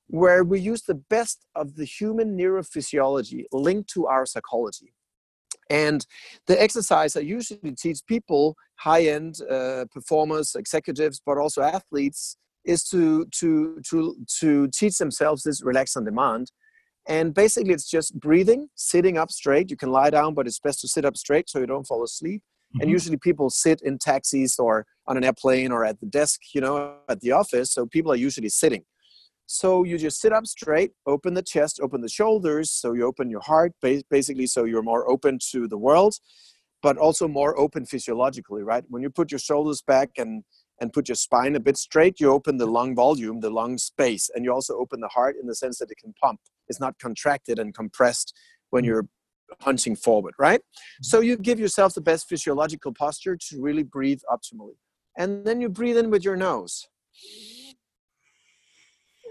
where 0.07 0.43
we 0.43 0.59
use 0.59 0.83
the 0.83 0.95
best 0.95 1.45
of 1.55 1.75
the 1.75 1.85
human 1.85 2.37
neurophysiology 2.37 3.45
linked 3.51 3.89
to 3.91 4.07
our 4.07 4.25
psychology. 4.25 4.93
And 5.69 6.05
the 6.47 6.61
exercise 6.61 7.15
I 7.17 7.21
usually 7.21 7.73
teach 7.73 7.99
people, 8.07 8.55
high 8.75 9.03
end 9.03 9.41
uh, 9.49 9.85
performers, 9.91 10.55
executives, 10.55 11.21
but 11.25 11.37
also 11.37 11.61
athletes, 11.61 12.37
is 12.63 12.83
to, 12.85 13.25
to, 13.39 13.79
to, 13.89 14.15
to 14.39 14.67
teach 14.69 14.97
themselves 14.97 15.43
this 15.43 15.63
relax 15.63 15.95
on 15.95 16.05
demand. 16.05 16.51
And 17.07 17.33
basically, 17.33 17.73
it's 17.73 17.89
just 17.89 18.19
breathing, 18.19 18.69
sitting 18.75 19.17
up 19.17 19.31
straight. 19.31 19.71
You 19.71 19.77
can 19.77 19.91
lie 19.91 20.09
down, 20.09 20.33
but 20.33 20.45
it's 20.47 20.59
best 20.59 20.81
to 20.81 20.87
sit 20.87 21.05
up 21.05 21.15
straight 21.15 21.49
so 21.49 21.59
you 21.59 21.65
don't 21.65 21.87
fall 21.87 22.03
asleep. 22.03 22.41
Mm-hmm. 22.41 22.81
And 22.81 22.91
usually, 22.91 23.17
people 23.17 23.49
sit 23.49 23.81
in 23.81 23.97
taxis 23.97 24.59
or 24.59 24.85
on 25.05 25.15
an 25.15 25.23
airplane 25.23 25.71
or 25.71 25.85
at 25.85 25.99
the 26.01 26.05
desk, 26.05 26.41
you 26.53 26.59
know, 26.59 26.95
at 27.07 27.21
the 27.21 27.31
office. 27.31 27.71
So 27.71 27.85
people 27.85 28.11
are 28.11 28.17
usually 28.17 28.49
sitting. 28.49 28.83
So 29.47 29.83
you 29.83 29.97
just 29.97 30.19
sit 30.19 30.33
up 30.33 30.45
straight, 30.45 30.91
open 31.05 31.33
the 31.33 31.41
chest, 31.41 31.79
open 31.81 32.01
the 32.01 32.09
shoulders. 32.09 32.69
So 32.69 32.91
you 32.91 33.05
open 33.05 33.29
your 33.29 33.39
heart, 33.39 33.71
basically, 33.81 34.45
so 34.45 34.65
you're 34.65 34.83
more 34.83 35.09
open 35.09 35.39
to 35.51 35.69
the 35.69 35.77
world, 35.77 36.15
but 36.83 36.97
also 36.97 37.29
more 37.29 37.57
open 37.57 37.85
physiologically, 37.85 38.61
right? 38.61 38.83
When 38.89 39.01
you 39.01 39.09
put 39.09 39.31
your 39.31 39.39
shoulders 39.39 39.81
back 39.81 40.11
and 40.17 40.43
and 40.79 40.93
put 40.93 41.09
your 41.09 41.15
spine 41.15 41.55
a 41.55 41.59
bit 41.59 41.75
straight, 41.75 42.19
you 42.19 42.31
open 42.31 42.57
the 42.57 42.67
lung 42.67 42.93
volume, 42.93 43.39
the 43.39 43.49
lung 43.49 43.79
space, 43.79 44.29
and 44.35 44.45
you 44.45 44.53
also 44.53 44.77
open 44.77 44.99
the 44.99 45.07
heart 45.07 45.35
in 45.41 45.47
the 45.47 45.55
sense 45.55 45.79
that 45.79 45.89
it 45.89 45.97
can 45.97 46.13
pump. 46.21 46.39
It's 46.67 46.79
not 46.79 46.99
contracted 46.99 47.57
and 47.57 47.73
compressed 47.73 48.31
when 48.69 48.83
mm. 48.83 48.87
you're 48.87 49.07
hunching 49.61 49.95
forward, 49.95 50.35
right? 50.37 50.61
So 51.01 51.19
you 51.21 51.35
give 51.35 51.59
yourself 51.59 51.95
the 51.95 52.01
best 52.01 52.27
physiological 52.29 52.93
posture 52.93 53.37
to 53.49 53.61
really 53.61 53.81
breathe 53.81 54.19
optimally. 54.29 54.75
And 55.17 55.45
then 55.45 55.61
you 55.61 55.69
breathe 55.69 55.97
in 55.97 56.11
with 56.11 56.23
your 56.23 56.35
nose 56.35 56.87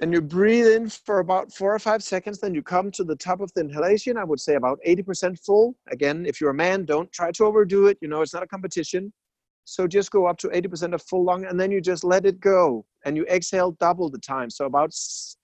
and 0.02 0.12
you 0.12 0.20
breathe 0.20 0.66
in 0.66 0.88
for 0.88 1.20
about 1.20 1.52
four 1.52 1.74
or 1.74 1.78
five 1.78 2.02
seconds 2.02 2.38
then 2.38 2.54
you 2.54 2.62
come 2.62 2.90
to 2.90 3.04
the 3.04 3.16
top 3.16 3.40
of 3.40 3.52
the 3.54 3.62
inhalation. 3.62 4.16
I 4.16 4.24
would 4.24 4.40
say 4.40 4.54
about 4.54 4.78
80% 4.86 5.38
full. 5.44 5.74
Again 5.90 6.26
if 6.26 6.40
you're 6.40 6.50
a 6.50 6.54
man 6.54 6.84
don't 6.84 7.10
try 7.12 7.30
to 7.32 7.44
overdo 7.44 7.86
it. 7.86 7.98
You 8.00 8.08
know 8.08 8.22
it's 8.22 8.34
not 8.34 8.42
a 8.42 8.46
competition. 8.46 9.12
So 9.64 9.86
just 9.86 10.10
go 10.12 10.26
up 10.26 10.38
to 10.38 10.48
80% 10.48 10.94
of 10.94 11.02
full 11.02 11.24
lung 11.24 11.46
and 11.46 11.58
then 11.58 11.70
you 11.70 11.80
just 11.80 12.04
let 12.04 12.24
it 12.24 12.40
go. 12.40 12.84
And 13.04 13.16
you 13.16 13.24
exhale 13.26 13.72
double 13.72 14.10
the 14.10 14.18
time 14.18 14.50
so 14.50 14.66
about 14.66 14.94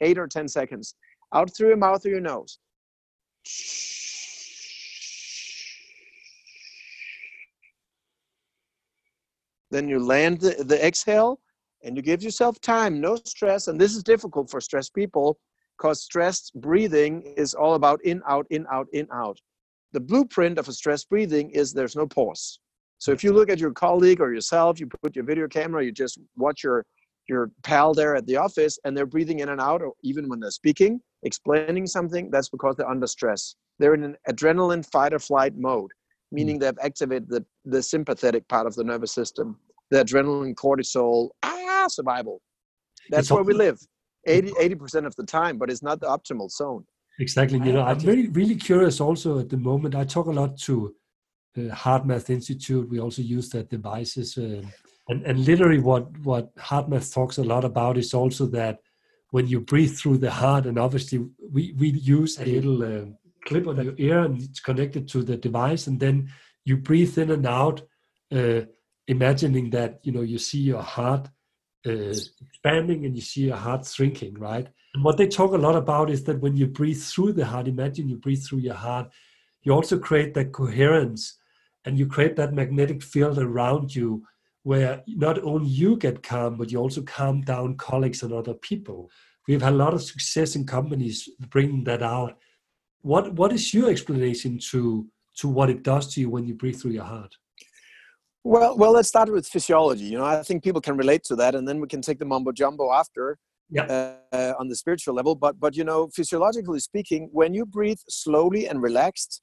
eight 0.00 0.18
or 0.18 0.28
10 0.28 0.48
seconds. 0.48 0.94
Out 1.34 1.54
through 1.54 1.68
your 1.68 1.76
mouth 1.76 2.04
or 2.04 2.10
your 2.10 2.20
nose. 2.20 2.58
Then 9.70 9.88
you 9.88 9.98
land 9.98 10.40
the, 10.40 10.62
the 10.62 10.86
exhale 10.86 11.40
and 11.84 11.96
you 11.96 12.02
give 12.02 12.22
yourself 12.22 12.60
time, 12.60 13.00
no 13.00 13.16
stress. 13.16 13.68
And 13.68 13.80
this 13.80 13.94
is 13.94 14.02
difficult 14.02 14.50
for 14.50 14.60
stressed 14.60 14.94
people 14.94 15.38
because 15.78 16.02
stressed 16.02 16.52
breathing 16.54 17.22
is 17.36 17.54
all 17.54 17.74
about 17.74 18.04
in, 18.04 18.22
out, 18.28 18.46
in, 18.50 18.66
out, 18.72 18.86
in, 18.92 19.08
out. 19.12 19.38
The 19.92 20.00
blueprint 20.00 20.58
of 20.58 20.68
a 20.68 20.72
stressed 20.72 21.08
breathing 21.08 21.50
is 21.50 21.72
there's 21.72 21.96
no 21.96 22.06
pause. 22.06 22.58
So 22.98 23.10
if 23.10 23.24
you 23.24 23.32
look 23.32 23.50
at 23.50 23.58
your 23.58 23.72
colleague 23.72 24.20
or 24.20 24.32
yourself, 24.32 24.78
you 24.78 24.86
put 25.02 25.16
your 25.16 25.24
video 25.24 25.48
camera, 25.48 25.84
you 25.84 25.92
just 25.92 26.18
watch 26.36 26.62
your 26.62 26.84
your 27.28 27.50
pal 27.62 27.94
there 27.94 28.16
at 28.16 28.26
the 28.26 28.36
office 28.36 28.78
and 28.84 28.96
they're 28.96 29.06
breathing 29.06 29.40
in 29.40 29.48
and 29.48 29.60
out, 29.60 29.82
or 29.82 29.92
even 30.02 30.28
when 30.28 30.40
they're 30.40 30.50
speaking, 30.50 31.00
explaining 31.22 31.86
something, 31.86 32.30
that's 32.30 32.48
because 32.48 32.76
they're 32.76 32.88
under 32.88 33.06
stress. 33.06 33.54
They're 33.78 33.94
in 33.94 34.04
an 34.04 34.16
adrenaline 34.28 34.84
fight 34.90 35.14
or 35.14 35.18
flight 35.18 35.54
mode, 35.56 35.90
meaning 36.30 36.58
mm. 36.58 36.62
they've 36.62 36.78
activated 36.82 37.28
the, 37.28 37.44
the 37.64 37.82
sympathetic 37.82 38.46
part 38.48 38.66
of 38.66 38.74
the 38.74 38.84
nervous 38.84 39.12
system, 39.12 39.58
the 39.90 40.04
adrenaline, 40.04 40.54
cortisol, 40.54 41.30
survival. 41.90 42.40
That's 43.10 43.22
it's 43.22 43.30
where 43.30 43.42
we 43.42 43.54
live 43.54 43.78
80 44.26 44.74
percent 44.76 45.06
of 45.06 45.16
the 45.16 45.24
time, 45.24 45.58
but 45.58 45.70
it's 45.70 45.82
not 45.82 46.00
the 46.00 46.06
optimal 46.06 46.50
zone. 46.50 46.84
Exactly. 47.18 47.58
You 47.58 47.72
know, 47.74 47.82
I'm 47.82 47.98
very 47.98 48.28
really 48.28 48.56
curious. 48.56 49.00
Also, 49.00 49.38
at 49.38 49.48
the 49.48 49.56
moment, 49.56 49.94
I 49.94 50.04
talk 50.04 50.26
a 50.26 50.30
lot 50.30 50.56
to 50.60 50.94
the 51.54 51.68
HeartMath 51.68 52.30
Institute. 52.30 52.88
We 52.88 53.00
also 53.00 53.22
use 53.22 53.50
their 53.50 53.64
devices, 53.64 54.38
uh, 54.38 54.62
and 55.08 55.22
and 55.26 55.38
literally, 55.44 55.78
what 55.78 56.16
what 56.20 56.54
HeartMath 56.56 57.12
talks 57.12 57.38
a 57.38 57.44
lot 57.44 57.64
about 57.64 57.98
is 57.98 58.14
also 58.14 58.46
that 58.46 58.78
when 59.30 59.46
you 59.46 59.60
breathe 59.60 59.94
through 59.94 60.18
the 60.18 60.30
heart, 60.30 60.66
and 60.66 60.78
obviously 60.78 61.18
we 61.50 61.74
we 61.78 61.88
use 61.90 62.38
a 62.38 62.46
little 62.46 62.82
uh, 62.82 63.04
clip 63.44 63.66
on 63.66 63.84
your 63.84 63.94
ear, 63.98 64.20
and 64.20 64.40
it's 64.40 64.60
connected 64.60 65.06
to 65.08 65.22
the 65.22 65.36
device, 65.36 65.86
and 65.86 66.00
then 66.00 66.30
you 66.64 66.78
breathe 66.78 67.18
in 67.18 67.30
and 67.30 67.46
out, 67.46 67.82
uh, 68.32 68.62
imagining 69.06 69.68
that 69.70 70.00
you 70.02 70.12
know 70.12 70.22
you 70.22 70.38
see 70.38 70.60
your 70.60 70.82
heart 70.82 71.28
uh, 71.86 72.14
expanding 72.46 73.06
and 73.06 73.16
you 73.16 73.22
see 73.22 73.42
your 73.42 73.56
heart 73.56 73.86
shrinking, 73.86 74.34
right? 74.34 74.68
And 74.94 75.02
what 75.02 75.16
they 75.16 75.26
talk 75.26 75.52
a 75.52 75.58
lot 75.58 75.76
about 75.76 76.10
is 76.10 76.24
that 76.24 76.40
when 76.40 76.56
you 76.56 76.66
breathe 76.66 77.02
through 77.02 77.32
the 77.32 77.46
heart, 77.46 77.66
imagine 77.68 78.08
you 78.08 78.16
breathe 78.16 78.44
through 78.44 78.60
your 78.60 78.74
heart, 78.74 79.10
you 79.62 79.72
also 79.72 79.98
create 79.98 80.34
that 80.34 80.52
coherence 80.52 81.38
and 81.84 81.98
you 81.98 82.06
create 82.06 82.36
that 82.36 82.52
magnetic 82.52 83.02
field 83.02 83.38
around 83.38 83.94
you 83.94 84.24
where 84.64 85.02
not 85.08 85.42
only 85.42 85.66
you 85.66 85.96
get 85.96 86.22
calm, 86.22 86.56
but 86.56 86.70
you 86.70 86.78
also 86.78 87.02
calm 87.02 87.40
down 87.40 87.76
colleagues 87.76 88.22
and 88.22 88.32
other 88.32 88.54
people. 88.54 89.10
We've 89.48 89.62
had 89.62 89.72
a 89.72 89.76
lot 89.76 89.94
of 89.94 90.02
success 90.02 90.54
in 90.54 90.66
companies 90.66 91.28
bringing 91.50 91.84
that 91.84 92.02
out. 92.02 92.38
What 93.00 93.32
what 93.34 93.52
is 93.52 93.74
your 93.74 93.90
explanation 93.90 94.58
to 94.70 95.08
to 95.38 95.48
what 95.48 95.70
it 95.70 95.82
does 95.82 96.14
to 96.14 96.20
you 96.20 96.30
when 96.30 96.46
you 96.46 96.54
breathe 96.54 96.80
through 96.80 96.92
your 96.92 97.04
heart? 97.04 97.34
Well, 98.44 98.76
well, 98.76 98.92
let's 98.92 99.08
start 99.08 99.30
with 99.30 99.46
physiology. 99.46 100.04
You 100.04 100.18
know, 100.18 100.24
I 100.24 100.42
think 100.42 100.64
people 100.64 100.80
can 100.80 100.96
relate 100.96 101.22
to 101.24 101.36
that, 101.36 101.54
and 101.54 101.66
then 101.66 101.80
we 101.80 101.86
can 101.86 102.02
take 102.02 102.18
the 102.18 102.24
mumbo 102.24 102.50
jumbo 102.50 102.92
after 102.92 103.38
yeah. 103.70 104.16
uh, 104.32 104.54
on 104.58 104.68
the 104.68 104.74
spiritual 104.74 105.14
level. 105.14 105.36
But, 105.36 105.60
but 105.60 105.76
you 105.76 105.84
know, 105.84 106.08
physiologically 106.12 106.80
speaking, 106.80 107.28
when 107.32 107.54
you 107.54 107.64
breathe 107.64 108.00
slowly 108.08 108.66
and 108.66 108.82
relaxed, 108.82 109.42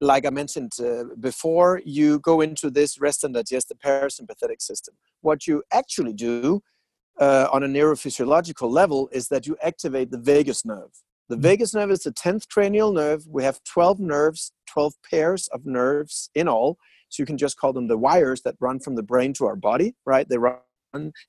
like 0.00 0.26
I 0.26 0.30
mentioned 0.30 0.72
uh, 0.78 1.04
before, 1.20 1.80
you 1.86 2.18
go 2.20 2.42
into 2.42 2.70
this 2.70 3.00
rest 3.00 3.24
and 3.24 3.32
digest 3.32 3.68
the 3.68 3.76
parasympathetic 3.76 4.60
system. 4.60 4.94
What 5.22 5.46
you 5.46 5.62
actually 5.72 6.12
do 6.12 6.60
uh, 7.18 7.48
on 7.50 7.62
a 7.62 7.68
neurophysiological 7.68 8.70
level 8.70 9.08
is 9.12 9.28
that 9.28 9.46
you 9.46 9.56
activate 9.62 10.10
the 10.10 10.18
vagus 10.18 10.66
nerve. 10.66 10.90
The 11.30 11.36
mm-hmm. 11.36 11.42
vagus 11.42 11.74
nerve 11.74 11.90
is 11.90 12.00
the 12.00 12.12
10th 12.12 12.48
cranial 12.48 12.92
nerve. 12.92 13.24
We 13.26 13.44
have 13.44 13.60
12 13.64 14.00
nerves, 14.00 14.52
12 14.66 14.94
pairs 15.08 15.48
of 15.48 15.64
nerves 15.64 16.28
in 16.34 16.46
all 16.48 16.76
so 17.14 17.22
you 17.22 17.26
can 17.26 17.38
just 17.38 17.56
call 17.56 17.72
them 17.72 17.86
the 17.86 17.96
wires 17.96 18.42
that 18.42 18.56
run 18.58 18.80
from 18.80 18.96
the 18.96 19.02
brain 19.02 19.32
to 19.34 19.46
our 19.46 19.54
body, 19.54 19.94
right? 20.04 20.28
They 20.28 20.36
run 20.36 20.58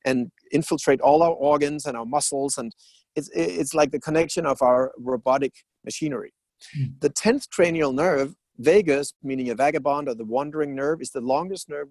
and 0.04 0.32
infiltrate 0.52 1.00
all 1.00 1.22
our 1.22 1.32
organs 1.32 1.86
and 1.86 1.96
our 1.96 2.06
muscles. 2.06 2.58
And 2.58 2.72
it's, 3.16 3.30
it's 3.34 3.74
like 3.76 3.92
the 3.92 4.00
connection 4.00 4.48
of 4.48 4.62
our 4.62 4.92
robotic 4.98 5.54
machinery. 5.84 6.34
Mm. 6.78 7.00
The 7.02 7.12
10th 7.12 7.50
cranial 7.52 7.94
nerve, 7.94 8.34
vagus, 8.58 9.14
meaning 9.22 9.50
a 9.50 9.56
vagabond 9.56 10.10
or 10.10 10.16
the 10.16 10.26
wandering 10.26 10.76
nerve, 10.76 11.02
is 11.02 11.12
the 11.12 11.22
longest 11.22 11.70
nerve 11.70 11.90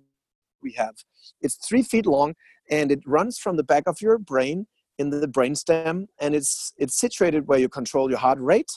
we 0.61 0.73
have. 0.73 0.95
It's 1.41 1.57
three 1.57 1.83
feet 1.83 2.07
long 2.07 2.35
and 2.69 2.91
it 2.91 3.01
runs 3.07 3.39
from 3.39 3.57
the 3.57 3.65
back 3.65 3.85
of 3.87 4.01
your 4.01 4.19
brain 4.19 4.67
in 4.99 5.11
the 5.11 5.27
brainstem 5.27 6.07
and 6.21 6.37
it's 6.37 6.73
it's 6.79 6.99
situated 6.99 7.49
where 7.49 7.59
you 7.59 7.69
control 7.69 8.09
your 8.09 8.19
heart 8.21 8.39
rate 8.41 8.71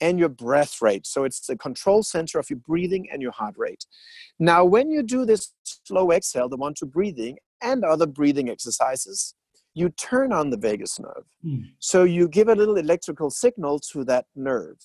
and 0.00 0.18
your 0.18 0.28
breath 0.28 0.80
rate. 0.80 1.06
So 1.06 1.24
it's 1.24 1.46
the 1.46 1.56
control 1.56 2.02
center 2.02 2.38
of 2.38 2.48
your 2.50 2.58
breathing 2.58 3.08
and 3.12 3.20
your 3.20 3.32
heart 3.32 3.54
rate. 3.56 3.84
Now, 4.38 4.64
when 4.64 4.90
you 4.90 5.02
do 5.02 5.24
this 5.24 5.52
slow 5.86 6.10
exhale, 6.10 6.48
the 6.48 6.56
one 6.56 6.74
to 6.74 6.86
breathing, 6.86 7.38
and 7.62 7.84
other 7.84 8.06
breathing 8.06 8.48
exercises, 8.48 9.34
you 9.74 9.90
turn 9.90 10.32
on 10.32 10.50
the 10.50 10.56
vagus 10.56 10.98
nerve. 10.98 11.24
Mm. 11.44 11.70
So 11.78 12.04
you 12.04 12.28
give 12.28 12.48
a 12.48 12.54
little 12.54 12.76
electrical 12.76 13.30
signal 13.30 13.78
to 13.92 14.04
that 14.04 14.26
nerve. 14.34 14.76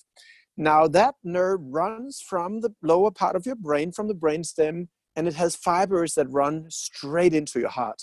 Now, 0.56 0.86
that 0.88 1.14
nerve 1.22 1.60
runs 1.62 2.22
from 2.26 2.60
the 2.60 2.74
lower 2.82 3.10
part 3.10 3.36
of 3.36 3.46
your 3.46 3.56
brain, 3.56 3.92
from 3.92 4.08
the 4.08 4.14
brainstem, 4.14 4.88
and 5.14 5.26
it 5.28 5.34
has 5.34 5.56
fibers 5.56 6.14
that 6.14 6.30
run 6.30 6.66
straight 6.70 7.34
into 7.34 7.60
your 7.60 7.70
heart. 7.70 8.02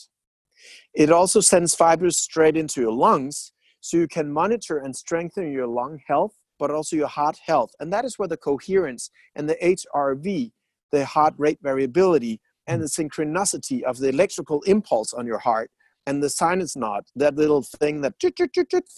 It 0.93 1.12
also 1.12 1.39
sends 1.39 1.76
fibers 1.76 2.17
straight 2.17 2.58
into 2.58 2.82
your 2.82 2.91
lungs, 2.91 3.54
so 3.80 3.97
you 3.97 4.08
can 4.08 4.32
monitor 4.32 4.78
and 4.78 4.95
strengthen 4.95 5.52
your 5.52 5.67
lung 5.67 5.99
health, 6.08 6.34
but 6.60 6.72
also 6.72 6.96
your 6.96 7.08
heart 7.08 7.38
health. 7.46 7.72
And 7.80 7.92
that 7.94 8.06
is 8.06 8.18
where 8.18 8.28
the 8.28 8.38
coherence 8.38 9.10
and 9.36 9.50
the 9.50 9.56
HRV, 9.56 10.52
the 10.92 11.06
heart 11.06 11.34
rate 11.38 11.60
variability, 11.62 12.39
and 12.68 12.82
the 12.82 12.88
synchronicity 12.88 13.82
of 13.84 13.98
the 13.98 14.10
electrical 14.10 14.62
impulse 14.62 15.13
on 15.13 15.26
your 15.26 15.39
heart 15.39 15.70
and 16.06 16.22
the 16.22 16.30
sinus 16.30 16.76
knot, 16.76 17.06
that 17.16 17.36
little 17.36 17.62
thing 17.62 18.02
that 18.02 18.16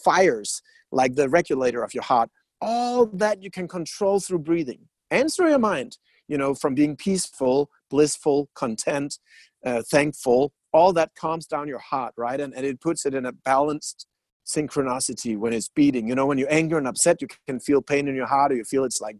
fires 0.04 0.62
like 0.92 1.16
the 1.16 1.30
regulator 1.30 1.84
of 1.84 1.94
your 1.94 2.04
heart, 2.04 2.30
all 2.62 3.06
that 3.08 3.42
you 3.42 3.52
can 3.52 3.68
control 3.68 4.20
through 4.20 4.40
breathing 4.40 4.80
and 5.12 5.32
through 5.32 5.50
your 5.50 5.60
mind 5.60 5.98
you 6.28 6.38
know 6.38 6.54
from 6.54 6.74
being 6.74 6.96
peaceful 6.96 7.70
blissful 7.90 8.50
content 8.56 9.20
uh, 9.66 9.82
thankful 9.90 10.54
all 10.74 10.92
that 10.94 11.12
calms 11.16 11.46
down 11.46 11.68
your 11.68 11.80
heart 11.80 12.14
right 12.18 12.40
and, 12.40 12.54
and 12.54 12.66
it 12.66 12.82
puts 12.82 13.06
it 13.06 13.14
in 13.14 13.26
a 13.26 13.32
balanced 13.32 14.08
synchronicity 14.46 15.38
when 15.38 15.54
it's 15.54 15.70
beating 15.70 16.08
you 16.08 16.16
know 16.16 16.26
when 16.26 16.38
you're 16.38 16.52
angry 16.52 16.78
and 16.78 16.88
upset 16.88 17.22
you 17.22 17.28
can 17.48 17.60
feel 17.60 17.82
pain 17.82 18.08
in 18.08 18.16
your 18.16 18.28
heart 18.28 18.52
or 18.52 18.56
you 18.56 18.64
feel 18.64 18.84
it's 18.84 19.02
like 19.02 19.18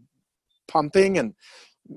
pumping 0.68 1.18
and 1.18 1.34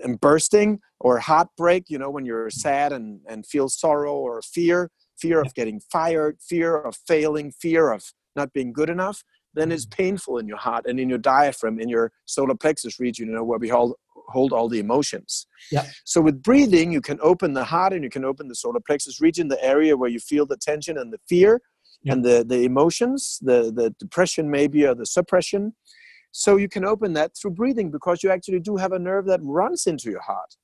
and 0.03 0.19
bursting 0.19 0.79
or 0.99 1.19
heartbreak 1.19 1.85
you 1.89 1.97
know 1.97 2.09
when 2.09 2.25
you're 2.25 2.47
mm. 2.47 2.53
sad 2.53 2.91
and 2.91 3.19
and 3.27 3.45
feel 3.45 3.69
sorrow 3.69 4.15
or 4.15 4.41
fear 4.41 4.89
fear 5.19 5.41
of 5.41 5.53
getting 5.53 5.79
fired 5.91 6.37
fear 6.41 6.77
of 6.77 6.95
failing 7.07 7.51
fear 7.51 7.91
of 7.91 8.03
not 8.35 8.51
being 8.53 8.73
good 8.73 8.89
enough 8.89 9.23
then 9.53 9.71
it's 9.71 9.85
mm. 9.85 9.91
painful 9.91 10.37
in 10.37 10.47
your 10.47 10.57
heart 10.57 10.85
and 10.87 10.99
in 10.99 11.09
your 11.09 11.17
diaphragm, 11.17 11.79
in 11.79 11.89
your 11.89 12.11
solar 12.25 12.55
plexus 12.55 12.99
region, 12.99 13.27
you 13.27 13.33
know, 13.33 13.43
where 13.43 13.59
we 13.59 13.67
hold, 13.67 13.95
hold 14.29 14.53
all 14.53 14.69
the 14.69 14.79
emotions. 14.79 15.47
Yeah. 15.71 15.85
So 16.05 16.21
with 16.21 16.41
breathing, 16.41 16.91
you 16.91 17.01
can 17.01 17.19
open 17.21 17.53
the 17.53 17.63
heart 17.63 17.93
and 17.93 18.03
you 18.03 18.09
can 18.09 18.25
open 18.25 18.47
the 18.47 18.55
solar 18.55 18.79
plexus 18.79 19.19
region, 19.19 19.47
the 19.47 19.63
area 19.63 19.97
where 19.97 20.09
you 20.09 20.19
feel 20.19 20.45
the 20.45 20.57
tension 20.57 20.97
and 20.97 21.11
the 21.11 21.19
fear 21.27 21.61
yeah. 22.03 22.13
and 22.13 22.23
the, 22.23 22.45
the 22.47 22.63
emotions, 22.63 23.39
the, 23.41 23.71
the 23.73 23.93
depression 23.99 24.49
maybe 24.49 24.85
or 24.85 24.95
the 24.95 25.05
suppression. 25.05 25.73
So 26.31 26.57
you 26.57 26.69
can 26.69 26.85
open 26.85 27.13
that 27.13 27.35
through 27.35 27.51
breathing 27.51 27.89
because 27.91 28.23
you 28.23 28.29
actually 28.29 28.59
do 28.59 28.77
have 28.77 28.91
a 28.91 28.99
nerve 28.99 29.25
that 29.25 29.39
runs 29.41 29.87
into 29.87 30.11
your 30.11 30.21
heart. 30.21 30.55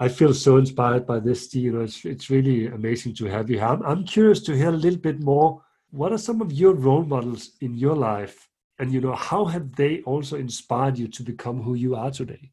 I 0.00 0.08
feel 0.08 0.34
so 0.34 0.56
inspired 0.56 1.06
by 1.06 1.20
this. 1.20 1.54
You 1.54 1.72
know, 1.72 1.82
it's 1.82 2.04
it's 2.04 2.28
really 2.28 2.66
amazing 2.66 3.14
to 3.14 3.26
have 3.26 3.48
you 3.48 3.58
here. 3.58 3.68
I'm, 3.68 3.82
I'm 3.84 4.04
curious 4.04 4.40
to 4.42 4.56
hear 4.56 4.70
a 4.70 4.72
little 4.72 4.98
bit 4.98 5.22
more 5.22 5.62
what 5.94 6.10
are 6.10 6.18
some 6.18 6.40
of 6.40 6.52
your 6.52 6.74
role 6.74 7.04
models 7.04 7.52
in 7.60 7.72
your 7.74 7.94
life 7.94 8.48
and 8.80 8.92
you 8.92 9.00
know 9.00 9.14
how 9.14 9.44
have 9.44 9.76
they 9.76 10.00
also 10.02 10.36
inspired 10.36 10.98
you 10.98 11.06
to 11.06 11.22
become 11.22 11.62
who 11.62 11.74
you 11.74 11.94
are 11.94 12.10
today 12.10 12.50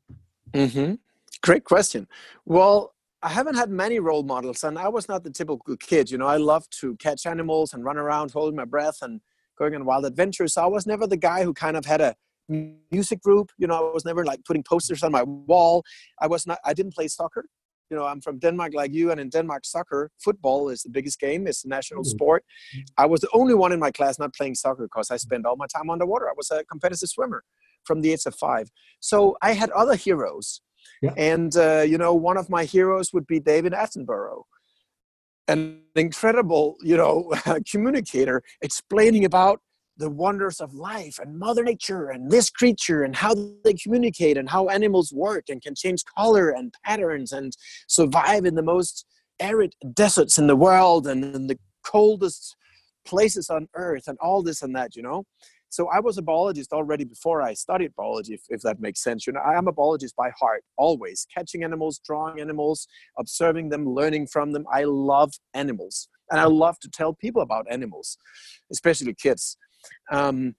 mm-hmm. 0.54 0.93
great 1.41 1.63
question 1.63 2.08
well 2.45 2.93
i 3.23 3.29
haven't 3.29 3.55
had 3.55 3.69
many 3.69 3.99
role 3.99 4.23
models 4.23 4.63
and 4.63 4.77
i 4.77 4.88
was 4.88 5.07
not 5.07 5.23
the 5.23 5.29
typical 5.29 5.75
kid 5.77 6.10
you 6.10 6.17
know 6.17 6.27
i 6.27 6.38
love 6.38 6.69
to 6.69 6.95
catch 6.97 7.25
animals 7.25 7.73
and 7.73 7.84
run 7.84 7.97
around 7.97 8.31
holding 8.31 8.55
my 8.55 8.65
breath 8.65 8.97
and 9.01 9.21
going 9.57 9.75
on 9.75 9.86
wild 9.86 10.05
adventures 10.05 10.53
so 10.53 10.63
i 10.63 10.67
was 10.67 10.86
never 10.86 11.07
the 11.07 11.17
guy 11.17 11.43
who 11.43 11.53
kind 11.53 11.77
of 11.77 11.86
had 11.86 12.01
a 12.01 12.15
music 12.91 13.21
group 13.21 13.51
you 13.57 13.67
know 13.67 13.89
i 13.89 13.93
was 13.93 14.05
never 14.05 14.25
like 14.25 14.43
putting 14.45 14.63
posters 14.63 15.03
on 15.03 15.12
my 15.12 15.23
wall 15.23 15.84
i 16.19 16.27
was 16.27 16.45
not 16.45 16.60
i 16.65 16.73
didn't 16.73 16.93
play 16.93 17.07
soccer 17.07 17.45
you 17.91 17.97
know, 17.97 18.05
I'm 18.05 18.21
from 18.21 18.39
Denmark 18.39 18.73
like 18.73 18.93
you, 18.93 19.12
and 19.12 19.19
in 19.19 19.29
Denmark, 19.29 19.65
soccer, 19.65 20.10
football 20.23 20.69
is 20.69 20.81
the 20.81 20.89
biggest 20.89 21.19
game. 21.19 21.45
It's 21.45 21.63
the 21.63 21.67
national 21.67 22.03
mm-hmm. 22.03 22.17
sport. 22.17 22.45
I 22.97 23.05
was 23.05 23.19
the 23.19 23.27
only 23.34 23.53
one 23.53 23.73
in 23.73 23.79
my 23.79 23.91
class 23.91 24.17
not 24.17 24.34
playing 24.34 24.55
soccer 24.55 24.84
because 24.84 25.12
I 25.12 25.17
spent 25.17 25.45
all 25.45 25.57
my 25.57 25.67
time 25.67 25.89
underwater. 25.89 26.29
I 26.29 26.34
was 26.36 26.49
a 26.51 26.63
competitive 26.63 27.10
swimmer 27.10 27.43
from 27.84 28.01
the 28.01 28.13
age 28.13 28.25
of 28.25 28.34
five. 28.36 28.71
So 29.01 29.36
I 29.41 29.51
had 29.53 29.69
other 29.71 29.95
heroes. 29.95 30.62
And, 31.18 31.56
uh, 31.56 31.82
you 31.82 31.98
know, 31.98 32.14
one 32.14 32.38
of 32.38 32.50
my 32.50 32.66
heroes 32.66 33.12
would 33.14 33.28
be 33.28 33.40
David 33.40 33.74
Attenborough 33.74 34.44
an 35.48 35.82
incredible, 35.96 36.78
you 36.82 36.98
know, 36.98 37.32
communicator 37.70 38.42
explaining 38.62 39.26
about 39.26 39.60
the 39.98 40.10
wonders 40.10 40.60
of 40.60 40.74
life 40.74 41.20
and 41.20 41.38
mother 41.38 41.64
nature 41.64 42.10
and 42.10 42.32
this 42.32 42.50
creature 42.50 43.04
and 43.04 43.16
how 43.16 43.36
they 43.64 43.74
communicate 43.74 44.38
and 44.38 44.50
how 44.50 44.68
animals 44.70 45.12
work 45.14 45.46
and 45.50 45.62
can 45.62 45.76
change 45.76 46.04
color 46.18 46.50
and 46.50 46.74
patterns 46.84 47.32
and 47.32 47.52
survive 47.88 48.46
in 48.46 48.56
the 48.56 48.64
most 48.64 49.06
arid 49.40 49.74
deserts 49.94 50.38
in 50.38 50.48
the 50.48 50.56
world 50.56 51.06
and 51.06 51.24
in 51.36 51.48
the 51.48 51.60
coldest 51.86 52.56
places 53.06 53.50
on 53.50 53.68
earth 53.76 54.08
and 54.08 54.18
all 54.22 54.42
this 54.42 54.62
and 54.62 54.76
that 54.76 54.96
you 54.96 55.02
know 55.02 55.24
so 55.71 55.88
i 55.89 55.99
was 55.99 56.17
a 56.17 56.21
biologist 56.21 56.71
already 56.73 57.03
before 57.03 57.41
i 57.41 57.53
studied 57.53 57.91
biology 57.95 58.34
if, 58.34 58.41
if 58.49 58.62
that 58.62 58.79
makes 58.79 59.01
sense 59.01 59.25
you 59.25 59.34
know 59.34 59.41
i 59.41 59.57
am 59.57 59.67
a 59.67 59.71
biologist 59.71 60.15
by 60.15 60.29
heart 60.39 60.63
always 60.77 61.25
catching 61.36 61.63
animals 61.63 61.99
drawing 62.05 62.39
animals 62.39 62.88
observing 63.17 63.69
them 63.69 63.89
learning 63.89 64.27
from 64.27 64.51
them 64.51 64.65
i 64.71 64.84
love 64.84 65.31
animals 65.53 66.07
and 66.29 66.39
i 66.39 66.45
love 66.45 66.77
to 66.79 66.89
tell 66.89 67.13
people 67.13 67.41
about 67.41 67.65
animals 67.69 68.17
especially 68.71 69.13
kids 69.13 69.57
um, 70.12 70.55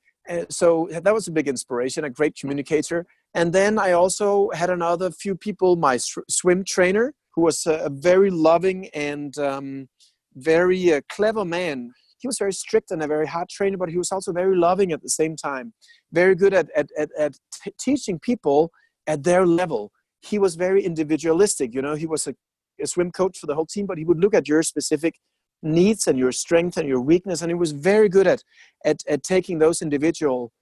so 0.48 0.88
that 0.90 1.12
was 1.12 1.29
a 1.29 1.33
big 1.33 1.48
inspiration, 1.48 2.05
a 2.05 2.11
great 2.11 2.37
communicator. 2.37 3.07
And 3.35 3.53
then 3.53 3.79
I 3.79 3.92
also 3.92 4.51
had 4.53 4.70
another 4.70 5.11
few 5.11 5.35
people, 5.35 5.77
my 5.77 5.96
swim 5.96 6.64
trainer, 6.64 7.14
who 7.35 7.42
was 7.42 7.66
a, 7.66 7.90
very 7.90 8.31
loving 8.31 8.88
and 8.88 9.37
um, 9.38 9.88
very 10.35 10.92
uh, 10.92 11.01
clever 11.09 11.44
man. 11.44 11.92
He 12.23 12.29
was 12.29 12.39
very 12.39 12.53
strict 12.53 12.93
and 12.93 13.03
a 13.03 13.09
very 13.09 13.27
hard 13.27 13.49
trainer, 13.49 13.77
but 13.77 13.91
he 13.91 13.99
was 13.99 14.13
also 14.13 14.33
very 14.33 14.57
loving 14.57 14.93
at 14.93 15.03
the 15.03 15.09
same 15.09 15.35
time. 15.37 15.75
Very 16.13 16.37
good 16.37 16.55
at, 16.55 16.71
at, 16.77 16.89
at, 16.97 17.11
at 17.19 17.35
t- 17.63 17.75
teaching 17.81 18.21
people 18.21 18.71
at 19.09 19.25
their 19.25 19.45
level. 19.45 19.91
He 20.21 20.39
was 20.39 20.55
very 20.55 20.85
individualistic. 20.85 21.75
You 21.75 21.83
know, 21.83 21.97
he 21.97 22.07
was 22.07 22.29
a, 22.29 22.35
a 22.81 22.87
swim 22.87 23.11
coach 23.11 23.39
for 23.39 23.47
the 23.47 23.57
whole 23.57 23.67
team, 23.67 23.87
but 23.87 23.99
he 23.99 24.05
would 24.05 24.21
look 24.21 24.35
at 24.35 24.47
your 24.47 24.63
specific 24.63 25.17
needs 25.63 26.07
and 26.07 26.17
your 26.19 26.33
strength 26.33 26.77
and 26.77 26.89
your 26.89 27.01
weakness 27.01 27.41
and 27.41 27.51
he 27.51 27.55
was 27.55 27.71
very 27.71 28.09
good 28.09 28.27
at 28.27 28.43
at, 28.85 29.01
at 29.09 29.23
taking 29.23 29.61
those 29.61 29.81
individual 29.81 30.53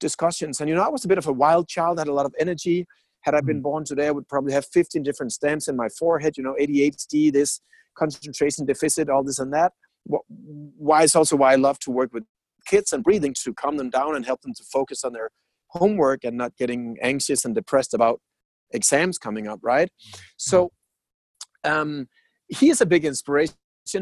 discussions 0.00 0.60
and 0.60 0.68
you 0.68 0.74
know 0.74 0.82
i 0.82 0.88
was 0.88 1.04
a 1.04 1.08
bit 1.08 1.16
of 1.16 1.26
a 1.26 1.32
wild 1.32 1.66
child 1.66 1.98
had 1.98 2.08
a 2.08 2.12
lot 2.12 2.26
of 2.26 2.34
energy 2.38 2.86
had 3.22 3.34
i 3.34 3.40
been 3.40 3.60
mm. 3.60 3.62
born 3.62 3.84
today 3.84 4.06
i 4.06 4.10
would 4.10 4.28
probably 4.28 4.52
have 4.52 4.66
15 4.66 5.02
different 5.02 5.32
stamps 5.32 5.66
in 5.66 5.76
my 5.76 5.88
forehead 5.88 6.36
you 6.36 6.44
know 6.44 6.54
adhd 6.60 7.32
this 7.32 7.60
concentration 7.96 8.66
deficit 8.66 9.08
all 9.08 9.24
this 9.24 9.38
and 9.38 9.52
that 9.54 9.72
why 10.06 11.02
is 11.02 11.14
also 11.14 11.36
why 11.36 11.52
i 11.52 11.56
love 11.56 11.78
to 11.78 11.90
work 11.90 12.12
with 12.12 12.24
kids 12.66 12.92
and 12.92 13.02
breathing 13.04 13.34
to 13.42 13.52
calm 13.54 13.76
them 13.76 13.90
down 13.90 14.14
and 14.14 14.24
help 14.24 14.40
them 14.42 14.52
to 14.54 14.64
focus 14.64 15.04
on 15.04 15.12
their 15.12 15.30
homework 15.68 16.24
and 16.24 16.36
not 16.36 16.56
getting 16.56 16.96
anxious 17.02 17.44
and 17.44 17.54
depressed 17.54 17.94
about 17.94 18.20
exams 18.72 19.18
coming 19.18 19.46
up 19.46 19.58
right 19.62 19.88
mm. 19.88 20.20
so 20.36 20.70
um, 21.64 22.06
he 22.48 22.68
is 22.68 22.80
a 22.80 22.86
big 22.86 23.04
inspiration 23.04 23.54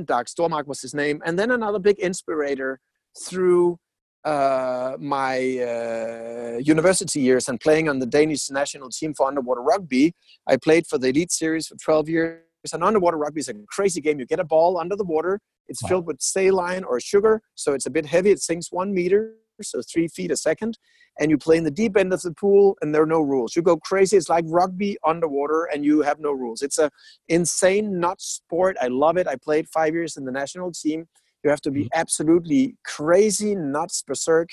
Dag 0.05 0.27
Stormark 0.27 0.67
was 0.67 0.81
his 0.81 0.95
name. 0.95 1.21
And 1.25 1.39
then 1.39 1.51
another 1.51 1.79
big 1.79 1.99
inspirator 1.99 2.81
through 3.19 3.79
uh, 4.25 4.97
my 4.99 5.37
uh, 5.59 6.59
university 6.59 7.21
years 7.21 7.49
and 7.49 7.61
playing 7.61 7.89
on 7.89 7.99
the 7.99 8.07
Danish 8.07 8.51
national 8.51 8.91
team 8.91 9.15
for 9.15 9.27
underwater 9.27 9.63
rugby. 9.63 10.15
I 10.47 10.57
played 10.57 10.87
for 10.87 10.99
the 10.99 11.09
Elite 11.09 11.33
Series 11.33 11.67
for 11.67 11.77
12 11.77 12.09
years. 12.09 12.41
And 12.73 12.85
underwater 12.85 13.17
rugby 13.17 13.41
is 13.41 13.49
a 13.49 13.55
crazy 13.69 14.01
game. 14.01 14.21
You 14.21 14.27
get 14.27 14.41
a 14.41 14.45
ball 14.45 14.79
under 14.79 14.97
the 14.97 15.05
water, 15.05 15.41
it's 15.69 15.83
wow. 15.83 15.89
filled 15.89 16.07
with 16.07 16.21
saline 16.21 16.85
or 16.85 17.01
sugar, 17.01 17.43
so 17.55 17.73
it's 17.73 17.87
a 17.87 17.91
bit 17.91 18.07
heavy. 18.07 18.31
It 18.31 18.41
sinks 18.41 18.71
one 18.71 18.95
meter, 18.95 19.35
so 19.61 19.81
three 19.83 20.09
feet 20.09 20.31
a 20.31 20.37
second 20.37 20.79
and 21.21 21.31
you 21.31 21.39
play 21.39 21.57
in 21.57 21.65
the 21.65 21.71
deep 21.71 21.97
end 21.97 22.13
of 22.13 22.23
the 22.23 22.33
pool 22.33 22.77
and 22.81 22.95
there 22.95 23.03
are 23.03 23.07
no 23.07 23.21
rules 23.21 23.55
you 23.55 23.63
go 23.63 23.77
crazy 23.77 24.17
it's 24.17 24.29
like 24.29 24.45
rugby 24.49 24.97
underwater 25.07 25.65
and 25.73 25.85
you 25.85 26.01
have 26.03 26.19
no 26.19 26.33
rules 26.33 26.63
it's 26.63 26.79
a 26.79 26.91
insane 27.29 27.99
nut 28.01 28.21
sport 28.21 28.77
i 28.81 28.87
love 28.89 29.17
it 29.17 29.29
i 29.29 29.37
played 29.37 29.69
five 29.69 29.95
years 29.95 30.17
in 30.17 30.25
the 30.25 30.33
national 30.33 30.73
team 30.73 31.07
you 31.45 31.51
have 31.51 31.61
to 31.61 31.71
be 31.71 31.83
mm-hmm. 31.83 32.01
absolutely 32.01 32.77
crazy 32.85 33.55
nuts 33.55 34.03
berserk 34.03 34.49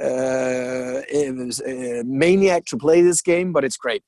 uh, 0.00 1.02
a 1.12 2.02
maniac 2.04 2.64
to 2.64 2.76
play 2.76 3.00
this 3.00 3.20
game 3.20 3.52
but 3.52 3.64
it's 3.64 3.76
great 3.76 4.02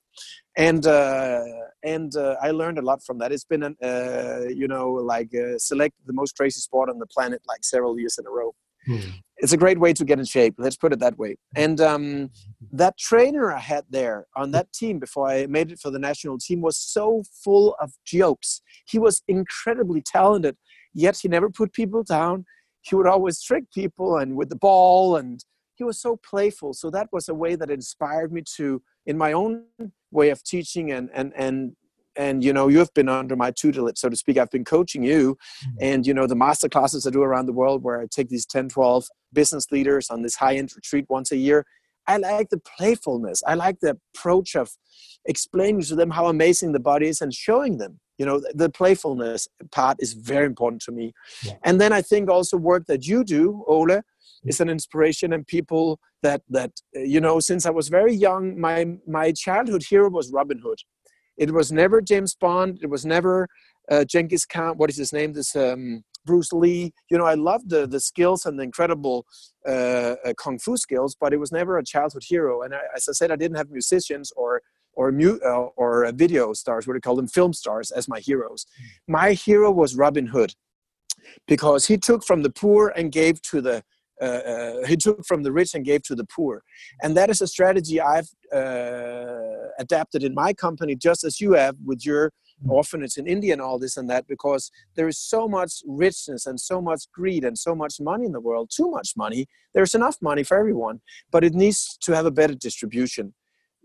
and 0.56 0.86
uh, 0.86 1.42
and 1.82 2.14
uh, 2.16 2.36
I 2.42 2.50
learned 2.50 2.78
a 2.78 2.82
lot 2.82 3.02
from 3.04 3.18
that. 3.18 3.32
It's 3.32 3.44
been 3.44 3.62
an, 3.62 3.76
uh, 3.82 4.48
you 4.48 4.68
know 4.68 4.90
like 4.92 5.30
uh, 5.34 5.58
select 5.58 5.94
the 6.06 6.12
most 6.12 6.36
crazy 6.36 6.60
sport 6.60 6.88
on 6.90 6.98
the 6.98 7.06
planet 7.06 7.42
like 7.46 7.64
several 7.64 7.98
years 7.98 8.18
in 8.18 8.26
a 8.26 8.30
row. 8.30 8.54
Hmm 8.86 9.10
it's 9.38 9.52
a 9.52 9.56
great 9.56 9.78
way 9.78 9.92
to 9.92 10.04
get 10.04 10.18
in 10.18 10.24
shape. 10.24 10.54
Let's 10.58 10.76
put 10.76 10.92
it 10.92 10.98
that 11.00 11.18
way. 11.18 11.36
And 11.54 11.80
um, 11.80 12.30
that 12.72 12.96
trainer 12.98 13.52
I 13.52 13.60
had 13.60 13.84
there 13.90 14.26
on 14.34 14.50
that 14.52 14.72
team 14.72 14.98
before 14.98 15.28
I 15.28 15.46
made 15.46 15.70
it 15.72 15.78
for 15.78 15.90
the 15.90 15.98
national 15.98 16.38
team 16.38 16.60
was 16.62 16.76
so 16.78 17.22
full 17.44 17.76
of 17.80 17.92
jokes. 18.04 18.62
He 18.88 18.98
was 18.98 19.22
incredibly 19.28 20.00
talented, 20.00 20.56
yet 20.94 21.18
he 21.20 21.28
never 21.28 21.50
put 21.50 21.72
people 21.72 22.02
down. 22.02 22.46
He 22.80 22.94
would 22.94 23.06
always 23.06 23.42
trick 23.42 23.64
people 23.74 24.16
and 24.16 24.36
with 24.36 24.48
the 24.48 24.56
ball, 24.56 25.16
and 25.16 25.44
he 25.76 25.84
was 25.84 26.00
so 26.00 26.16
playful. 26.16 26.72
So 26.72 26.90
that 26.90 27.08
was 27.12 27.28
a 27.28 27.34
way 27.34 27.54
that 27.54 27.70
inspired 27.70 28.32
me 28.32 28.42
to, 28.56 28.82
in 29.04 29.16
my 29.16 29.32
own 29.32 29.64
way 30.10 30.30
of 30.30 30.42
teaching 30.42 30.90
and 30.90 31.10
and 31.12 31.32
and 31.36 31.76
and 32.16 32.42
you 32.42 32.52
know 32.52 32.68
you 32.68 32.78
have 32.78 32.92
been 32.94 33.08
under 33.08 33.36
my 33.36 33.50
tutelage 33.50 33.98
so 33.98 34.08
to 34.08 34.16
speak 34.16 34.38
i've 34.38 34.50
been 34.50 34.64
coaching 34.64 35.02
you 35.02 35.34
mm-hmm. 35.34 35.76
and 35.80 36.06
you 36.06 36.14
know 36.14 36.26
the 36.26 36.34
master 36.34 36.68
classes 36.68 37.06
i 37.06 37.10
do 37.10 37.22
around 37.22 37.46
the 37.46 37.52
world 37.52 37.82
where 37.82 38.00
i 38.00 38.06
take 38.10 38.28
these 38.28 38.46
10 38.46 38.68
12 38.70 39.06
business 39.32 39.70
leaders 39.70 40.08
on 40.10 40.22
this 40.22 40.36
high 40.36 40.56
end 40.56 40.72
retreat 40.74 41.04
once 41.08 41.30
a 41.32 41.36
year 41.36 41.66
i 42.06 42.16
like 42.16 42.48
the 42.48 42.60
playfulness 42.76 43.42
i 43.46 43.54
like 43.54 43.80
the 43.80 43.98
approach 44.14 44.56
of 44.56 44.70
explaining 45.26 45.82
to 45.82 45.94
them 45.94 46.10
how 46.10 46.26
amazing 46.26 46.72
the 46.72 46.80
body 46.80 47.08
is 47.08 47.20
and 47.20 47.34
showing 47.34 47.78
them 47.78 48.00
you 48.18 48.24
know 48.24 48.40
the 48.54 48.70
playfulness 48.70 49.46
part 49.70 49.96
is 50.00 50.14
very 50.14 50.46
important 50.46 50.80
to 50.80 50.92
me 50.92 51.12
yeah. 51.42 51.52
and 51.64 51.80
then 51.80 51.92
i 51.92 52.00
think 52.00 52.30
also 52.30 52.56
work 52.56 52.86
that 52.86 53.06
you 53.06 53.24
do 53.24 53.64
ole. 53.66 54.00
Is 54.46 54.60
an 54.60 54.68
inspiration 54.68 55.32
and 55.32 55.46
people 55.46 55.98
that 56.22 56.42
that 56.48 56.72
you 56.94 57.20
know 57.20 57.40
since 57.40 57.66
i 57.66 57.70
was 57.70 57.88
very 57.88 58.14
young 58.14 58.58
my 58.58 58.86
my 59.06 59.32
childhood 59.32 59.82
hero 59.88 60.08
was 60.08 60.32
robin 60.32 60.58
hood 60.58 60.78
it 61.36 61.52
was 61.52 61.70
never 61.70 62.00
James 62.00 62.34
Bond. 62.34 62.78
It 62.82 62.88
was 62.88 63.04
never 63.04 63.48
uh, 63.90 64.04
Genghis 64.04 64.46
Khan. 64.46 64.76
What 64.76 64.90
is 64.90 64.96
his 64.96 65.12
name? 65.12 65.32
This 65.32 65.54
um, 65.54 66.02
Bruce 66.24 66.52
Lee. 66.52 66.92
You 67.10 67.18
know, 67.18 67.26
I 67.26 67.34
loved 67.34 67.70
the 67.70 67.86
the 67.86 68.00
skills 68.00 68.46
and 68.46 68.58
the 68.58 68.62
incredible 68.62 69.26
uh, 69.66 70.16
uh, 70.24 70.34
kung 70.38 70.58
fu 70.58 70.76
skills, 70.76 71.16
but 71.18 71.32
it 71.32 71.38
was 71.38 71.52
never 71.52 71.78
a 71.78 71.84
childhood 71.84 72.24
hero. 72.26 72.62
And 72.62 72.74
I, 72.74 72.80
as 72.94 73.08
I 73.08 73.12
said, 73.12 73.30
I 73.30 73.36
didn't 73.36 73.56
have 73.56 73.70
musicians 73.70 74.32
or 74.36 74.62
or 74.94 75.12
mu- 75.12 75.40
uh, 75.44 75.68
or 75.76 76.10
video 76.12 76.52
stars. 76.54 76.86
What 76.86 76.94
do 76.94 76.96
you 76.96 77.02
call 77.02 77.16
them? 77.16 77.28
Film 77.28 77.52
stars 77.52 77.90
as 77.90 78.08
my 78.08 78.20
heroes. 78.20 78.66
Hmm. 79.06 79.12
My 79.12 79.32
hero 79.32 79.70
was 79.70 79.94
Robin 79.94 80.26
Hood 80.26 80.54
because 81.46 81.86
he 81.86 81.98
took 81.98 82.24
from 82.24 82.42
the 82.42 82.50
poor 82.50 82.92
and 82.96 83.12
gave 83.12 83.42
to 83.42 83.60
the 83.60 83.76
uh, 83.76 83.80
uh, 83.80 83.82
he 84.88 84.96
took 84.96 85.24
from 85.26 85.42
the 85.42 85.52
rich 85.52 85.74
and 85.74 85.84
gave 85.84 86.02
to 86.04 86.14
the 86.14 86.24
poor. 86.24 86.62
And 87.02 87.16
that 87.16 87.30
is 87.30 87.40
a 87.40 87.46
strategy 87.46 88.00
I've 88.00 88.28
uh, 88.52 89.68
adapted 89.78 90.22
in 90.22 90.34
my 90.34 90.52
company, 90.52 90.96
just 90.96 91.24
as 91.24 91.40
you 91.40 91.52
have 91.52 91.76
with 91.84 92.06
your 92.06 92.32
mm. 92.64 92.70
orphanage 92.70 93.16
in 93.16 93.26
India 93.26 93.52
and 93.52 93.60
all 93.60 93.78
this 93.78 93.96
and 93.96 94.08
that, 94.08 94.26
because 94.26 94.70
there 94.94 95.08
is 95.08 95.18
so 95.18 95.46
much 95.46 95.82
richness 95.86 96.46
and 96.46 96.58
so 96.58 96.80
much 96.80 97.04
greed 97.12 97.44
and 97.44 97.58
so 97.58 97.74
much 97.74 98.00
money 98.00 98.24
in 98.24 98.32
the 98.32 98.40
world, 98.40 98.70
too 98.74 98.90
much 98.90 99.10
money. 99.16 99.46
There's 99.74 99.94
enough 99.94 100.16
money 100.20 100.42
for 100.42 100.56
everyone, 100.56 101.00
but 101.30 101.44
it 101.44 101.54
needs 101.54 101.98
to 102.02 102.12
have 102.12 102.26
a 102.26 102.30
better 102.30 102.54
distribution. 102.54 103.34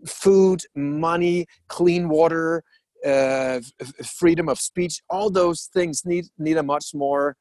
Food, 0.06 0.62
money, 0.74 1.46
clean 1.68 2.08
water, 2.08 2.64
uh, 3.06 3.60
freedom 4.04 4.48
of 4.48 4.58
speech, 4.58 5.02
all 5.10 5.28
those 5.28 5.68
things 5.74 6.04
need, 6.04 6.26
need 6.38 6.56
a 6.56 6.62
much 6.62 6.94
more 6.94 7.36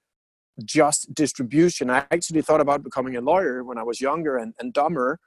just 0.66 1.14
distribution. 1.14 1.90
I 1.90 2.06
actually 2.12 2.42
thought 2.42 2.62
about 2.62 2.84
becoming 2.84 3.16
a 3.16 3.22
lawyer 3.22 3.64
when 3.64 3.78
I 3.78 3.84
was 3.84 4.02
younger 4.02 4.38
and, 4.38 4.54
and 4.60 4.74
dumber 4.74 5.20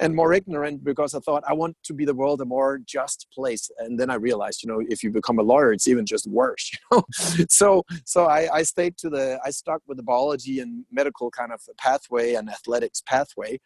and 0.00 0.14
more 0.14 0.32
ignorant 0.32 0.84
because 0.84 1.14
I 1.14 1.20
thought 1.20 1.44
I 1.46 1.52
want 1.52 1.76
to 1.84 1.94
be 1.94 2.04
the 2.04 2.14
world 2.14 2.40
a 2.40 2.44
more 2.44 2.78
just 2.78 3.26
place. 3.32 3.70
And 3.78 3.98
then 3.98 4.10
I 4.10 4.14
realized, 4.14 4.62
you 4.62 4.68
know, 4.68 4.82
if 4.88 5.02
you 5.02 5.10
become 5.10 5.38
a 5.38 5.42
lawyer, 5.42 5.72
it's 5.72 5.88
even 5.88 6.06
just 6.06 6.26
worse. 6.26 6.70
You 6.90 6.96
know, 6.96 7.04
so 7.48 7.84
so 8.04 8.26
I, 8.26 8.48
I 8.52 8.62
stayed 8.62 8.96
to 8.98 9.10
the 9.10 9.38
I 9.44 9.50
stuck 9.50 9.82
with 9.86 9.96
the 9.96 10.02
biology 10.02 10.60
and 10.60 10.84
medical 10.90 11.30
kind 11.30 11.52
of 11.52 11.60
pathway 11.78 12.34
and 12.34 12.48
athletics 12.48 13.02
pathway. 13.04 13.60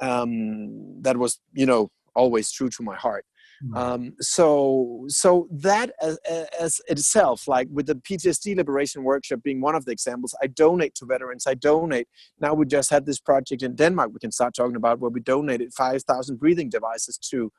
Um, 0.00 1.02
that 1.02 1.16
was 1.16 1.40
you 1.52 1.66
know 1.66 1.90
always 2.14 2.50
true 2.50 2.68
to 2.70 2.82
my 2.82 2.96
heart. 2.96 3.24
Mm. 3.62 3.76
Um, 3.76 4.14
so 4.20 5.04
so 5.08 5.46
that 5.50 5.92
as, 6.00 6.18
as, 6.58 6.80
itself 6.88 7.46
like 7.46 7.68
with 7.70 7.86
the 7.86 7.94
ptsd 7.96 8.56
liberation 8.56 9.04
workshop 9.04 9.40
being 9.42 9.60
one 9.60 9.74
of 9.74 9.84
the 9.84 9.92
examples 9.92 10.34
i 10.42 10.46
donate 10.46 10.94
to 10.94 11.04
veterans 11.04 11.46
i 11.46 11.52
donate 11.52 12.08
now 12.40 12.54
we 12.54 12.64
just 12.64 12.88
had 12.88 13.04
this 13.04 13.20
project 13.20 13.62
in 13.62 13.74
denmark 13.74 14.12
we 14.14 14.18
can 14.18 14.32
start 14.32 14.54
talking 14.54 14.76
about 14.76 14.98
where 14.98 15.10
we 15.10 15.20
donated 15.20 15.74
5000 15.74 16.38
breathing 16.38 16.70
devices 16.70 17.18
to 17.18 17.52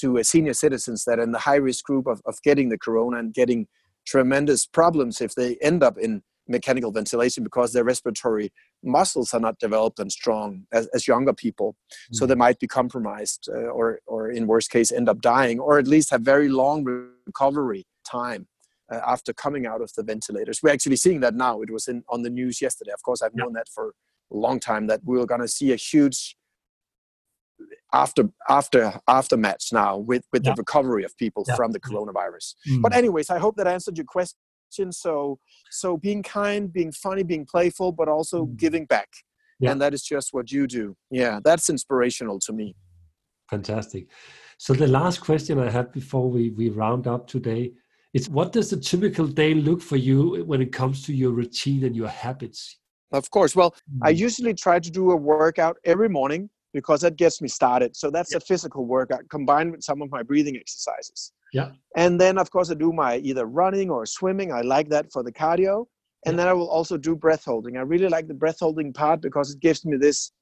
to 0.00 0.18
uh, 0.18 0.22
senior 0.22 0.54
citizens 0.54 1.04
that 1.04 1.18
are 1.18 1.22
in 1.22 1.32
the 1.32 1.38
high 1.38 1.56
risk 1.56 1.84
group 1.84 2.06
of, 2.06 2.22
of 2.24 2.40
getting 2.42 2.70
the 2.70 2.78
corona 2.78 3.18
and 3.18 3.34
getting 3.34 3.66
tremendous 4.06 4.66
problems 4.66 5.20
if 5.20 5.34
they 5.34 5.56
end 5.60 5.82
up 5.82 5.98
in 5.98 6.22
mechanical 6.52 6.92
ventilation 6.92 7.42
because 7.42 7.72
their 7.72 7.84
respiratory 7.84 8.52
muscles 8.84 9.34
are 9.34 9.40
not 9.40 9.58
developed 9.58 9.98
and 9.98 10.12
strong 10.12 10.64
as, 10.72 10.86
as 10.94 11.08
younger 11.08 11.32
people 11.32 11.72
mm-hmm. 11.72 12.14
so 12.14 12.26
they 12.26 12.34
might 12.34 12.58
be 12.60 12.68
compromised 12.68 13.48
uh, 13.52 13.70
or 13.78 14.00
or 14.06 14.30
in 14.30 14.46
worst 14.46 14.70
case 14.70 14.92
end 14.92 15.08
up 15.08 15.20
dying 15.20 15.58
or 15.58 15.78
at 15.78 15.88
least 15.88 16.10
have 16.10 16.22
very 16.22 16.48
long 16.48 16.84
recovery 17.26 17.84
time 18.04 18.46
uh, 18.92 19.00
after 19.06 19.32
coming 19.32 19.66
out 19.66 19.80
of 19.80 19.90
the 19.96 20.02
ventilators 20.02 20.60
we're 20.62 20.70
actually 20.70 20.96
seeing 20.96 21.20
that 21.20 21.34
now 21.34 21.60
it 21.62 21.70
was 21.70 21.88
in 21.88 22.04
on 22.08 22.22
the 22.22 22.30
news 22.30 22.60
yesterday 22.60 22.92
of 22.92 23.02
course 23.02 23.22
i've 23.22 23.34
known 23.34 23.52
that 23.52 23.68
for 23.68 23.94
a 24.32 24.36
long 24.36 24.60
time 24.60 24.86
that 24.86 25.00
we 25.04 25.18
we're 25.18 25.26
going 25.26 25.40
to 25.40 25.48
see 25.48 25.72
a 25.72 25.76
huge 25.76 26.36
after 27.92 28.28
after 28.48 28.92
after 29.08 29.36
match 29.36 29.72
now 29.72 29.96
with 29.96 30.24
with 30.32 30.44
yeah. 30.44 30.52
the 30.52 30.56
recovery 30.56 31.04
of 31.04 31.16
people 31.16 31.44
yeah. 31.46 31.56
from 31.56 31.72
the 31.72 31.80
coronavirus 31.80 32.54
mm. 32.68 32.80
but 32.82 32.94
anyways 32.94 33.30
i 33.30 33.38
hope 33.38 33.56
that 33.56 33.66
answered 33.66 33.96
your 33.96 34.04
question 34.04 34.38
so 34.92 35.38
so 35.70 35.96
being 35.96 36.22
kind 36.22 36.72
being 36.72 36.92
funny 36.92 37.22
being 37.22 37.44
playful 37.44 37.92
but 37.92 38.08
also 38.08 38.46
mm. 38.46 38.56
giving 38.56 38.84
back 38.86 39.08
yeah. 39.60 39.70
and 39.70 39.80
that 39.80 39.94
is 39.94 40.02
just 40.02 40.32
what 40.32 40.50
you 40.50 40.66
do 40.66 40.96
yeah 41.10 41.40
that's 41.44 41.68
inspirational 41.70 42.38
to 42.38 42.52
me 42.52 42.74
fantastic 43.50 44.06
so 44.58 44.72
the 44.72 44.86
last 44.86 45.20
question 45.20 45.58
i 45.58 45.70
have 45.70 45.92
before 45.92 46.28
we 46.30 46.50
we 46.50 46.68
round 46.68 47.06
up 47.06 47.26
today 47.26 47.72
is 48.14 48.28
what 48.28 48.52
does 48.52 48.72
a 48.72 48.76
typical 48.76 49.26
day 49.26 49.54
look 49.54 49.80
for 49.80 49.96
you 49.96 50.44
when 50.44 50.60
it 50.60 50.72
comes 50.72 51.02
to 51.02 51.12
your 51.12 51.32
routine 51.32 51.84
and 51.84 51.96
your 51.96 52.08
habits 52.08 52.78
of 53.12 53.30
course 53.30 53.54
well 53.54 53.70
mm. 53.70 53.98
i 54.02 54.10
usually 54.10 54.54
try 54.54 54.78
to 54.78 54.90
do 54.90 55.10
a 55.10 55.16
workout 55.16 55.76
every 55.84 56.08
morning 56.08 56.48
because 56.72 57.02
that 57.02 57.16
gets 57.16 57.40
me 57.40 57.48
started. 57.48 57.94
So 57.96 58.10
that's 58.10 58.32
yeah. 58.32 58.38
a 58.38 58.40
physical 58.40 58.86
workout 58.86 59.28
combined 59.28 59.72
with 59.72 59.82
some 59.82 60.02
of 60.02 60.10
my 60.10 60.22
breathing 60.22 60.56
exercises. 60.56 61.32
Yeah. 61.52 61.70
And 61.96 62.20
then 62.20 62.38
of 62.38 62.50
course 62.50 62.70
I 62.70 62.74
do 62.74 62.92
my 62.92 63.18
either 63.18 63.46
running 63.46 63.90
or 63.90 64.06
swimming. 64.06 64.52
I 64.52 64.62
like 64.62 64.88
that 64.88 65.12
for 65.12 65.22
the 65.22 65.32
cardio. 65.32 65.86
And 66.24 66.34
yeah. 66.34 66.44
then 66.44 66.48
I 66.48 66.52
will 66.52 66.68
also 66.68 66.96
do 66.96 67.14
breath 67.14 67.44
holding. 67.44 67.76
I 67.76 67.80
really 67.80 68.08
like 68.08 68.28
the 68.28 68.34
breath 68.34 68.60
holding 68.60 68.92
part 68.92 69.20
because 69.20 69.52
it 69.52 69.60
gives 69.60 69.84
me 69.84 69.96
this 69.96 70.32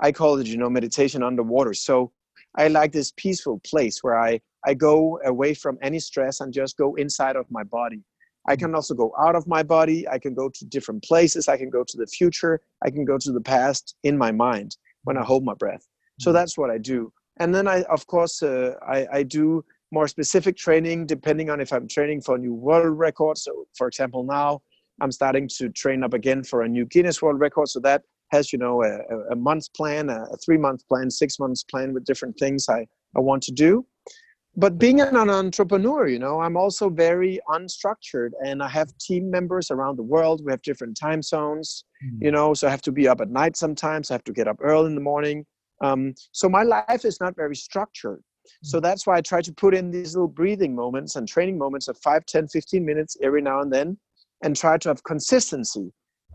I 0.00 0.12
call 0.12 0.38
it, 0.38 0.46
you 0.46 0.58
know, 0.58 0.68
meditation 0.68 1.22
underwater. 1.22 1.72
So 1.72 2.12
I 2.56 2.68
like 2.68 2.92
this 2.92 3.12
peaceful 3.16 3.60
place 3.64 4.02
where 4.02 4.18
I 4.18 4.40
I 4.66 4.74
go 4.74 5.20
away 5.24 5.54
from 5.54 5.78
any 5.80 6.00
stress 6.00 6.40
and 6.40 6.52
just 6.52 6.76
go 6.76 6.94
inside 6.96 7.36
of 7.36 7.46
my 7.50 7.62
body. 7.62 8.02
I 8.48 8.56
mm. 8.56 8.58
can 8.58 8.74
also 8.74 8.94
go 8.94 9.12
out 9.18 9.36
of 9.36 9.46
my 9.46 9.62
body. 9.62 10.08
I 10.08 10.18
can 10.18 10.34
go 10.34 10.48
to 10.48 10.64
different 10.64 11.04
places. 11.04 11.48
I 11.48 11.56
can 11.56 11.70
go 11.70 11.84
to 11.86 11.96
the 11.96 12.06
future. 12.06 12.60
I 12.84 12.90
can 12.90 13.04
go 13.04 13.18
to 13.18 13.32
the 13.32 13.40
past 13.40 13.96
in 14.02 14.18
my 14.18 14.32
mind 14.32 14.76
when 15.04 15.16
I 15.16 15.24
hold 15.24 15.44
my 15.44 15.54
breath. 15.54 15.86
So 16.18 16.30
mm-hmm. 16.30 16.36
that's 16.36 16.58
what 16.58 16.70
I 16.70 16.78
do. 16.78 17.12
And 17.38 17.54
then 17.54 17.68
I, 17.68 17.82
of 17.84 18.06
course, 18.06 18.42
uh, 18.42 18.74
I, 18.86 19.06
I 19.12 19.22
do 19.22 19.64
more 19.92 20.08
specific 20.08 20.56
training 20.56 21.06
depending 21.06 21.50
on 21.50 21.60
if 21.60 21.72
I'm 21.72 21.88
training 21.88 22.22
for 22.22 22.36
a 22.36 22.38
new 22.38 22.54
world 22.54 22.98
record. 22.98 23.38
So, 23.38 23.66
for 23.76 23.86
example, 23.86 24.24
now 24.24 24.60
I'm 25.00 25.12
starting 25.12 25.48
to 25.58 25.68
train 25.68 26.02
up 26.02 26.14
again 26.14 26.42
for 26.42 26.62
a 26.62 26.68
new 26.68 26.86
Guinness 26.86 27.20
World 27.22 27.38
Record. 27.38 27.68
So 27.68 27.80
that 27.80 28.02
has, 28.32 28.52
you 28.52 28.58
know, 28.58 28.82
a, 28.82 29.32
a 29.32 29.36
month 29.36 29.72
plan, 29.74 30.08
a, 30.08 30.26
three 30.44 30.58
month 30.58 30.86
plan, 30.88 31.10
six 31.10 31.38
months 31.38 31.62
plan 31.62 31.92
with 31.92 32.04
different 32.04 32.38
things 32.38 32.68
I, 32.68 32.86
I 33.16 33.20
want 33.20 33.42
to 33.44 33.52
do. 33.52 33.86
But 34.58 34.78
being 34.78 35.02
an 35.02 35.16
entrepreneur, 35.16 36.08
you 36.08 36.18
know, 36.18 36.40
I'm 36.40 36.56
also 36.56 36.88
very 36.88 37.38
unstructured 37.50 38.30
and 38.42 38.62
I 38.62 38.68
have 38.68 38.96
team 38.96 39.30
members 39.30 39.70
around 39.70 39.96
the 39.96 40.02
world. 40.02 40.40
We 40.42 40.50
have 40.50 40.62
different 40.62 40.96
time 40.98 41.22
zones, 41.22 41.84
mm. 42.02 42.16
you 42.22 42.30
know, 42.30 42.54
so 42.54 42.66
I 42.66 42.70
have 42.70 42.80
to 42.82 42.92
be 42.92 43.06
up 43.06 43.20
at 43.20 43.28
night 43.28 43.56
sometimes. 43.58 44.10
I 44.10 44.14
have 44.14 44.24
to 44.24 44.32
get 44.32 44.48
up 44.48 44.56
early 44.62 44.86
in 44.86 44.94
the 44.94 45.02
morning. 45.02 45.44
Um, 45.82 46.14
so 46.32 46.48
my 46.48 46.62
life 46.62 47.04
is 47.04 47.20
not 47.20 47.36
very 47.36 47.54
structured. 47.54 48.22
So 48.62 48.80
that's 48.80 49.06
why 49.06 49.16
I 49.16 49.20
try 49.20 49.40
to 49.40 49.52
put 49.52 49.74
in 49.74 49.90
these 49.90 50.14
little 50.14 50.28
breathing 50.28 50.74
moments 50.74 51.16
and 51.16 51.26
training 51.26 51.58
moments 51.58 51.88
of 51.88 51.98
5, 51.98 52.26
10, 52.26 52.48
15 52.48 52.84
minutes 52.84 53.16
every 53.22 53.42
now 53.42 53.60
and 53.60 53.72
then 53.72 53.98
and 54.42 54.56
try 54.56 54.76
to 54.78 54.88
have 54.88 55.02
consistency 55.04 55.92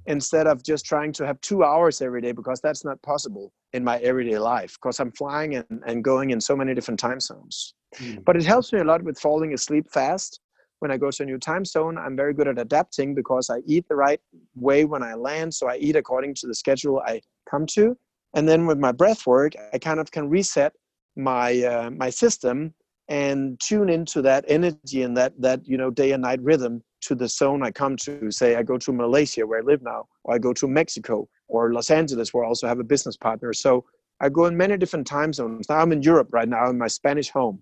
instead 0.08 0.48
of 0.48 0.64
just 0.64 0.86
trying 0.86 1.14
to 1.14 1.26
have 1.26 1.40
two 1.42 1.64
hours 1.64 2.02
every 2.02 2.22
day 2.22 2.32
because 2.32 2.60
that's 2.62 2.84
not 2.84 3.02
possible 3.04 3.52
in 3.74 3.84
my 3.84 4.00
everyday 4.00 4.38
life 4.38 4.76
because 4.82 5.00
I'm 5.00 5.12
flying 5.12 5.56
and, 5.56 5.84
and 5.86 6.04
going 6.04 6.32
in 6.32 6.42
so 6.42 6.56
many 6.56 6.74
different 6.74 7.00
time 7.00 7.20
zones. 7.20 7.76
Mm. 7.98 8.24
But 8.26 8.36
it 8.36 8.44
helps 8.44 8.74
me 8.74 8.80
a 8.80 8.84
lot 8.84 9.04
with 9.04 9.20
falling 9.20 9.54
asleep 9.54 9.88
fast. 9.92 10.40
When 10.80 10.90
I 10.90 10.98
go 10.98 11.12
to 11.12 11.24
a 11.24 11.26
new 11.26 11.38
time 11.38 11.64
zone, 11.64 11.98
I'm 11.98 12.16
very 12.16 12.34
good 12.34 12.48
at 12.48 12.58
adapting 12.58 13.14
because 13.14 13.52
I 13.52 13.60
eat 13.68 13.86
the 13.88 13.96
right 13.96 14.20
way 14.56 14.86
when 14.86 15.04
I 15.04 15.14
land. 15.14 15.54
So 15.54 15.70
I 15.70 15.78
eat 15.78 15.96
according 15.96 16.34
to 16.36 16.48
the 16.48 16.56
schedule 16.56 17.00
I 17.06 17.22
come 17.48 17.68
to. 17.68 17.96
And 18.34 18.48
then 18.48 18.66
with 18.66 18.80
my 18.80 18.92
breath 18.92 19.28
work, 19.28 19.54
I 19.74 19.78
kind 19.78 20.00
of 20.00 20.10
can 20.12 20.28
reset 20.28 20.74
my 21.16 21.62
uh, 21.64 21.90
my 21.92 22.10
system 22.10 22.74
and 23.10 23.60
tune 23.60 23.90
into 23.90 24.22
that 24.22 24.46
energy 24.48 25.04
and 25.04 25.18
that 25.18 25.34
that 25.40 25.68
you 25.68 25.78
know 25.78 25.92
day 25.92 26.12
and 26.12 26.24
night 26.24 26.42
rhythm 26.42 26.82
to 27.02 27.16
the 27.16 27.28
zone 27.28 27.64
I 27.64 27.72
come 27.72 27.98
to. 27.98 28.32
Say 28.32 28.56
I 28.56 28.64
go 28.64 28.78
to 28.78 28.94
Malaysia 28.94 29.46
where 29.46 29.60
I 29.60 29.64
live 29.64 29.82
now, 29.82 30.08
or 30.24 30.36
I 30.36 30.38
go 30.38 30.54
to 30.54 30.68
Mexico 30.68 31.28
or 31.48 31.74
Los 31.74 31.90
Angeles 31.90 32.34
where 32.34 32.46
I 32.46 32.48
also 32.48 32.68
have 32.68 32.80
a 32.80 32.84
business 32.84 33.18
partner. 33.18 33.54
So 33.54 33.86
I 34.22 34.30
go 34.30 34.46
in 34.46 34.56
many 34.56 34.78
different 34.78 35.08
time 35.08 35.34
zones. 35.34 35.68
Now 35.68 35.80
I'm 35.80 35.92
in 35.92 36.02
Europe 36.02 36.30
right 36.32 36.48
now 36.48 36.70
in 36.70 36.78
my 36.78 36.88
Spanish 36.88 37.30
home. 37.30 37.62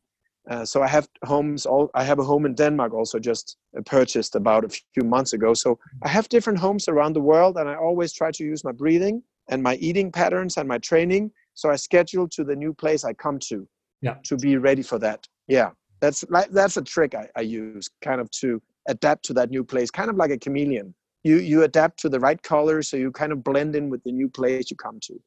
Uh, 0.49 0.65
so 0.65 0.81
I 0.81 0.87
have 0.87 1.07
homes. 1.25 1.65
All 1.65 1.89
I 1.93 2.03
have 2.03 2.19
a 2.19 2.23
home 2.23 2.45
in 2.45 2.55
Denmark 2.55 2.93
also 2.93 3.19
just 3.19 3.57
uh, 3.77 3.81
purchased 3.85 4.35
about 4.35 4.65
a 4.65 4.69
few 4.93 5.03
months 5.03 5.33
ago. 5.33 5.53
So 5.53 5.79
I 6.03 6.09
have 6.09 6.27
different 6.29 6.59
homes 6.59 6.87
around 6.87 7.13
the 7.13 7.21
world, 7.21 7.57
and 7.57 7.69
I 7.69 7.75
always 7.75 8.13
try 8.13 8.31
to 8.31 8.43
use 8.43 8.63
my 8.63 8.71
breathing 8.71 9.23
and 9.49 9.63
my 9.63 9.75
eating 9.75 10.11
patterns 10.11 10.57
and 10.57 10.67
my 10.67 10.77
training. 10.77 11.31
So 11.59 11.69
I 11.69 11.75
schedule 11.75 12.27
to 12.29 12.43
the 12.43 12.55
new 12.55 12.73
place 12.73 13.03
I 13.03 13.13
come 13.13 13.37
to. 13.49 13.67
Yeah. 14.01 14.15
To 14.25 14.37
be 14.37 14.55
ready 14.55 14.81
for 14.81 14.97
that. 14.99 15.27
Yeah. 15.47 15.71
that's 15.99 16.23
like 16.29 16.49
that's 16.51 16.77
a 16.77 16.81
trick 16.81 17.15
I, 17.15 17.27
I 17.35 17.41
use 17.41 17.89
kind 18.01 18.21
of 18.21 18.29
to 18.31 18.61
adapt 18.87 19.25
to 19.25 19.33
that 19.33 19.49
new 19.49 19.63
place 19.63 19.91
kind 19.91 20.09
of 20.09 20.15
like 20.15 20.31
a 20.31 20.37
chameleon 20.37 20.93
you 21.23 21.37
you 21.37 21.63
adapt 21.63 21.99
to 21.99 22.09
the 22.09 22.19
right 22.19 22.41
color 22.41 22.81
so 22.81 22.97
you 22.97 23.11
kind 23.11 23.31
of 23.31 23.43
blend 23.43 23.75
in 23.75 23.89
with 23.89 24.03
the 24.03 24.11
new 24.11 24.29
place 24.29 24.71
you 24.71 24.77
come 24.77 24.99
to 25.01 25.19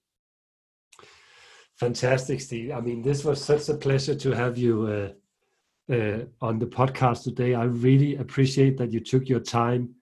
fantastic 1.77 2.41
Stig 2.41 2.71
i 2.71 2.81
mean 2.81 3.03
this 3.03 3.25
was 3.25 3.43
such 3.43 3.69
a 3.69 3.75
pleasure 3.75 4.15
to 4.15 4.31
have 4.31 4.57
you 4.57 4.75
uh, 4.97 5.95
uh, 5.95 6.25
on 6.41 6.59
the 6.59 6.67
podcast 6.67 7.25
today 7.25 7.55
i 7.55 7.65
really 7.65 8.17
appreciate 8.17 8.77
that 8.79 8.93
you 8.93 9.01
took 9.01 9.29
your 9.29 9.41
time 9.41 9.95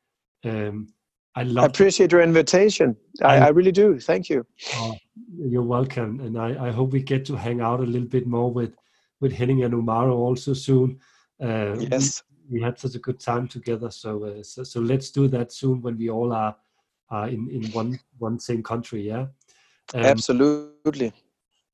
um, 0.44 0.86
I, 1.36 1.44
love 1.44 1.64
I 1.64 1.66
appreciate 1.66 2.12
your 2.12 2.22
invitation. 2.22 2.96
I, 3.22 3.36
I, 3.38 3.48
really 3.48 3.72
do. 3.72 4.00
Thank 4.00 4.28
you. 4.28 4.44
Oh, 4.74 4.94
you're 5.38 5.62
welcome, 5.62 6.20
and 6.20 6.36
I, 6.36 6.68
I 6.68 6.70
hope 6.70 6.90
we 6.90 7.02
get 7.02 7.24
to 7.26 7.36
hang 7.36 7.60
out 7.60 7.80
a 7.80 7.84
little 7.84 8.08
bit 8.08 8.26
more 8.26 8.52
with 8.52 8.74
with 9.20 9.32
Henning 9.32 9.62
and 9.64 9.74
Umaro 9.74 10.16
also 10.16 10.54
soon. 10.54 10.98
Uh, 11.40 11.76
yes, 11.78 12.22
we, 12.48 12.58
we, 12.58 12.62
had 12.62 12.78
such 12.78 12.94
a 12.94 12.98
good 12.98 13.20
time 13.20 13.46
together. 13.46 13.90
So, 13.90 14.24
uh, 14.24 14.42
so, 14.42 14.64
so 14.64 14.80
let's 14.80 15.10
do 15.10 15.28
that 15.28 15.52
soon 15.52 15.82
when 15.82 15.96
we 15.96 16.10
all 16.10 16.32
are 16.32 16.56
are 17.10 17.28
in 17.28 17.48
in 17.50 17.70
one 17.70 17.98
one 18.18 18.40
same 18.40 18.62
country. 18.62 19.02
Yeah, 19.02 19.26
um, 19.94 20.04
absolutely. 20.04 21.12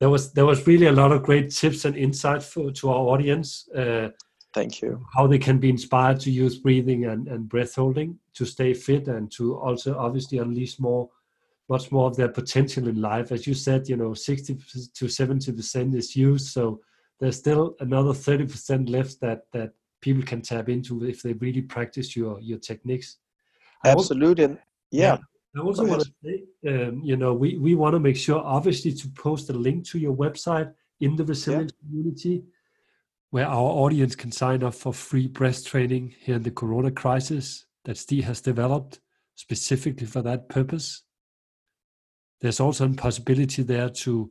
There 0.00 0.10
was 0.10 0.32
there 0.32 0.44
was 0.44 0.66
really 0.66 0.86
a 0.86 0.92
lot 0.92 1.12
of 1.12 1.22
great 1.22 1.50
tips 1.50 1.86
and 1.86 1.96
insight 1.96 2.42
for 2.42 2.70
to 2.72 2.90
our 2.90 3.08
audience. 3.08 3.68
Uh, 3.70 4.10
Thank 4.56 4.80
you. 4.80 5.06
How 5.14 5.26
they 5.26 5.38
can 5.38 5.58
be 5.58 5.68
inspired 5.68 6.18
to 6.20 6.30
use 6.30 6.56
breathing 6.56 7.04
and, 7.04 7.28
and 7.28 7.46
breath 7.46 7.74
holding 7.74 8.18
to 8.32 8.46
stay 8.46 8.72
fit 8.72 9.06
and 9.06 9.30
to 9.32 9.58
also 9.58 9.98
obviously 9.98 10.38
unleash 10.38 10.80
more 10.80 11.10
much 11.68 11.92
more 11.92 12.06
of 12.06 12.16
their 12.16 12.28
potential 12.28 12.88
in 12.88 13.02
life. 13.02 13.32
As 13.32 13.46
you 13.46 13.52
said, 13.52 13.86
you 13.88 13.96
know, 13.96 14.14
60 14.14 14.54
to 14.54 15.04
70% 15.04 15.94
is 15.94 16.16
used. 16.16 16.46
So 16.46 16.80
there's 17.20 17.36
still 17.36 17.74
another 17.80 18.12
30% 18.12 18.88
left 18.88 19.20
that 19.20 19.42
that 19.52 19.72
people 20.00 20.22
can 20.22 20.40
tap 20.40 20.70
into 20.70 21.04
if 21.04 21.22
they 21.22 21.34
really 21.34 21.62
practice 21.62 22.16
your 22.16 22.40
your 22.40 22.58
techniques 22.58 23.16
absolutely 23.84 24.44
also, 24.44 24.58
yeah. 24.90 25.16
yeah. 25.54 25.60
i 25.60 25.64
also 25.64 25.84
want 25.86 26.02
to 26.02 26.12
say 26.22 26.44
um, 26.68 27.00
you 27.02 27.16
know 27.16 27.32
we 27.32 27.56
we 27.56 27.74
want 27.74 27.94
to 27.94 27.98
make 27.98 28.16
sure 28.16 28.40
obviously 28.44 28.92
to 28.92 29.08
post 29.10 29.48
a 29.50 29.52
link 29.52 29.84
to 29.84 29.98
your 29.98 30.14
website 30.14 30.70
in 31.00 31.16
the 31.16 31.24
resilience 31.24 31.72
yeah. 31.72 31.88
community 31.88 32.44
where 33.36 33.46
our 33.46 33.70
audience 33.84 34.16
can 34.16 34.32
sign 34.32 34.62
up 34.62 34.74
for 34.74 34.92
free 34.92 35.28
breath 35.28 35.62
training 35.64 36.14
here 36.20 36.36
in 36.36 36.42
the 36.42 36.50
corona 36.50 36.90
crisis 36.90 37.66
that 37.84 37.98
Stig 37.98 38.24
has 38.24 38.40
developed 38.40 39.00
specifically 39.34 40.06
for 40.06 40.22
that 40.22 40.48
purpose 40.48 41.02
there's 42.40 42.60
also 42.60 42.86
a 42.86 42.94
possibility 42.94 43.62
there 43.62 43.90
to 43.90 44.30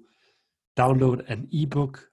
download 0.76 1.30
an 1.30 1.48
ebook 1.52 2.10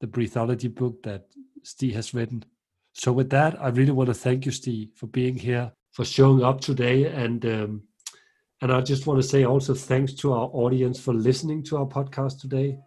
the 0.00 0.06
Breatheology 0.06 0.74
book 0.74 1.02
that 1.02 1.26
Stig 1.62 1.94
has 1.94 2.14
written. 2.14 2.44
So 2.92 3.12
with 3.12 3.30
that, 3.30 3.60
I 3.60 3.68
really 3.68 3.92
want 3.92 4.08
to 4.08 4.14
thank 4.14 4.44
you, 4.44 4.52
Stig, 4.52 4.94
for 4.94 5.06
being 5.06 5.36
here, 5.36 5.72
for 5.92 6.04
showing 6.04 6.42
up 6.42 6.60
today, 6.60 7.06
and 7.06 7.44
um, 7.46 7.82
and 8.60 8.72
I 8.72 8.80
just 8.80 9.06
want 9.06 9.20
to 9.20 9.28
say 9.28 9.44
also 9.44 9.74
thanks 9.74 10.12
to 10.14 10.32
our 10.32 10.48
audience 10.52 11.00
for 11.00 11.12
listening 11.14 11.62
to 11.64 11.78
our 11.78 11.86
podcast 11.86 12.40
today. 12.40 12.78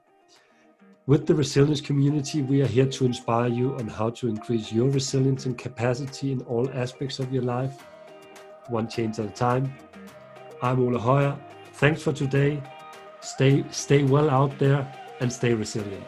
With 1.07 1.25
the 1.25 1.33
resilience 1.33 1.79
community, 1.79 2.41
we 2.41 2.61
are 2.61 2.67
here 2.67 2.85
to 2.85 3.05
inspire 3.05 3.47
you 3.47 3.73
on 3.75 3.87
how 3.87 4.09
to 4.09 4.27
increase 4.27 4.73
your 4.73 4.89
resilience 4.89 5.45
and 5.45 5.57
capacity 5.57 6.33
in 6.33 6.41
all 6.41 6.69
aspects 6.73 7.19
of 7.19 7.31
your 7.31 7.43
life, 7.43 7.81
one 8.67 8.89
change 8.89 9.17
at 9.17 9.25
a 9.27 9.29
time. 9.29 9.73
I'm 10.61 10.81
Ole 10.81 10.99
Højer. 10.99 11.39
Thanks 11.75 12.01
for 12.01 12.11
today. 12.11 12.61
Stay 13.21 13.63
stay 13.71 14.03
well 14.03 14.29
out 14.29 14.59
there 14.59 14.83
and 15.21 15.31
stay 15.31 15.53
resilient. 15.53 16.03